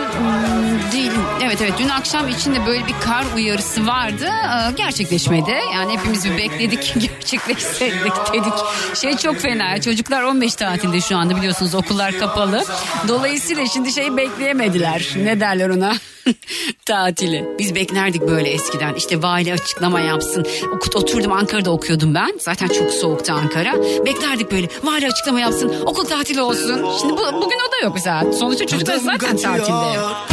evet 1.43 1.61
evet. 1.63 1.73
Dün 1.79 1.89
akşam 1.89 2.29
içinde 2.29 2.67
böyle 2.67 2.87
bir 2.87 2.95
kar 3.05 3.25
uyarısı 3.37 3.87
vardı. 3.87 4.25
Ee, 4.27 4.73
gerçekleşmedi. 4.77 5.55
Yani 5.75 5.99
hepimiz 5.99 6.25
bir 6.25 6.37
bekledik 6.37 6.95
gerçekleşse 7.01 7.93
dedik. 8.33 8.53
Şey 9.01 9.17
çok 9.17 9.37
fena. 9.37 9.81
Çocuklar 9.81 10.23
15 10.23 10.55
tatilde 10.55 11.01
şu 11.01 11.17
anda 11.17 11.37
biliyorsunuz 11.37 11.75
okullar 11.75 12.19
kapalı. 12.19 12.65
Dolayısıyla 13.09 13.67
şimdi 13.67 13.93
şeyi 13.93 14.17
bekleyemediler. 14.17 15.09
Ne 15.17 15.41
derler 15.41 15.69
ona? 15.69 15.93
Tatili. 16.87 17.49
Biz 17.59 17.75
beklerdik 17.75 18.23
böyle 18.23 18.49
eskiden. 18.49 18.95
İşte 18.95 19.23
vali 19.23 19.53
açıklama 19.53 20.01
yapsın. 20.01 20.47
Okut, 20.75 20.97
oturdum 20.97 21.33
Ankara'da 21.33 21.71
okuyordum 21.71 22.15
ben. 22.15 22.33
Zaten 22.41 22.69
çok 22.69 22.91
soğuktu 22.91 23.33
Ankara. 23.33 23.75
Beklerdik 24.07 24.53
böyle. 24.53 24.69
Vali 24.83 25.07
açıklama 25.07 25.41
yapsın. 25.41 25.75
Okul 25.87 26.05
tatili 26.05 26.43
olsun. 26.43 26.87
Şimdi 27.01 27.13
bu, 27.13 27.43
bugün 27.43 27.59
o 27.69 27.73
da 27.73 27.85
yok 27.85 27.93
mesela 27.95 28.33
sonuçta 28.33 28.67
çocuklar 28.67 28.97
zaten 28.97 29.37
tatilde. 29.37 30.32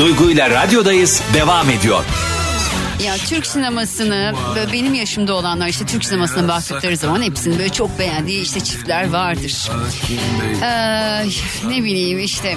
Duygu 0.00 0.30
ile 0.30 0.50
radyodayız 0.50 1.22
devam 1.34 1.70
ediyor. 1.70 2.04
Ya 3.04 3.16
Türk 3.16 3.46
sinemasını 3.46 4.34
böyle 4.56 4.72
benim 4.72 4.94
yaşımda 4.94 5.34
olanlar 5.34 5.68
işte 5.68 5.86
Türk 5.86 6.04
sinemasına 6.04 6.48
baktıkları 6.48 6.96
zaman 6.96 7.22
hepsinin 7.22 7.58
böyle 7.58 7.68
çok 7.68 7.98
beğendiği 7.98 8.42
işte 8.42 8.60
çiftler 8.60 9.10
vardır. 9.10 9.70
Ee, 10.62 11.24
ne 11.68 11.84
bileyim 11.84 12.18
işte 12.18 12.56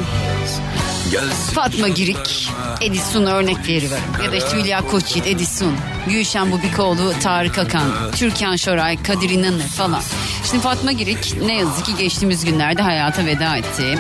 Fatma 1.54 1.88
Girik, 1.88 2.50
Edison 2.82 3.26
örnekleri 3.26 3.92
var. 3.92 4.00
Ya 4.26 4.32
da 4.32 4.36
işte 4.36 4.58
Hülya 4.58 4.82
Koçyiğit, 4.82 5.28
Edison, 5.28 5.74
Gülşen 6.08 6.52
Bubikoğlu, 6.52 7.14
Tarık 7.24 7.58
Akan, 7.58 8.12
Türkan 8.16 8.56
Şoray, 8.56 9.04
Kadir 9.04 9.30
İnanır 9.30 9.68
falan. 9.68 10.02
Şimdi 10.50 10.64
Fatma 10.64 10.92
Girik 10.92 11.36
ne 11.46 11.58
yazık 11.58 11.86
ki 11.86 11.96
geçtiğimiz 11.96 12.46
günlerde 12.46 12.82
hayata 12.82 13.26
veda 13.26 13.58
etti. 13.58 14.00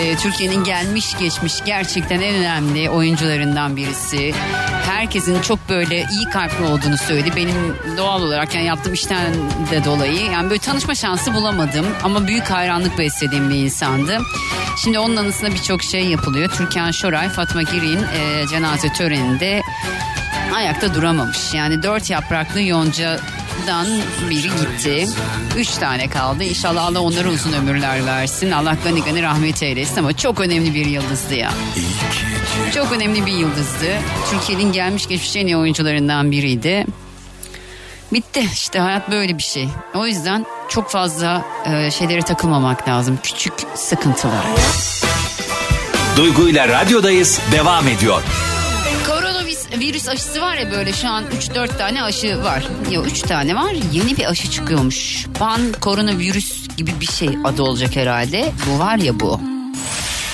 Ee, 0.00 0.16
Türkiye'nin 0.16 0.64
gelmiş 0.64 1.18
geçmiş 1.18 1.64
gerçekten 1.64 2.20
en 2.20 2.34
önemli 2.34 2.90
oyuncularından 2.90 3.76
birisi. 3.76 4.32
Herkesin 4.86 5.42
çok 5.42 5.68
böyle 5.68 5.96
iyi 5.96 6.24
kalpli 6.32 6.64
olduğunu 6.64 6.98
söyledi. 6.98 7.36
Benim 7.36 7.76
doğal 7.96 8.22
olarak 8.22 8.54
yani 8.54 8.66
yaptığım 8.66 8.92
işten 8.92 9.34
de 9.70 9.84
dolayı 9.84 10.30
yani 10.30 10.50
böyle 10.50 10.60
tanışma 10.60 10.94
şansı 10.94 11.34
bulamadım 11.34 11.86
ama 12.02 12.26
büyük 12.26 12.50
hayranlık 12.50 12.98
beslediğim 12.98 13.50
bir 13.50 13.54
insandı. 13.54 14.18
Şimdi 14.82 14.98
onun 14.98 15.16
anısına 15.16 15.50
birçok 15.52 15.82
şey 15.82 16.06
yapılıyor. 16.06 16.50
Türkan 16.50 16.90
Şoray, 16.90 17.28
Fatma 17.28 17.62
Girik'in 17.62 18.02
e, 18.02 18.46
cenaze 18.50 18.92
töreninde 18.92 19.62
ayakta 20.54 20.94
duramamış. 20.94 21.54
Yani 21.54 21.82
dört 21.82 22.10
yapraklı 22.10 22.60
yoncadan 23.60 23.86
biri 24.30 24.42
gitti. 24.42 25.06
Üç 25.56 25.68
tane 25.70 26.08
kaldı. 26.08 26.44
İnşallah 26.44 26.84
Allah 26.84 27.00
onlara 27.00 27.28
uzun 27.28 27.52
ömürler 27.52 28.06
versin. 28.06 28.50
Allah 28.50 28.76
gani 28.84 29.04
gani 29.04 29.22
rahmet 29.22 29.62
eylesin 29.62 29.96
ama 29.98 30.12
çok 30.12 30.40
önemli 30.40 30.74
bir 30.74 30.86
yıldızdı 30.86 31.34
ya. 31.34 31.52
Çok 32.74 32.92
önemli 32.92 33.26
bir 33.26 33.32
yıldızdı. 33.32 33.86
Türkiye'nin 34.30 34.72
gelmiş 34.72 35.08
geçmiş 35.08 35.36
en 35.36 35.46
iyi 35.46 35.56
oyuncularından 35.56 36.30
biriydi. 36.30 36.86
Bitti 38.12 38.48
işte 38.52 38.78
hayat 38.78 39.10
böyle 39.10 39.38
bir 39.38 39.42
şey. 39.42 39.68
O 39.94 40.06
yüzden 40.06 40.46
çok 40.68 40.90
fazla 40.90 41.44
e, 41.66 41.90
şeylere 41.90 42.22
takılmamak 42.22 42.88
lazım. 42.88 43.18
Küçük 43.22 43.52
sıkıntılar. 43.74 44.46
Duygu 46.16 46.48
ile 46.48 46.68
radyodayız 46.68 47.40
devam 47.52 47.88
ediyor. 47.88 48.22
Virüs 49.80 50.08
aşısı 50.08 50.40
var 50.40 50.56
ya 50.56 50.70
böyle 50.70 50.92
şu 50.92 51.08
an 51.08 51.24
3-4 51.24 51.78
tane 51.78 52.02
aşı 52.02 52.42
var. 52.42 52.68
Yok 52.90 53.06
3 53.06 53.22
tane 53.22 53.56
var 53.56 53.72
yeni 53.92 54.16
bir 54.16 54.30
aşı 54.30 54.50
çıkıyormuş. 54.50 55.26
Pan 55.38 55.60
koronavirüs 55.80 56.76
gibi 56.76 56.90
bir 57.00 57.06
şey 57.06 57.28
adı 57.44 57.62
olacak 57.62 57.96
herhalde. 57.96 58.52
Bu 58.68 58.78
var 58.78 58.96
ya 58.96 59.20
bu. 59.20 59.49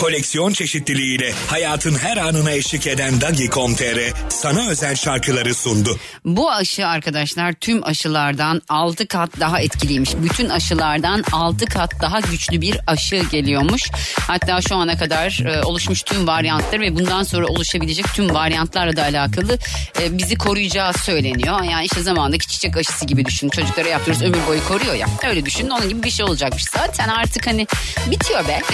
Koleksiyon 0.01 0.53
çeşitliliğiyle 0.53 1.33
hayatın 1.47 1.95
her 1.95 2.17
anına 2.17 2.51
eşlik 2.51 2.87
eden 2.87 3.21
Dagi.com.tr 3.21 3.99
sana 4.29 4.69
özel 4.69 4.95
şarkıları 4.95 5.55
sundu. 5.55 5.99
Bu 6.25 6.53
aşı 6.53 6.87
arkadaşlar 6.87 7.53
tüm 7.53 7.85
aşılardan 7.85 8.63
6 8.69 9.09
kat 9.09 9.41
daha 9.41 9.61
etkiliymiş. 9.61 10.11
Bütün 10.17 10.49
aşılardan 10.49 11.25
6 11.33 11.67
kat 11.67 12.01
daha 12.01 12.21
güçlü 12.21 12.61
bir 12.61 12.81
aşı 12.87 13.17
geliyormuş. 13.31 13.83
Hatta 14.21 14.61
şu 14.61 14.77
ana 14.77 14.99
kadar 14.99 15.41
e, 15.47 15.63
oluşmuş 15.63 16.03
tüm 16.03 16.27
varyantlar 16.27 16.81
ve 16.81 16.95
bundan 16.95 17.23
sonra 17.23 17.47
oluşabilecek 17.47 18.07
tüm 18.15 18.35
varyantlarla 18.35 18.97
da 18.97 19.03
alakalı 19.03 19.59
e, 20.01 20.19
bizi 20.19 20.35
koruyacağı 20.35 20.93
söyleniyor. 20.93 21.63
Yani 21.63 21.85
işte 21.85 22.03
zamandaki 22.03 22.49
çiçek 22.49 22.77
aşısı 22.77 23.07
gibi 23.07 23.25
düşün. 23.25 23.49
Çocuklara 23.49 23.89
yaptırıyoruz 23.89 24.27
ömür 24.27 24.47
boyu 24.47 24.65
koruyor 24.65 24.95
ya. 24.95 25.07
Öyle 25.29 25.47
düşünün 25.47 25.71
onun 25.71 25.89
gibi 25.89 26.03
bir 26.03 26.11
şey 26.11 26.25
olacakmış. 26.25 26.65
Zaten 26.65 27.09
artık 27.09 27.47
hani 27.47 27.67
bitiyor 28.11 28.49
be. 28.49 28.61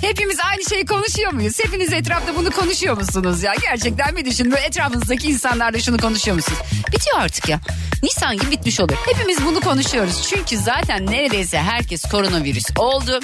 Hepimiz 0.00 0.36
aynı 0.50 0.64
şeyi 0.68 0.86
konuşuyor 0.86 1.32
muyuz? 1.32 1.58
Hepiniz 1.64 1.92
etrafta 1.92 2.36
bunu 2.36 2.50
konuşuyor 2.50 2.96
musunuz 2.96 3.42
ya? 3.42 3.54
Gerçekten 3.60 4.16
bir 4.16 4.24
düşünün. 4.24 4.50
Böyle 4.50 4.66
etrafınızdaki 4.66 5.28
insanlarla 5.28 5.80
şunu 5.80 5.98
konuşuyor 5.98 6.36
musunuz? 6.36 6.58
Bitiyor 6.92 7.18
artık 7.18 7.48
ya. 7.48 7.60
Nisan 8.02 8.36
gibi 8.36 8.50
bitmiş 8.50 8.80
olur. 8.80 8.94
Hepimiz 9.06 9.44
bunu 9.46 9.60
konuşuyoruz. 9.60 10.26
Çünkü 10.30 10.58
zaten 10.58 11.06
neredeyse 11.06 11.58
herkes 11.58 12.02
koronavirüs 12.02 12.64
oldu. 12.78 13.20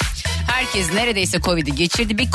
Herkes 0.51 0.93
neredeyse 0.93 1.41
Covid'i 1.41 1.75
geçirdi. 1.75 2.19
Bir 2.19 2.31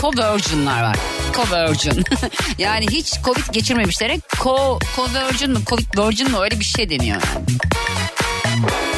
conversion'lar 0.00 0.82
var. 0.82 0.96
Conversion. 1.36 2.04
yani 2.58 2.86
hiç 2.90 3.12
Covid 3.24 3.52
geçirmemişlere 3.52 4.20
co, 4.42 4.78
conversion 4.96 5.52
mı, 5.52 5.58
Covid 5.66 5.98
virgin 5.98 6.30
mi 6.30 6.38
öyle 6.38 6.60
bir 6.60 6.64
şey 6.64 6.90
deniyor 6.90 7.22
yani. 7.34 7.46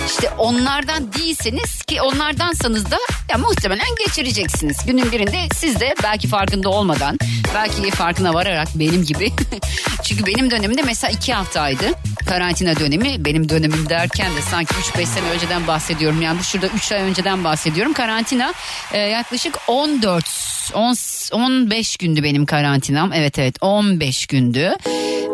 İşte 0.07 0.30
onlardan 0.38 1.12
değilseniz 1.12 1.82
ki 1.82 2.02
onlardansanız 2.02 2.90
da 2.90 2.98
ya 3.30 3.38
muhtemelen 3.38 3.94
geçireceksiniz. 4.07 4.76
Günün 4.86 5.12
birinde 5.12 5.48
siz 5.54 5.80
de 5.80 5.94
belki 6.02 6.28
farkında 6.28 6.68
olmadan 6.68 7.18
belki 7.54 7.90
farkına 7.90 8.34
vararak 8.34 8.68
benim 8.74 9.04
gibi. 9.04 9.32
Çünkü 10.02 10.26
benim 10.26 10.50
dönemimde 10.50 10.82
mesela 10.82 11.11
iki 11.11 11.32
haftaydı 11.32 11.84
karantina 12.28 12.76
dönemi. 12.80 13.24
Benim 13.24 13.48
dönemim 13.48 13.88
derken 13.88 14.36
de 14.36 14.42
sanki 14.50 14.74
3-5 14.74 15.07
sene 15.07 15.30
önceden 15.30 15.66
bahsediyorum. 15.66 16.22
Yani 16.22 16.38
bu 16.38 16.44
şurada 16.44 16.66
3 16.66 16.92
ay 16.92 17.02
önceden 17.02 17.44
bahsediyorum. 17.44 17.92
Karantina 17.92 18.54
e, 18.92 18.98
yaklaşık 18.98 19.59
14 19.68 20.57
10, 20.74 20.94
15 21.32 21.96
gündü 21.96 22.22
benim 22.22 22.46
karantinam. 22.46 23.12
Evet 23.12 23.38
evet 23.38 23.57
15 23.61 24.26
gündü. 24.26 24.74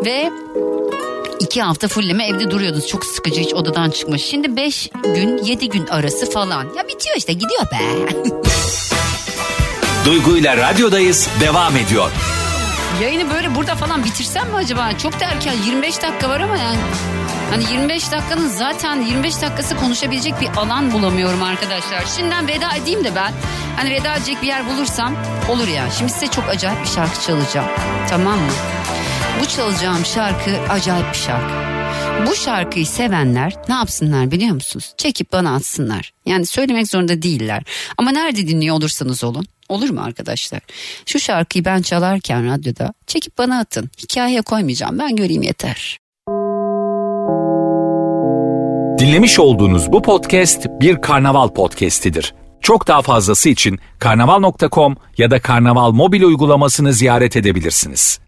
Ve 0.05 0.31
İki 1.43 1.61
hafta 1.61 1.87
fulleme 1.87 2.27
evde 2.27 2.51
duruyordunuz. 2.51 2.87
Çok 2.87 3.05
sıkıcı 3.05 3.41
hiç 3.41 3.53
odadan 3.53 3.89
çıkmış. 3.89 4.21
Şimdi 4.21 4.55
beş 4.55 4.89
gün 5.03 5.37
yedi 5.37 5.69
gün 5.69 5.87
arası 5.87 6.31
falan. 6.31 6.63
Ya 6.77 6.87
bitiyor 6.87 7.15
işte 7.17 7.33
gidiyor 7.33 7.61
be. 7.71 7.77
Duygu 10.05 10.37
ile 10.37 10.57
radyodayız 10.57 11.29
devam 11.39 11.77
ediyor. 11.77 12.11
Yayını 13.01 13.29
böyle 13.33 13.55
burada 13.55 13.75
falan 13.75 14.03
bitirsem 14.03 14.49
mi 14.49 14.55
acaba? 14.55 14.97
Çok 14.97 15.19
da 15.19 15.25
erken 15.25 15.53
25 15.65 16.01
dakika 16.01 16.29
var 16.29 16.39
ama 16.39 16.57
yani. 16.57 16.77
Hani 17.49 17.63
25 17.71 18.11
dakikanın 18.11 18.47
zaten 18.47 19.01
25 19.01 19.41
dakikası 19.41 19.75
konuşabilecek 19.77 20.41
bir 20.41 20.49
alan 20.57 20.91
bulamıyorum 20.93 21.43
arkadaşlar. 21.43 22.03
Şimdiden 22.15 22.47
veda 22.47 22.75
edeyim 22.75 23.03
de 23.03 23.15
ben. 23.15 23.31
Hani 23.75 23.91
veda 23.91 24.15
edecek 24.15 24.41
bir 24.41 24.47
yer 24.47 24.69
bulursam 24.69 25.15
olur 25.49 25.67
ya. 25.67 25.89
Şimdi 25.97 26.11
size 26.11 26.27
çok 26.27 26.49
acayip 26.49 26.81
bir 26.83 26.89
şarkı 26.89 27.21
çalacağım. 27.21 27.67
Tamam 28.09 28.39
mı? 28.39 28.51
Bu 29.41 29.45
çalacağım 29.47 30.05
şarkı 30.05 30.51
acayip 30.69 31.05
bir 31.13 31.17
şarkı. 31.17 31.53
Bu 32.27 32.35
şarkıyı 32.35 32.85
sevenler 32.85 33.55
ne 33.69 33.75
yapsınlar 33.75 34.31
biliyor 34.31 34.53
musunuz? 34.53 34.93
Çekip 34.97 35.33
bana 35.33 35.55
atsınlar. 35.55 36.11
Yani 36.25 36.45
söylemek 36.45 36.87
zorunda 36.87 37.21
değiller. 37.21 37.63
Ama 37.97 38.11
nerede 38.11 38.47
dinliyor 38.47 38.75
olursanız 38.75 39.23
olun. 39.23 39.45
Olur 39.69 39.89
mu 39.89 40.01
arkadaşlar? 40.01 40.61
Şu 41.05 41.19
şarkıyı 41.19 41.65
ben 41.65 41.81
çalarken 41.81 42.51
radyoda 42.51 42.93
çekip 43.07 43.37
bana 43.37 43.59
atın. 43.59 43.89
Hikayeye 44.03 44.41
koymayacağım 44.41 44.99
ben 44.99 45.15
göreyim 45.15 45.41
yeter. 45.41 45.97
Dinlemiş 48.99 49.39
olduğunuz 49.39 49.91
bu 49.91 50.01
podcast 50.01 50.67
bir 50.81 51.01
karnaval 51.01 51.47
podcastidir. 51.49 52.33
Çok 52.61 52.87
daha 52.87 53.01
fazlası 53.01 53.49
için 53.49 53.79
karnaval.com 53.99 54.95
ya 55.17 55.31
da 55.31 55.41
karnaval 55.41 55.91
mobil 55.91 56.23
uygulamasını 56.23 56.93
ziyaret 56.93 57.37
edebilirsiniz. 57.37 58.22